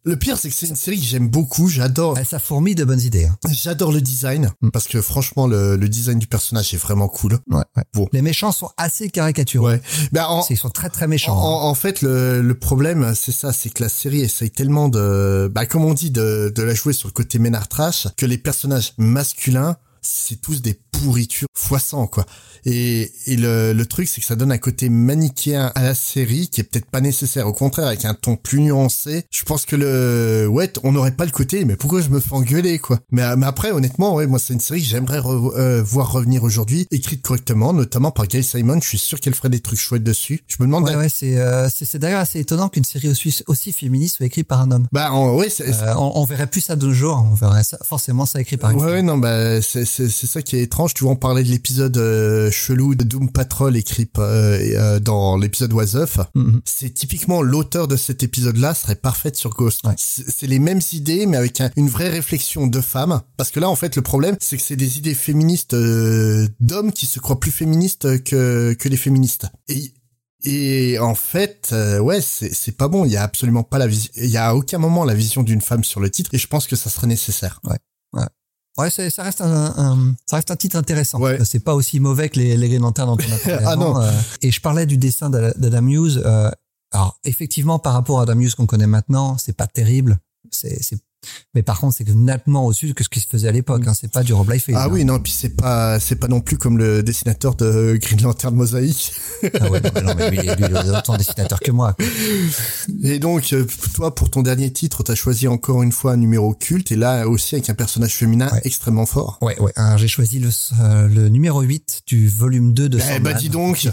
le 0.04 0.16
pire, 0.16 0.37
c'est 0.37 0.48
que 0.48 0.54
c'est 0.54 0.66
une 0.66 0.74
série 0.76 0.98
que 0.98 1.04
j'aime 1.07 1.28
beaucoup. 1.28 1.68
J'adore, 1.68 2.18
Elle, 2.18 2.26
ça 2.26 2.38
fourmille 2.40 2.74
de 2.74 2.85
bonnes 2.85 3.00
idées. 3.00 3.26
hein. 3.26 3.37
j'adore 3.52 3.92
le 3.92 4.00
design. 4.00 4.50
Mm. 4.62 4.70
Parce 4.70 4.88
que 4.88 5.00
franchement, 5.00 5.46
le, 5.46 5.76
le 5.76 5.88
design 5.88 6.18
du 6.18 6.26
personnage 6.26 6.74
est 6.74 6.78
vraiment 6.78 7.07
cool. 7.09 7.38
Ouais, 7.50 7.62
ouais. 7.76 7.83
Bon. 7.94 8.09
Les 8.12 8.22
méchants 8.22 8.50
sont 8.52 8.70
assez 8.76 9.11
caricaturaux. 9.11 9.68
Ouais. 9.68 9.80
Ben, 10.12 10.24
en, 10.26 10.44
Ils 10.50 10.57
sont 10.59 10.70
très 10.70 10.90
très 10.90 11.07
méchants. 11.07 11.38
hein. 11.38 11.42
En, 11.42 11.68
en 11.68 11.74
fait, 11.74 12.02
le, 12.02 12.42
le 12.42 12.59
problème, 12.59 13.14
c'est 13.14 13.33
ça, 13.33 13.52
c'est 13.52 13.70
que 13.70 13.83
la 13.83 13.88
série 13.88 14.20
essaye 14.22 14.50
tellement 14.50 14.88
de, 14.88 15.48
bah, 15.54 15.66
comme 15.66 15.85
on 15.85 15.94
dit, 15.94 16.11
de, 16.11 16.52
de 16.54 16.62
la 16.62 16.74
jouer 16.74 16.94
sur 16.94 17.07
le 17.09 17.12
côté 17.12 17.38
ménard 17.38 17.68
trash, 17.68 18.09
que 18.16 18.26
les 18.26 18.38
personnages 18.38 18.92
masculins, 18.98 19.76
c'est 20.02 20.40
tous 20.40 20.61
des 20.61 20.78
pourritures 20.92 21.48
fois 21.57 21.78
100, 21.78 22.09
quoi. 22.09 22.26
Et, 22.66 23.12
et 23.27 23.37
le, 23.37 23.72
le 23.72 23.87
truc, 23.87 24.09
c'est 24.09 24.20
que 24.20 24.27
ça 24.27 24.37
donne 24.37 24.53
un 24.53 24.59
côté 24.59 24.88
manichéen 24.88 25.70
à 25.74 25.83
la 25.83 25.94
série 25.94 26.48
qui 26.48 26.61
est 26.61 26.64
peut-être 26.64 26.87
pas 26.87 27.00
nécessaire. 27.00 27.46
Au 27.46 27.53
contraire, 27.53 27.87
avec 27.88 28.05
un 28.05 28.14
ton 28.14 28.37
plus 28.37 28.61
nuancé, 28.61 29.24
je 29.31 29.42
pense 29.44 29.66
que 29.66 29.77
le, 29.77 30.46
ouais, 30.48 30.72
on 30.83 30.92
n'aurait 30.92 31.11
pas 31.12 31.24
le 31.24 31.31
côté, 31.31 31.64
mais 31.64 31.77
pourquoi 31.77 32.00
je 32.00 32.09
me 32.09 32.20
fais 32.20 32.33
engueuler, 32.33 32.79
quoi? 32.79 32.98
Mais, 33.11 33.37
mais 33.37 33.46
après, 33.46 33.70
honnêtement, 33.70 34.14
ouais, 34.14 34.27
moi, 34.27 34.38
c'est 34.38 34.55
une 34.55 34.61
série 34.61 34.81
que 34.81 34.88
j'aimerais 34.88 35.18
re- 35.20 35.55
euh, 35.57 35.83
voir 35.83 36.12
revenir 36.12 36.42
aujourd'hui, 36.42 36.87
écrite 36.90 37.22
correctement, 37.22 37.72
notamment 37.72 38.11
par 38.11 38.27
Gail 38.27 38.42
Simon. 38.44 38.81
Je 38.83 38.88
suis 38.88 38.98
sûr 38.98 39.20
qu'elle 39.20 39.35
ferait 39.35 39.50
des 39.50 39.61
trucs 39.61 39.79
chouettes 39.79 40.05
dessus. 40.05 40.40
Je 40.46 40.57
me 40.61 40.66
demande 40.66 40.85
Ouais, 40.85 40.96
ouais, 40.96 41.09
c'est 41.09 41.37
euh, 41.38 41.68
c'est 41.72 41.98
d'ailleurs 41.98 42.20
assez 42.20 42.40
étonnant 42.40 42.68
qu'une 42.68 42.85
série 42.85 43.09
aussi, 43.09 43.42
aussi 43.46 43.72
féministe 43.72 44.16
soit 44.16 44.27
écrite 44.27 44.46
par 44.48 44.61
un 44.61 44.70
homme. 44.70 44.87
Bah, 44.92 45.12
en, 45.12 45.35
ouais, 45.37 45.48
c'est, 45.50 45.68
Euh, 45.68 45.94
on, 45.96 46.12
on 46.16 46.24
verrait 46.24 46.46
plus 46.46 46.61
ça 46.61 46.77
de 46.77 46.87
nos 46.87 46.92
jours. 46.92 47.27
On 47.31 47.35
verrait 47.35 47.64
ça, 47.64 47.79
forcément 47.85 48.27
ça 48.27 48.40
écrit 48.40 48.57
par 48.57 48.70
une 48.70 48.79
ouais, 48.79 48.85
ouais, 48.92 49.03
non, 49.03 49.18
bah, 49.18 49.61
c'est, 49.62 49.85
c'est, 49.85 50.09
c'est 50.09 50.27
ça 50.27 50.42
qui 50.42 50.57
est 50.57 50.62
étrange. 50.62 50.94
Tu 50.94 51.05
vois, 51.05 51.12
on 51.12 51.16
parlait 51.16 51.42
de 51.42 51.48
l'épisode 51.48 51.96
euh, 51.96 52.50
chelou 52.54 52.94
de 52.94 53.04
Doom 53.04 53.30
Patrol 53.30 53.76
écrit 53.76 54.08
euh, 54.18 54.58
euh, 54.76 55.00
dans 55.00 55.36
l'épisode 55.36 55.72
Was 55.72 55.96
Up. 55.96 56.10
Mhm. 56.34 56.60
C'est 56.64 56.90
typiquement 56.94 57.42
l'auteur 57.42 57.88
de 57.88 57.96
cet 57.96 58.22
épisode-là 58.22 58.74
serait 58.74 58.94
parfaite 58.96 59.36
sur 59.36 59.50
Ghost. 59.50 59.80
Ouais. 59.84 59.94
C'est, 59.96 60.46
les 60.46 60.58
mêmes 60.58 60.80
idées, 60.92 61.26
mais 61.26 61.36
avec 61.36 61.60
un- 61.60 61.70
une 61.76 61.88
vraie 61.88 62.08
réflexion 62.10 62.66
de 62.66 62.80
femme. 62.80 63.20
Parce 63.36 63.50
que 63.50 63.60
là, 63.60 63.68
en 63.68 63.76
fait, 63.76 63.96
le 63.96 64.02
problème, 64.02 64.36
c'est 64.40 64.56
que 64.56 64.62
c'est 64.62 64.76
des 64.76 64.98
idées 64.98 65.14
féministes 65.14 65.74
euh, 65.74 66.46
d'hommes 66.60 66.92
qui 66.92 67.06
se 67.06 67.18
croient 67.20 67.40
plus 67.40 67.50
féministes 67.50 68.22
que, 68.24 68.74
que 68.74 68.88
les 68.88 68.96
féministes. 68.96 69.46
Et 69.68 69.92
et 70.46 70.98
en 70.98 71.14
fait, 71.14 71.70
euh, 71.72 71.98
ouais, 72.00 72.20
c'est 72.20 72.52
c'est 72.54 72.72
pas 72.76 72.88
bon. 72.88 73.06
Il 73.06 73.10
y 73.12 73.16
a 73.16 73.22
absolument 73.22 73.62
pas 73.62 73.78
la 73.78 73.86
vision. 73.86 74.10
Il 74.16 74.28
y 74.28 74.36
a 74.36 74.48
à 74.48 74.54
aucun 74.54 74.76
moment 74.76 75.04
la 75.06 75.14
vision 75.14 75.42
d'une 75.42 75.62
femme 75.62 75.84
sur 75.84 76.00
le 76.00 76.10
titre. 76.10 76.30
Et 76.34 76.38
je 76.38 76.46
pense 76.46 76.66
que 76.66 76.76
ça 76.76 76.90
serait 76.90 77.06
nécessaire. 77.06 77.60
Ouais, 77.64 77.78
c'est- 78.90 79.10
ça 79.10 79.22
reste 79.22 79.40
un, 79.40 79.74
un- 79.76 80.14
ça 80.26 80.37
reste 80.37 80.50
un 80.50 80.56
titre 80.56 80.76
intéressant. 80.76 81.20
Ouais. 81.20 81.44
C'est 81.44 81.60
pas 81.60 81.74
aussi 81.74 82.00
mauvais 82.00 82.28
que 82.28 82.38
les, 82.38 82.56
les 82.56 82.68
Green 82.68 82.82
Lanterns 82.82 83.06
dont 83.16 83.16
on 83.28 83.32
a 83.32 83.38
parlé 83.38 83.64
Ah 83.66 83.76
non. 83.76 84.00
euh, 84.00 84.10
et 84.42 84.50
je 84.50 84.60
parlais 84.60 84.87
du 84.87 84.96
dessin 84.98 85.30
d'A- 85.30 85.54
d'Adam 85.54 85.87
Hughes. 85.87 86.20
euh, 86.24 86.50
alors 86.92 87.18
effectivement, 87.24 87.78
par 87.78 87.92
rapport 87.94 88.20
à 88.20 88.22
Adam 88.22 88.38
Hughes 88.40 88.54
qu'on 88.54 88.66
connaît 88.66 88.87
maintenant, 88.87 89.37
c'est 89.38 89.56
pas 89.56 89.66
terrible. 89.66 90.18
C'est 90.50 90.82
c'est 90.82 90.98
Mais 91.54 91.62
par 91.62 91.80
contre, 91.80 91.96
c'est 91.96 92.08
nettement 92.08 92.66
au-dessus 92.66 92.94
que 92.94 93.04
ce 93.04 93.08
qui 93.08 93.20
se 93.20 93.26
faisait 93.26 93.48
à 93.48 93.52
l'époque. 93.52 93.82
Hein. 93.87 93.92
C'est 93.94 94.10
pas 94.10 94.22
du 94.22 94.32
Rob 94.32 94.50
Liefeld. 94.50 94.76
Ah 94.78 94.84
hein. 94.84 94.88
oui, 94.90 95.04
non, 95.04 95.18
puis 95.18 95.32
c'est 95.32 95.56
pas, 95.56 95.98
c'est 96.00 96.16
pas 96.16 96.28
non 96.28 96.40
plus 96.40 96.56
comme 96.58 96.78
le 96.78 97.02
dessinateur 97.02 97.54
de 97.54 97.98
Green 98.00 98.22
Lantern 98.22 98.54
Mosaïque. 98.54 99.12
Ah 99.60 99.70
ouais, 99.70 99.80
non, 99.80 99.90
mais 99.94 100.02
non, 100.02 100.14
mais 100.16 100.30
lui, 100.30 100.38
lui, 100.38 100.46
il 100.58 100.76
est 100.76 100.96
autant 100.96 101.16
dessinateur 101.16 101.60
que 101.60 101.70
moi. 101.70 101.92
quoi. 101.94 102.06
Et 103.02 103.18
donc, 103.18 103.52
euh, 103.52 103.64
toi, 103.94 104.14
pour 104.14 104.30
ton 104.30 104.42
dernier 104.42 104.72
titre, 104.72 105.02
t'as 105.02 105.14
choisi 105.14 105.48
encore 105.48 105.82
une 105.82 105.92
fois 105.92 106.12
un 106.12 106.16
numéro 106.16 106.54
culte, 106.54 106.92
et 106.92 106.96
là 106.96 107.28
aussi 107.28 107.54
avec 107.54 107.68
un 107.70 107.74
personnage 107.74 108.14
féminin 108.14 108.48
Ouais. 108.52 108.60
extrêmement 108.64 109.06
fort. 109.06 109.38
Ouais, 109.40 109.58
ouais. 109.60 109.72
Alors, 109.76 109.96
j'ai 109.98 110.08
choisi 110.08 110.38
le, 110.38 110.50
euh, 110.80 111.08
le 111.08 111.28
numéro 111.28 111.60
8 111.62 112.02
du 112.06 112.28
volume 112.28 112.72
2 112.74 112.88
de 112.88 112.98
Eh 113.16 113.20
bah 113.20 113.32
dis 113.32 113.48
donc, 113.48 113.88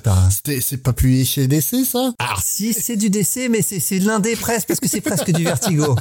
c'est 0.61 0.77
pas 0.77 0.93
publié 0.93 1.25
chez 1.25 1.47
DC 1.47 1.85
ça? 1.85 2.13
Alors 2.19 2.41
si 2.43 2.73
c'est 2.73 2.95
du 2.97 3.09
DC, 3.09 3.47
mais 3.49 3.61
c'est 3.61 3.99
l'un 3.99 4.19
des 4.19 4.35
presque 4.35 4.67
parce 4.67 4.79
que 4.79 4.87
c'est 4.87 5.01
presque 5.01 5.31
du 5.31 5.43
Vertigo. 5.43 5.95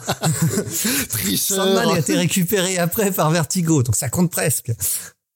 Tricheur. 1.22 1.56
Sandman 1.64 1.88
a 1.94 1.98
été 1.98 2.14
récupéré 2.16 2.78
après 2.78 3.10
par 3.12 3.30
Vertigo, 3.30 3.82
donc 3.82 3.96
ça 3.96 4.08
compte 4.08 4.30
presque. 4.30 4.72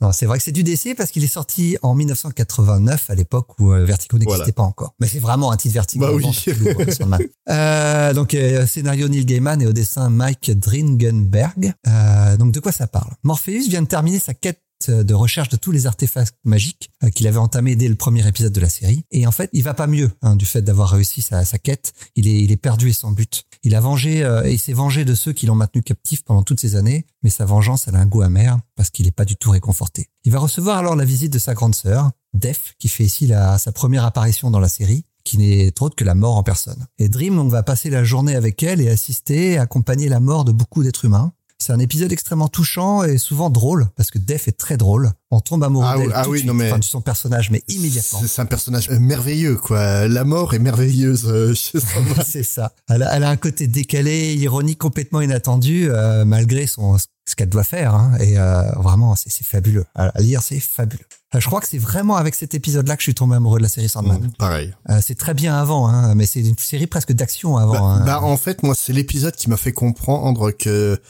Non, 0.00 0.10
c'est 0.12 0.26
vrai 0.26 0.38
que 0.38 0.44
c'est 0.44 0.52
du 0.52 0.64
DC 0.64 0.94
parce 0.96 1.10
qu'il 1.12 1.22
est 1.24 1.28
sorti 1.28 1.78
en 1.82 1.94
1989 1.94 3.10
à 3.10 3.14
l'époque 3.14 3.58
où 3.60 3.72
euh, 3.72 3.84
Vertigo 3.84 4.18
n'existait 4.18 4.38
Voilà. 4.42 4.52
pas 4.52 4.62
encore. 4.64 4.94
Mais 5.00 5.06
c'est 5.06 5.20
vraiment 5.20 5.52
un 5.52 5.56
titre 5.56 5.74
Vertigo. 5.74 6.04
Bah 6.04 6.12
oui. 6.12 6.24
Lourd. 6.24 7.18
Euh, 7.48 8.12
donc 8.12 8.34
euh, 8.34 8.66
scénario 8.66 9.08
Neil 9.08 9.24
Gaiman 9.24 9.62
et 9.62 9.66
au 9.66 9.72
dessin 9.72 10.10
Mike 10.10 10.50
Dringenberg. 10.58 11.72
Euh, 11.86 12.36
donc 12.36 12.52
de 12.52 12.60
quoi 12.60 12.72
ça 12.72 12.86
parle? 12.86 13.12
Morpheus 13.22 13.68
vient 13.68 13.82
de 13.82 13.86
terminer 13.88 14.18
sa 14.18 14.34
quête 14.34 14.60
de 14.88 15.14
recherche 15.14 15.48
de 15.48 15.56
tous 15.56 15.70
les 15.70 15.86
artefacts 15.86 16.34
magiques 16.44 16.90
euh, 17.04 17.08
qu'il 17.08 17.26
avait 17.26 17.38
entamé 17.38 17.74
dès 17.76 17.88
le 17.88 17.94
premier 17.94 18.26
épisode 18.28 18.52
de 18.52 18.60
la 18.60 18.68
série. 18.68 19.04
Et 19.12 19.26
en 19.26 19.30
fait, 19.32 19.48
il 19.54 19.62
va 19.62 19.72
pas 19.72 19.86
mieux 19.86 20.10
hein, 20.20 20.36
du 20.36 20.44
fait 20.44 20.60
d'avoir 20.60 20.90
réussi 20.90 21.22
sa, 21.22 21.44
sa 21.46 21.56
quête. 21.58 21.92
Il 22.16 22.28
est, 22.28 22.42
il 22.42 22.52
est 22.52 22.56
perdu 22.58 22.90
et 22.90 22.92
sans 22.92 23.12
but. 23.12 23.44
Il 23.64 23.74
a 23.74 23.80
vengé 23.80 24.22
euh, 24.22 24.44
et 24.44 24.58
s'est 24.58 24.74
vengé 24.74 25.06
de 25.06 25.14
ceux 25.14 25.32
qui 25.32 25.46
l'ont 25.46 25.54
maintenu 25.54 25.82
captif 25.82 26.22
pendant 26.22 26.42
toutes 26.42 26.60
ces 26.60 26.76
années, 26.76 27.06
mais 27.22 27.30
sa 27.30 27.46
vengeance 27.46 27.88
a 27.88 27.96
un 27.96 28.06
goût 28.06 28.20
amer 28.20 28.58
parce 28.76 28.90
qu'il 28.90 29.06
n'est 29.06 29.12
pas 29.12 29.24
du 29.24 29.36
tout 29.36 29.50
réconforté. 29.50 30.10
Il 30.24 30.32
va 30.32 30.38
recevoir 30.38 30.76
alors 30.76 30.96
la 30.96 31.06
visite 31.06 31.32
de 31.32 31.38
sa 31.38 31.54
grande 31.54 31.74
sœur, 31.74 32.10
Def, 32.34 32.74
qui 32.78 32.88
fait 32.88 33.04
ici 33.04 33.26
la, 33.26 33.56
sa 33.56 33.72
première 33.72 34.04
apparition 34.04 34.50
dans 34.50 34.60
la 34.60 34.68
série 34.68 35.06
qui 35.24 35.38
n'est 35.38 35.72
autre 35.80 35.96
que 35.96 36.04
la 36.04 36.14
mort 36.14 36.36
en 36.36 36.42
personne. 36.42 36.86
Et 36.98 37.08
Dream 37.08 37.36
donc, 37.36 37.50
va 37.50 37.62
passer 37.62 37.88
la 37.88 38.04
journée 38.04 38.36
avec 38.36 38.62
elle 38.62 38.82
et 38.82 38.90
assister 38.90 39.56
accompagner 39.58 40.10
la 40.10 40.20
mort 40.20 40.44
de 40.44 40.52
beaucoup 40.52 40.82
d'êtres 40.82 41.06
humains. 41.06 41.32
C'est 41.64 41.72
un 41.72 41.78
épisode 41.78 42.12
extrêmement 42.12 42.48
touchant 42.48 43.04
et 43.04 43.16
souvent 43.16 43.48
drôle, 43.48 43.88
parce 43.96 44.10
que 44.10 44.18
Def 44.18 44.48
est 44.48 44.52
très 44.58 44.76
drôle. 44.76 45.12
On 45.30 45.40
tombe 45.40 45.64
amoureux 45.64 45.86
Ah 45.88 45.96
d'elle 45.96 46.12
ah 46.14 46.22
tout 46.22 46.28
de 46.28 46.32
oui, 46.32 46.38
suite, 46.40 46.48
non, 46.48 46.52
mais- 46.52 46.68
enfin, 46.68 46.78
de 46.78 46.84
son 46.84 47.00
personnage, 47.00 47.50
mais 47.50 47.62
immédiatement. 47.68 48.20
C'est, 48.26 48.42
un 48.42 48.44
personnage 48.44 48.90
merveilleux 48.90 49.56
quoi. 49.56 50.06
La 50.06 50.24
mort 50.24 50.52
est 50.52 50.58
merveilleuse 50.58 51.24
euh, 51.26 51.54
c'est 52.26 52.42
ça. 52.42 52.72
Elle 52.90 53.02
a, 53.02 53.16
elle 53.16 53.24
a 53.24 53.30
un 53.30 53.38
côté 53.38 53.66
décalé, 53.66 54.34
ironique, 54.34 54.78
complètement 54.78 55.22
inattendu, 55.22 55.88
euh, 55.88 56.26
malgré 56.26 56.66
son 56.66 56.98
ce 56.98 57.34
qu'elle 57.34 57.48
doit 57.48 57.64
faire. 57.64 57.94
hein. 57.94 58.12
et 58.20 58.38
euh, 58.38 58.70
vraiment, 58.76 59.14
c'est 59.16 59.32
fabuleux. 59.46 59.86
À 59.94 60.12
lire, 60.20 60.42
c'est 60.42 60.60
fabuleux. 60.60 61.06
Je 61.32 61.46
crois 61.46 61.62
que 61.62 61.66
c'est 61.68 61.78
vraiment 61.78 62.16
avec 62.16 62.34
cet 62.34 62.54
épisode-là 62.54 62.96
que 62.96 63.00
je 63.00 63.04
suis 63.06 63.14
tombé 63.14 63.36
amoureux 63.36 63.58
de 63.58 63.62
la 63.62 63.70
série 63.70 63.88
Sandman. 63.88 64.20
Mm, 64.20 64.32
Pareil. 64.38 64.74
Euh, 64.90 65.00
c'est 65.02 65.14
très 65.16 65.32
bien 65.32 65.56
avant, 65.56 65.88
hein, 65.88 66.14
mais 66.14 66.26
c'est 66.26 66.40
une 66.40 66.58
série 66.58 66.86
presque 66.86 67.12
d'action 67.12 67.56
avant. 67.56 67.72
Bah, 67.72 67.80
hein. 67.80 68.04
bah, 68.04 68.22
en 68.22 68.36
fait, 68.36 68.62
moi, 68.62 68.74
c'est 68.76 68.92
l'épisode 68.92 69.34
qui 69.34 69.48
m'a 69.48 69.56
fait 69.56 69.72
comprendre 69.72 70.50
que 70.50 71.00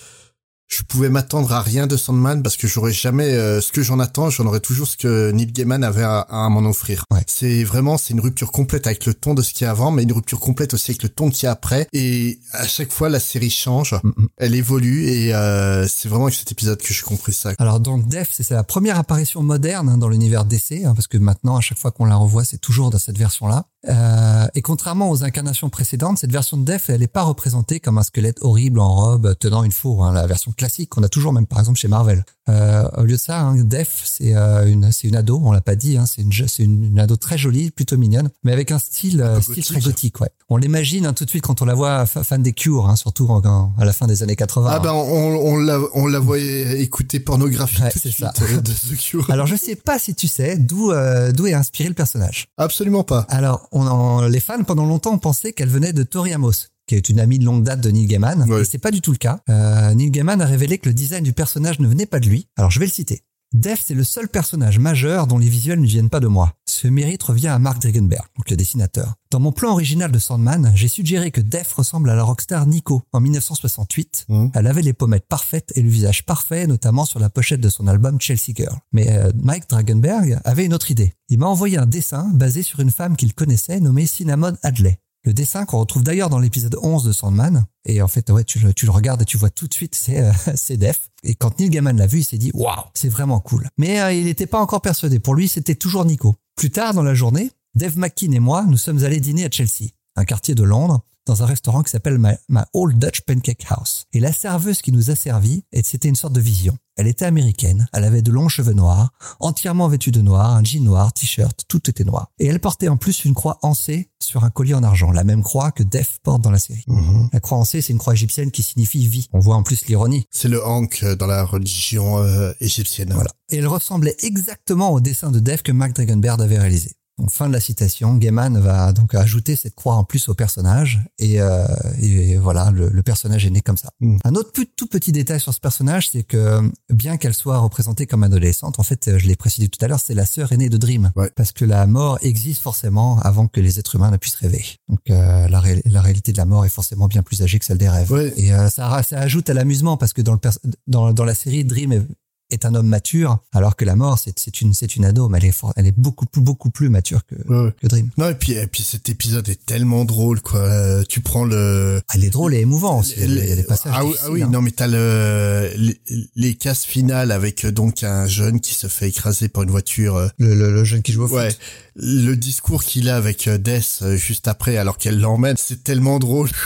je 0.77 0.83
pouvais 0.83 1.09
m'attendre 1.09 1.53
à 1.53 1.61
rien 1.61 1.87
de 1.87 1.97
Sandman 1.97 2.43
parce 2.43 2.57
que 2.57 2.67
j'aurais 2.67 2.93
jamais 2.93 3.33
euh, 3.33 3.61
ce 3.61 3.73
que 3.73 3.83
j'en 3.83 3.99
attends, 3.99 4.31
j'en 4.31 4.47
aurais 4.47 4.61
toujours 4.61 4.87
ce 4.87 4.97
que 4.97 5.31
Neil 5.31 5.47
Gaiman 5.47 5.85
avait 5.85 6.03
à, 6.03 6.21
à 6.21 6.49
m'en 6.49 6.69
offrir. 6.69 7.05
Ouais. 7.13 7.23
C'est 7.27 7.65
vraiment 7.65 7.99
c'est 7.99 8.15
une 8.15 8.21
rupture 8.21 8.53
complète 8.53 8.87
avec 8.87 9.07
le 9.07 9.15
ton 9.15 9.35
de 9.35 9.43
ce 9.43 9.53
qu'il 9.53 9.65
y 9.65 9.69
a 9.69 9.71
avant, 9.71 9.91
mais 9.91 10.03
une 10.03 10.13
rupture 10.13 10.41
complète 10.41 10.75
aussi 10.75 10.93
avec 10.93 11.03
le 11.03 11.09
ton 11.09 11.31
qu'il 11.31 11.45
y 11.45 11.47
a 11.47 11.53
après. 11.53 11.87
Et 11.93 12.39
à 12.53 12.67
chaque 12.67 12.93
fois, 12.93 13.09
la 13.09 13.21
série 13.21 13.51
change, 13.51 13.95
Mm, 14.03 14.13
mm. 14.17 14.29
elle 14.37 14.55
évolue 14.55 15.05
et 15.07 15.35
euh, 15.35 15.87
c'est 15.89 16.09
vraiment 16.09 16.27
avec 16.27 16.37
cet 16.37 16.53
épisode 16.53 16.81
que 16.81 16.93
j'ai 16.93 17.03
compris 17.03 17.33
ça. 17.33 17.53
Alors 17.59 17.81
donc 17.81 18.07
Def, 18.09 18.31
c'est 18.33 18.43
sa 18.43 18.63
première 18.63 18.99
apparition 18.99 19.43
moderne 19.43 19.89
hein, 19.89 19.99
dans 19.99 20.09
l'univers 20.09 20.45
DC, 20.45 20.85
hein, 20.85 20.95
parce 20.95 21.07
que 21.07 21.19
maintenant, 21.19 21.57
à 21.57 21.61
chaque 21.61 21.79
fois 21.79 21.91
qu'on 21.91 22.05
la 22.05 22.17
revoit, 22.17 22.45
c'est 22.45 22.59
toujours 22.59 22.91
dans 22.91 22.99
cette 22.99 23.19
version-là. 23.19 23.67
Euh, 23.89 24.47
et 24.55 24.63
contrairement 24.63 25.11
aux 25.11 25.25
incarnations 25.25 25.69
précédentes, 25.71 26.19
cette 26.19 26.33
version 26.33 26.57
de 26.57 26.65
Def, 26.65 26.89
elle 26.91 27.01
n'est 27.01 27.07
pas 27.07 27.23
représentée 27.23 27.81
comme 27.81 27.99
un 27.99 28.03
squelette 28.03 28.39
horrible 28.41 28.81
en 28.81 28.95
robe 28.95 29.35
tenant 29.39 29.63
une 29.65 29.73
fourre, 29.73 30.05
hein, 30.05 30.13
la 30.13 30.27
version 30.27 30.53
classique 30.53 30.91
qu'on 30.91 31.03
a 31.03 31.09
toujours 31.09 31.33
même 31.33 31.47
par 31.47 31.59
exemple 31.61 31.79
chez 31.79 31.89
Marvel. 31.89 32.25
Euh, 32.49 32.87
au 32.99 33.03
lieu 33.05 33.15
de 33.17 33.21
ça, 33.21 33.41
hein, 33.41 33.57
Def, 33.57 34.03
c'est 34.05 34.35
euh, 34.37 34.67
une, 34.67 34.93
c'est 34.93 35.09
une 35.09 35.17
ado, 35.17 35.41
on 35.43 35.53
l'a 35.53 35.63
pas 35.63 35.77
dit, 35.77 35.97
hein, 35.97 36.05
c'est 36.07 36.21
une, 36.23 36.33
je- 36.33 36.45
c'est 36.47 36.63
une, 36.63 36.85
une 36.85 36.99
ado 36.99 37.17
très 37.17 37.39
jolie, 37.39 37.71
plutôt 37.71 37.97
mignonne, 37.97 38.29
mais 38.43 38.53
avec 38.53 38.71
un 38.71 38.79
style, 38.79 39.23
euh, 39.23 39.41
gothique. 39.41 39.65
très 39.65 39.81
gothique. 39.81 40.21
Ouais. 40.21 40.29
On 40.51 40.59
l'imagine 40.59 41.11
tout 41.15 41.25
de 41.25 41.31
suite 41.31 41.43
quand 41.43 41.63
on 41.63 41.65
la 41.65 41.75
voit 41.75 42.05
fa- 42.05 42.23
fan 42.23 42.43
des 42.43 42.53
Cure, 42.53 42.93
surtout 42.97 43.27
en- 43.29 43.43
en- 43.45 43.73
à 43.79 43.85
la 43.87 43.93
fin 43.95 44.07
des 44.07 44.23
années 44.23 44.37
80. 44.37 44.69
Ah 44.73 44.79
ben 44.79 44.93
on, 44.93 45.37
on 45.53 45.57
la 45.57 45.79
on 45.95 46.07
la 46.07 46.19
voyait 46.19 46.81
écouter 46.83 47.19
pornographie 47.19 47.81
Ouais, 47.83 47.91
tout 47.91 47.99
de 47.99 48.03
c'est 48.03 48.11
suite 48.11 48.27
ça. 48.37 48.45
euh, 48.45 48.61
de 48.61 48.71
The 48.73 48.97
Cure. 48.99 49.31
Alors 49.31 49.47
je 49.47 49.57
sais 49.57 49.75
pas 49.77 49.99
si 49.99 50.15
tu 50.15 50.29
sais 50.29 50.59
d'où 50.59 50.91
euh, 50.93 51.33
d'où 51.33 51.47
est 51.47 51.55
inspiré 51.55 51.89
le 51.89 51.95
personnage. 51.95 52.49
Absolument 52.59 53.05
pas. 53.05 53.27
Alors 53.31 53.69
on 53.75 53.87
en, 53.87 54.27
les 54.27 54.41
fans 54.41 54.63
pendant 54.65 54.87
longtemps 54.87 55.13
ont 55.13 55.19
pensé 55.19 55.53
qu'elle 55.53 55.69
venait 55.69 55.93
de 55.93 56.05
Tori 56.05 56.33
Amos, 56.33 56.69
qui 56.87 56.95
est 56.95 57.09
une 57.09 57.21
amie 57.21 57.39
de 57.39 57.45
longue 57.45 57.65
date 57.65 57.81
de 57.81 57.91
Neil 57.91 58.07
Gaiman. 58.07 58.49
Ouais. 58.49 58.63
Et 58.63 58.65
c'est 58.65 58.79
pas 58.79 58.91
du 58.91 59.01
tout 59.01 59.13
le 59.13 59.19
cas. 59.19 59.41
Euh, 59.51 59.93
Neil 59.95 60.11
Gaiman 60.11 60.41
a 60.41 60.47
révélé 60.47 60.79
que 60.79 60.89
le 60.89 60.95
design 60.95 61.25
du 61.25 61.33
personnage 61.33 61.81
ne 61.81 61.89
venait 61.89 62.07
pas 62.07 62.21
de 62.21 62.27
lui. 62.27 62.49
Alors 62.57 62.71
je 62.71 62.79
vais 62.79 62.87
le 62.87 62.93
citer. 62.93 63.25
Def, 63.53 63.83
c'est 63.85 63.95
le 63.95 64.03
seul 64.03 64.29
personnage 64.29 64.79
majeur 64.79 65.27
dont 65.27 65.39
les 65.39 65.49
visuels 65.49 65.81
ne 65.81 65.87
viennent 65.87 66.11
pas 66.11 66.21
de 66.21 66.27
moi. 66.27 66.55
Ce 66.67 66.89
mérite 66.89 67.23
revient 67.23 67.49
à 67.49 67.59
Mark 67.59 67.81
Dragenberg, 67.81 68.27
donc 68.37 68.51
le 68.51 68.57
dessinateur. 68.57 69.15
Dans 69.31 69.39
mon 69.39 69.53
plan 69.53 69.73
original 69.73 70.11
de 70.11 70.19
Sandman, 70.19 70.73
j'ai 70.75 70.89
suggéré 70.89 71.31
que 71.31 71.41
Def 71.41 71.73
ressemble 71.73 72.11
à 72.11 72.17
la 72.17 72.25
rockstar 72.25 72.67
Nico 72.67 73.03
en 73.13 73.21
1968. 73.21 74.27
Mhm. 74.29 74.51
Elle 74.55 74.67
avait 74.67 74.83
les 74.83 74.93
pommettes 74.93 75.29
parfaites 75.29 75.73
et 75.77 75.83
le 75.83 75.89
visage 75.89 76.25
parfait, 76.27 76.67
notamment 76.67 77.05
sur 77.05 77.21
la 77.21 77.31
pochette 77.31 77.61
de 77.61 77.69
son 77.69 77.87
album 77.87 78.21
Chelsea 78.21 78.55
Girl. 78.55 78.77
Mais 78.93 79.11
euh, 79.13 79.31
Mike 79.37 79.69
Dragenberg 79.69 80.41
avait 80.45 80.67
une 80.67 80.75
autre 80.75 80.91
idée. 80.91 81.15
Il 81.29 81.39
m'a 81.39 81.47
envoyé 81.47 81.79
un 81.79 81.87
dessin 81.87 82.31
basé 82.35 82.63
sur 82.63 82.81
une 82.81 82.91
femme 82.91 83.17
qu'il 83.17 83.35
connaissait 83.35 83.81
nommée 83.81 84.07
Cinnamon 84.07 84.57
Hadley. 84.63 84.99
Le 85.25 85.33
dessin 85.33 85.65
qu'on 85.65 85.79
retrouve 85.79 86.03
d'ailleurs 86.03 86.29
dans 86.29 86.39
l'épisode 86.39 86.77
11 86.83 87.05
de 87.05 87.13
Sandman. 87.13 87.65
Et 87.87 88.03
en 88.03 88.09
fait, 88.09 88.29
ouais, 88.31 88.45
tu 88.45 88.59
le, 88.59 88.75
tu 88.75 88.85
le 88.85 88.93
regardes 88.93 89.23
et 89.23 89.25
tu 89.25 89.39
vois 89.39 89.49
tout 89.49 89.67
de 89.67 89.73
suite, 89.73 89.95
c'est 89.95 90.21
euh, 90.21 90.33
Def. 90.77 91.09
Et 91.23 91.35
quand 91.35 91.59
Neil 91.59 91.71
Gaiman 91.71 91.97
l'a 91.97 92.07
vu, 92.07 92.19
il 92.19 92.25
s'est 92.25 92.39
dit, 92.39 92.51
waouh, 92.53 92.85
c'est 92.93 93.09
vraiment 93.09 93.41
cool. 93.41 93.69
Mais 93.79 94.01
euh, 94.01 94.13
il 94.13 94.25
n'était 94.25 94.47
pas 94.47 94.61
encore 94.61 94.83
persuadé. 94.83 95.19
Pour 95.19 95.35
lui, 95.35 95.49
c'était 95.49 95.75
toujours 95.75 96.05
Nico. 96.05 96.37
Plus 96.57 96.71
tard 96.71 96.93
dans 96.93 97.03
la 97.03 97.15
journée, 97.15 97.51
Dave 97.75 97.99
McKean 97.99 98.33
et 98.33 98.39
moi, 98.39 98.65
nous 98.69 98.77
sommes 98.77 99.03
allés 99.03 99.21
dîner 99.21 99.47
à 99.47 99.51
Chelsea, 99.51 99.91
un 100.15 100.25
quartier 100.25 100.55
de 100.55 100.63
Londres, 100.63 101.01
dans 101.27 101.43
un 101.43 101.47
restaurant 101.47 101.83
qui 101.83 101.91
s'appelle 101.91 102.19
ma, 102.19 102.35
ma 102.49 102.67
Old 102.73 102.99
Dutch 102.99 103.23
Pancake 103.23 103.65
House. 103.69 104.05
Et 104.13 104.21
la 104.21 104.33
serveuse 104.33 104.83
qui 104.83 104.93
nous 104.93 105.11
a 105.11 105.15
servi, 105.15 105.65
et 105.73 105.83
c'était 105.83 106.09
une 106.09 106.17
sorte 106.17 106.35
de 106.35 106.41
vision. 106.41 106.77
Elle 106.97 107.09
était 107.09 107.25
américaine, 107.25 107.89
elle 107.93 108.05
avait 108.05 108.23
de 108.23 108.31
longs 108.31 108.49
cheveux 108.49 108.73
noirs, 108.73 109.11
entièrement 109.41 109.89
vêtue 109.89 110.13
de 110.13 110.21
noir, 110.21 110.55
un 110.55 110.63
jean 110.63 110.85
noir, 110.85 111.13
t-shirt, 111.13 111.65
tout 111.67 111.91
était 111.91 112.05
noir. 112.05 112.29
Et 112.39 112.47
elle 112.47 112.61
portait 112.61 112.87
en 112.87 112.97
plus 112.97 113.25
une 113.25 113.35
croix 113.35 113.59
ancée 113.63 114.11
sur 114.23 114.45
un 114.45 114.51
collier 114.51 114.75
en 114.75 114.85
argent, 114.85 115.11
la 115.11 115.25
même 115.25 115.43
croix 115.43 115.73
que 115.73 115.83
Def 115.83 116.19
porte 116.23 116.43
dans 116.43 116.53
la 116.53 116.61
série. 116.61 116.85
Mhm. 116.87 117.31
La 117.33 117.41
croix 117.41 117.59
ancée, 117.59 117.81
c'est 117.81 117.93
une 117.93 117.99
croix 117.99 118.13
égyptienne 118.13 118.53
qui 118.53 118.63
signifie 118.63 119.09
vie. 119.09 119.29
On 119.33 119.41
voit 119.41 119.57
en 119.57 119.65
plus 119.65 119.87
l'ironie. 119.87 120.27
C'est 120.31 120.49
le 120.49 120.65
Ankh 120.65 121.03
euh, 121.03 121.17
dans 121.17 121.27
la 121.27 121.45
religion 121.45 122.19
euh, 122.19 122.53
égyptienne. 122.61 123.13
Voilà. 123.13 123.31
Et 123.51 123.57
elle 123.57 123.67
ressemblait 123.67 124.17
exactement 124.21 124.93
au 124.93 125.01
dessin 125.01 125.33
de 125.33 125.41
Def 125.41 125.63
que 125.63 125.73
Mark 125.73 125.95
Dragonberg 125.95 126.41
avait 126.41 126.59
réalisé. 126.59 126.93
Donc, 127.19 127.31
fin 127.31 127.47
de 127.49 127.53
la 127.53 127.61
citation. 127.61 128.17
Gaiman 128.17 128.59
va 128.59 128.93
donc 128.93 129.15
ajouter 129.15 129.55
cette 129.55 129.75
croix 129.77 129.95
en 129.95 130.03
plus 130.05 130.29
au 130.29 130.35
personnage 130.35 131.01
et, 131.21 131.41
euh, 131.41 131.65
et 132.01 132.37
voilà, 132.37 132.71
le, 132.73 132.89
le 132.89 133.03
personnage 133.05 133.47
est 133.47 133.51
né 133.51 133.61
comme 133.61 133.77
ça. 133.77 133.91
Mm. 134.01 134.17
Un 134.25 134.35
autre 134.35 134.51
plus- 134.53 134.67
tout 134.67 134.89
petit 134.89 135.13
détail 135.13 135.39
sur 135.41 135.55
ce 135.55 135.61
personnage, 135.61 136.09
c'est 136.11 136.25
que 136.25 136.61
bien 136.93 137.17
qu'elle 137.17 137.35
soit 137.35 137.59
représentée 137.59 138.07
comme 138.07 138.25
adolescente, 138.25 138.81
en 138.81 138.83
fait, 138.83 139.17
je 139.17 139.27
l'ai 139.29 139.37
précisé 139.37 139.69
tout 139.69 139.83
à 139.85 139.89
l'heure, 139.89 140.01
c'est 140.01 140.15
la 140.15 140.27
sœur 140.27 140.51
aînée 140.53 140.69
de 140.69 140.77
Dream, 140.77 141.13
Ouais. 141.15 141.31
parce 141.37 141.53
que 141.53 141.65
la 141.65 141.87
mort 141.87 142.19
existe 142.23 142.61
forcément 142.63 143.21
avant 143.21 143.47
que 143.47 143.61
les 143.61 143.79
êtres 143.79 143.95
humains 143.95 144.11
ne 144.11 144.17
puissent 144.17 144.35
rêver. 144.35 144.65
Donc 144.89 144.99
euh, 145.11 145.47
la, 145.49 145.61
ré- 145.61 145.83
la 145.85 146.01
réalité 146.03 146.33
de 146.33 146.39
la 146.39 146.47
mort 146.47 146.65
est 146.65 146.69
forcément 146.69 147.07
bien 147.07 147.23
plus 147.23 147.43
âgée 147.43 147.59
que 147.61 147.65
celle 147.65 147.79
des 147.79 147.89
rêves. 147.89 148.11
Ouais. 148.11 148.33
Et 148.37 148.53
euh, 148.53 148.69
ça, 148.71 149.01
ajoute 149.13 149.49
à 149.51 149.55
l'amusement 149.55 149.97
parce 149.97 150.13
que 150.13 150.23
dans, 150.23 150.33
le 150.35 151.13
dans 151.13 151.25
la 151.25 151.35
série, 151.35 151.65
Dream 151.65 152.07
est, 152.55 152.65
un 152.65 152.75
homme 152.75 152.87
mature, 152.89 153.39
alors 153.53 153.77
que 153.77 153.85
la 153.85 153.97
mort, 153.97 154.19
c'est 154.19 154.61
une, 154.61 154.73
c'est 154.75 154.97
une 154.97 155.05
ado, 155.05 155.29
mais 155.29 155.39
elle 155.39 155.47
est, 155.47 155.53
for- 155.53 155.73
elle 155.77 155.87
est 155.87 155.97
beaucoup 155.99 156.27
plus, 156.27 156.41
beaucoup 156.43 156.71
plus 156.71 156.89
mature 156.89 157.21
que, 157.27 157.35
Ouais, 157.49 157.65
ouais. 157.67 157.73
que 157.81 157.87
Dream. 157.87 158.09
Non 158.17 158.29
et 158.31 158.35
puis 158.35 158.53
et 158.53 158.67
puis 158.67 158.83
cet 158.83 159.09
épisode 159.09 159.49
est 159.49 159.65
tellement 159.67 160.05
drôle 160.05 160.41
quoi. 160.41 160.61
Euh, 160.61 161.03
Tu 161.09 161.21
prends 161.21 161.45
le 161.45 162.01
Elle 162.15 162.25
est 162.25 162.31
drôle 162.31 162.55
et 162.55 162.61
émouvant 162.61 163.01
aussi. 163.01 163.15
Il 163.19 163.35
y 163.35 163.53
a 163.53 163.57
des 163.57 163.63
passages 163.65 163.93
ah, 163.95 164.05
oui, 164.05 164.15
ah 164.25 164.31
oui, 164.31 164.43
hein. 164.43 164.49
non 164.51 164.63
mais 164.63 164.71
t'as 164.71 164.87
le 164.87 165.71
les, 165.77 165.99
les 166.37 166.55
cases 166.55 166.85
finales 166.85 167.31
avec 167.33 167.65
euh, 167.65 167.73
donc 167.73 168.03
un 168.03 168.27
jeune 168.27 168.61
qui 168.61 168.75
se 168.75 168.87
fait 168.87 169.09
écraser 169.09 169.49
par 169.49 169.63
une 169.65 169.71
voiture. 169.71 170.17
euh, 170.17 170.29
Le, 170.39 170.55
le, 170.55 170.73
le 170.73 170.85
jeune 170.85 171.03
qui 171.03 171.13
joue 171.13 171.25
au 171.25 171.29
Ouais, 171.29 171.51
foot. 171.51 171.59
le 171.97 172.35
discours 172.35 172.83
qu'il 172.85 173.09
a 173.09 173.17
avec 173.17 173.49
Death 173.49 174.05
juste 174.15 174.49
après 174.49 174.77
alors 174.77 174.99
qu'elle 174.99 175.19
l'emmène, 175.21 175.57
c'est 175.59 175.83
tellement 175.85 176.19
drôle. 176.19 176.51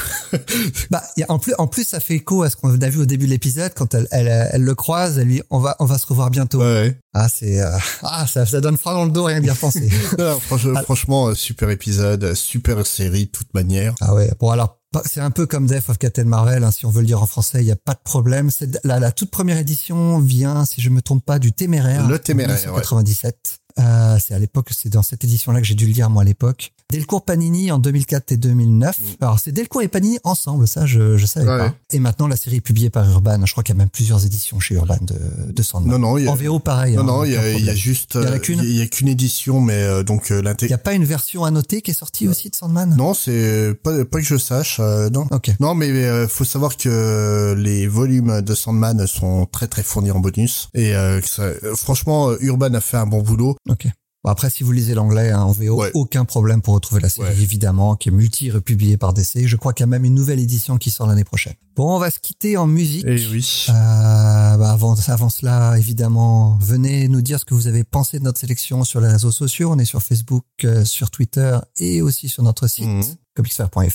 Bah, 0.90 1.02
il 1.16 1.20
y 1.20 1.22
a- 1.24 1.30
en 1.30 1.38
plus, 1.38 1.54
en 1.58 1.66
plus, 1.66 1.84
ça 1.86 2.00
fait 2.00 2.14
écho 2.14 2.42
à 2.42 2.50
ce 2.50 2.56
qu'on 2.56 2.80
a 2.80 2.88
vu 2.88 3.00
au 3.00 3.06
début 3.06 3.26
de 3.26 3.30
l'épisode 3.30 3.72
quand 3.74 3.94
elle, 3.94 4.08
elle, 4.10 4.48
elle 4.52 4.62
le 4.62 4.74
croise, 4.74 5.18
elle 5.18 5.28
lui, 5.28 5.42
on 5.50 5.58
va, 5.58 5.76
on 5.80 5.84
va 5.84 5.98
se 5.98 6.06
revoir 6.06 6.30
bientôt. 6.30 6.60
Ouais. 6.60 6.98
Ah, 7.14 7.28
c'est, 7.28 7.60
euh, 7.60 7.76
ah, 8.02 8.26
ça, 8.26 8.46
ça 8.46 8.60
donne 8.60 8.76
froid 8.76 8.92
dans 8.94 9.04
le 9.04 9.10
dos 9.10 9.24
rien 9.24 9.40
d'y 9.40 9.50
repenser. 9.50 9.88
Non, 10.18 10.38
franchement, 10.40 10.72
Ah. 10.76 10.82
franchement, 10.82 11.26
euh, 11.28 11.34
super 11.34 11.70
épisode, 11.70 12.24
euh, 12.24 12.34
super 12.34 12.86
série 12.86 13.26
de 13.26 13.30
toute 13.30 13.52
manière. 13.54 13.94
ah 14.00 14.14
ouais. 14.14 14.30
Bon 14.40 14.50
alors, 14.50 14.78
C'est 15.04 15.20
un 15.20 15.30
peu 15.30 15.46
comme 15.46 15.66
Death 15.66 15.88
of 15.90 15.98
Captain 15.98 16.24
Marvel, 16.24 16.64
hein, 16.64 16.70
si 16.70 16.86
on 16.86 16.90
veut 16.90 17.00
le 17.02 17.06
dire 17.06 17.22
en 17.22 17.26
français, 17.26 17.60
il 17.60 17.64
n'y 17.66 17.70
a 17.72 17.76
pas 17.76 17.94
de 17.94 18.00
problème. 18.02 18.50
C'est 18.50 18.78
la, 18.84 18.98
la 18.98 19.12
toute 19.12 19.30
première 19.30 19.58
édition 19.58 20.18
vient, 20.20 20.64
si 20.64 20.80
je 20.80 20.88
me 20.90 21.02
trompe 21.02 21.24
pas, 21.24 21.38
du 21.38 21.52
Téméraire. 21.52 22.06
Le 22.08 22.18
Téméraire, 22.18 22.54
en 22.56 22.76
1997. 23.02 23.58
Euh, 23.78 24.18
c'est 24.20 24.34
à 24.34 24.38
l'époque, 24.38 24.70
c'est 24.76 24.88
dans 24.88 25.02
cette 25.02 25.22
édition-là 25.24 25.60
que 25.60 25.66
j'ai 25.66 25.74
dû 25.74 25.86
le 25.86 25.92
lire 25.92 26.10
moi 26.10 26.22
à 26.22 26.24
l'époque. 26.24 26.72
Delcourt 26.90 27.22
Panini 27.22 27.70
en 27.70 27.78
2004 27.78 28.32
et 28.32 28.36
2009. 28.38 28.98
Alors 29.20 29.38
c'est 29.38 29.52
Delcourt 29.52 29.82
et 29.82 29.88
Panini 29.88 30.18
ensemble, 30.24 30.66
ça 30.66 30.86
je 30.86 31.18
je 31.18 31.26
savais 31.26 31.44
Mm. 31.44 31.48
Ouais. 31.50 31.58
pas. 31.68 31.74
Et 31.92 31.98
maintenant 31.98 32.26
la 32.28 32.36
série 32.36 32.56
est 32.56 32.60
publiée 32.62 32.88
par 32.88 33.08
Urban. 33.10 33.44
Je 33.44 33.52
crois 33.52 33.62
qu'il 33.62 33.74
y 33.74 33.76
a 33.76 33.80
même 33.80 33.90
plusieurs 33.90 34.24
éditions 34.24 34.58
chez 34.58 34.74
Urban 34.76 34.96
de, 35.02 35.52
de 35.52 35.62
Sandman. 35.62 35.92
Non, 35.92 35.98
non, 35.98 36.16
il 36.18 36.24
y 36.24 36.28
a- 36.28 36.30
En 36.30 36.34
VO 36.34 36.58
pareil. 36.60 36.94
Non, 36.96 37.02
hein, 37.02 37.04
non, 37.04 37.24
il 37.24 37.32
y 37.32 37.36
a, 37.36 37.52
y 37.52 37.76
juste, 37.76 38.12
Il 38.14 38.22
y 38.22 38.26
a 38.26 38.30
euh, 38.30 38.38
qu'une 38.38 38.62
y 38.64 38.80
a 38.80 38.86
qu'une 38.86 39.08
édition, 39.08 39.60
mais 39.60 39.74
euh, 39.82 40.02
donc 40.02 40.30
euh, 40.32 40.42
Il 40.62 40.66
n'y 40.68 40.72
a 40.72 40.78
pas 40.78 40.94
une 40.94 41.04
version 41.04 41.44
annotée 41.44 41.82
qui 41.82 41.90
est 41.90 41.94
sortie 41.94 42.26
aussi 42.26 42.48
de 42.48 42.54
Sandman? 42.56 42.96
Non, 42.96 43.12
c'est 43.12 43.74
pas, 43.82 44.06
pas 44.06 44.18
que 44.20 44.26
je 44.26 44.38
sache, 44.38 44.78
euh, 44.80 45.10
non. 45.10 45.26
Ok. 45.30 45.50
Non, 45.60 45.74
mais 45.74 45.90
euh, 45.90 46.26
faut 46.26 46.44
savoir 46.44 46.78
que 46.78 47.54
les 47.58 47.86
volumes 47.86 48.40
de 48.40 48.54
Sandman 48.54 49.06
sont 49.06 49.44
très 49.44 49.66
très 49.68 49.82
fournis 49.82 50.10
en 50.10 50.20
bonus 50.20 50.68
et 50.72 50.94
euh, 50.94 51.20
que 51.20 51.28
ça- 51.28 51.42
euh, 51.42 51.74
franchement, 51.76 52.30
euh, 52.30 52.38
Urban 52.40 52.72
a 52.72 52.80
fait 52.80 52.96
un 52.96 53.06
bon 53.06 53.20
boulot. 53.22 53.56
Ok. 53.68 53.86
Bon, 54.24 54.30
après, 54.30 54.50
si 54.50 54.64
vous 54.64 54.72
lisez 54.72 54.94
l'anglais 54.94 55.30
hein, 55.30 55.42
en 55.42 55.52
VO, 55.52 55.76
Ouais. 55.80 55.90
aucun 55.94 56.24
problème 56.24 56.60
pour 56.60 56.74
retrouver 56.74 57.00
la 57.00 57.08
série, 57.08 57.28
Ouais. 57.28 57.40
évidemment, 57.42 57.94
qui 57.94 58.08
est 58.08 58.12
multi-republiée 58.12 58.96
par 58.96 59.12
DC. 59.14 59.46
Je 59.46 59.56
crois 59.56 59.72
qu'il 59.72 59.84
y 59.84 59.84
a 59.84 59.86
même 59.86 60.04
une 60.04 60.14
nouvelle 60.14 60.40
édition 60.40 60.76
qui 60.76 60.90
sort 60.90 61.06
l'année 61.06 61.22
prochaine. 61.24 61.54
Bon, 61.76 61.94
on 61.94 61.98
va 62.00 62.10
se 62.10 62.18
quitter 62.18 62.56
en 62.56 62.66
musique. 62.66 63.04
Et 63.06 63.24
oui. 63.30 63.66
Euh, 63.68 63.72
bah 63.72 64.72
avant, 64.72 64.96
avant 65.06 65.28
cela, 65.28 65.78
évidemment, 65.78 66.58
venez 66.60 67.06
nous 67.06 67.22
dire 67.22 67.38
ce 67.38 67.44
que 67.44 67.54
vous 67.54 67.68
avez 67.68 67.84
pensé 67.84 68.18
de 68.18 68.24
notre 68.24 68.40
sélection 68.40 68.82
sur 68.82 69.00
les 69.00 69.06
réseaux 69.08 69.30
sociaux. 69.30 69.70
On 69.72 69.78
est 69.78 69.84
sur 69.84 70.02
Facebook, 70.02 70.44
euh, 70.64 70.84
sur 70.84 71.10
Twitter 71.12 71.56
et 71.76 72.02
aussi 72.02 72.28
sur 72.28 72.42
notre 72.42 72.66
site 72.66 72.86
Mhm. 72.86 73.04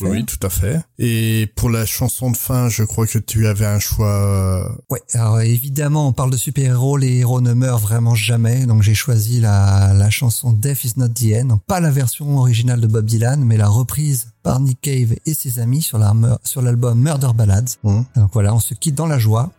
Oui, 0.10 0.26
tout 0.26 0.40
à 0.46 0.50
fait. 0.50 0.80
Et 1.00 1.52
pour 1.56 1.70
la 1.70 1.86
chanson 1.86 2.32
de 2.32 2.38
fin, 2.38 2.70
je 2.70 2.84
crois 2.84 3.06
que 3.08 3.18
tu 3.20 3.48
avais 3.48 3.66
un 3.66 3.80
choix. 3.80 4.08
euh, 4.10 4.64
Ouais, 4.90 5.02
alors 5.14 5.42
évidemment, 5.42 6.08
on 6.08 6.14
parle 6.14 6.32
de 6.32 6.38
super-héros, 6.38 6.98
les 6.98 7.18
héros 7.20 7.42
ne 7.42 7.54
meurent 7.54 7.80
vraiment 7.80 8.16
jamais, 8.16 8.66
donc 8.66 8.82
j'ai 8.84 8.94
choisi 8.96 9.40
la, 9.40 9.94
la 9.94 10.10
chanson 10.10 10.52
Death 10.54 10.84
is 10.86 10.94
not 10.98 11.10
the 11.10 11.34
end, 11.36 11.60
pas 11.68 11.80
la 11.80 11.92
version 11.92 12.38
originale 12.38 12.80
de 12.82 12.88
Bob 12.88 13.06
Dylan, 13.06 13.44
mais 13.44 13.58
la 13.58 13.68
reprise 13.68 14.28
par 14.44 14.60
Nick 14.60 14.82
Cave 14.82 15.16
et 15.26 15.34
ses 15.34 15.60
amis 15.60 15.82
sur 15.82 15.98
la 15.98 16.14
meur- 16.14 16.40
sur 16.44 16.62
l'album 16.62 17.00
Murder 17.00 17.30
Ballads. 17.36 17.78
Donc 18.16 18.30
voilà, 18.34 18.54
on 18.54 18.60
se 18.60 18.74
quitte 18.74 18.96
dans 18.96 19.08
la 19.08 19.18
joie 19.20 19.52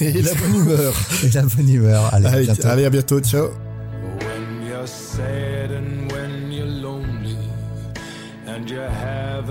et 0.00 0.22
la 0.22 0.34
bonne 0.34 0.54
humeur. 0.54 0.94
et 1.24 1.28
la 1.30 1.42
bonne 1.42 1.68
humeur. 1.68 2.14
Allez, 2.14 2.26
à 2.26 2.30
bientôt. 2.40 2.66
allez, 2.68 2.84
à 2.84 2.90
bientôt. 2.90 3.20
Ciao. 3.20 3.48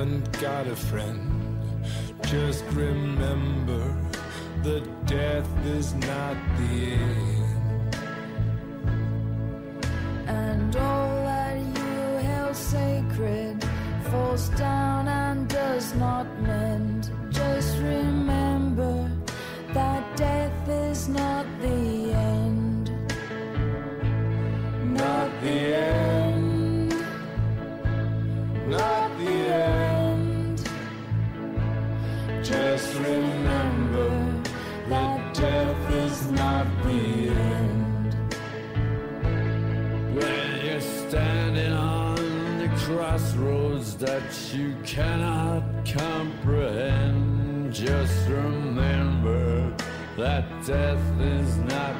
Haven't 0.03 0.41
got 0.41 0.67
a 0.67 0.75
friend, 0.75 1.61
just 2.23 2.65
remember 2.73 3.83
that 4.61 4.83
death 5.05 5.49
is 5.65 5.93
not 5.93 6.35
the 6.57 6.91
end. 6.91 7.95
and 10.27 10.75
all 10.75 11.15
that 11.23 11.57
you 11.57 12.27
held 12.27 12.55
sacred 12.55 13.63
falls 14.11 14.49
down 14.49 15.07
and 15.07 15.47
does 15.47 15.93
not 15.95 16.27
mend. 16.41 16.62
You 44.53 44.75
cannot 44.83 45.63
comprehend, 45.85 47.73
just 47.73 48.29
remember 48.29 49.73
that 50.15 50.45
death 50.65 51.19
is 51.19 51.57
not 51.57 51.92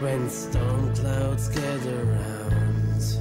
When 0.00 0.30
storm 0.30 0.94
clouds 0.94 1.48
gather 1.50 2.04
round 2.04 3.18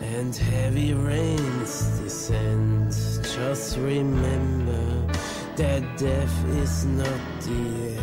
and 0.00 0.34
heavy 0.34 0.94
rains 0.94 2.00
descend, 2.00 2.90
just 3.36 3.78
remember 3.78 5.12
that 5.54 5.96
death 5.96 6.44
is 6.56 6.84
not 6.86 7.20
the 7.42 7.98
end. 7.98 8.01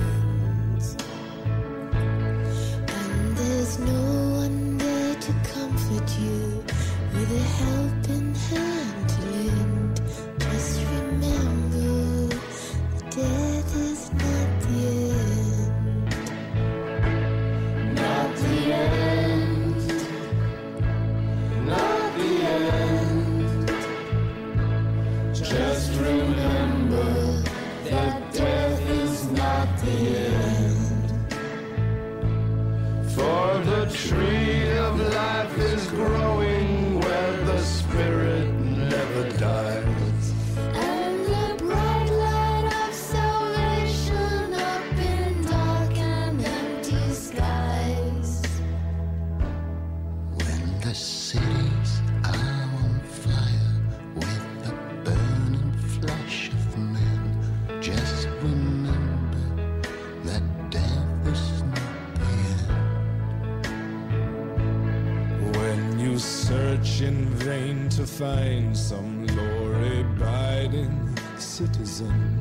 Search 66.79 67.01
in 67.01 67.25
vain 67.35 67.89
to 67.89 68.05
find 68.05 68.77
some 68.77 69.25
law-abiding 69.27 71.17
citizen, 71.37 72.39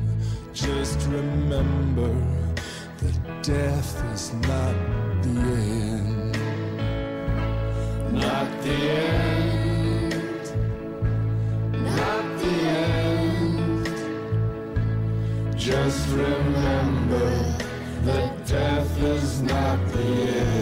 just 0.53 0.99
remember 1.07 2.13
that 2.99 3.43
death 3.43 4.03
is 4.13 4.33
not 4.33 4.75
the 5.23 5.29
end. 5.29 6.37
Not 8.13 8.61
the 8.63 8.69
end. 8.69 10.13
Not 11.73 12.39
the 12.39 12.53
end. 12.87 13.87
Just 15.57 16.09
remember 16.09 17.29
that 18.03 18.45
death 18.47 19.03
is 19.03 19.41
not 19.41 19.87
the 19.91 19.99
end. 19.99 20.58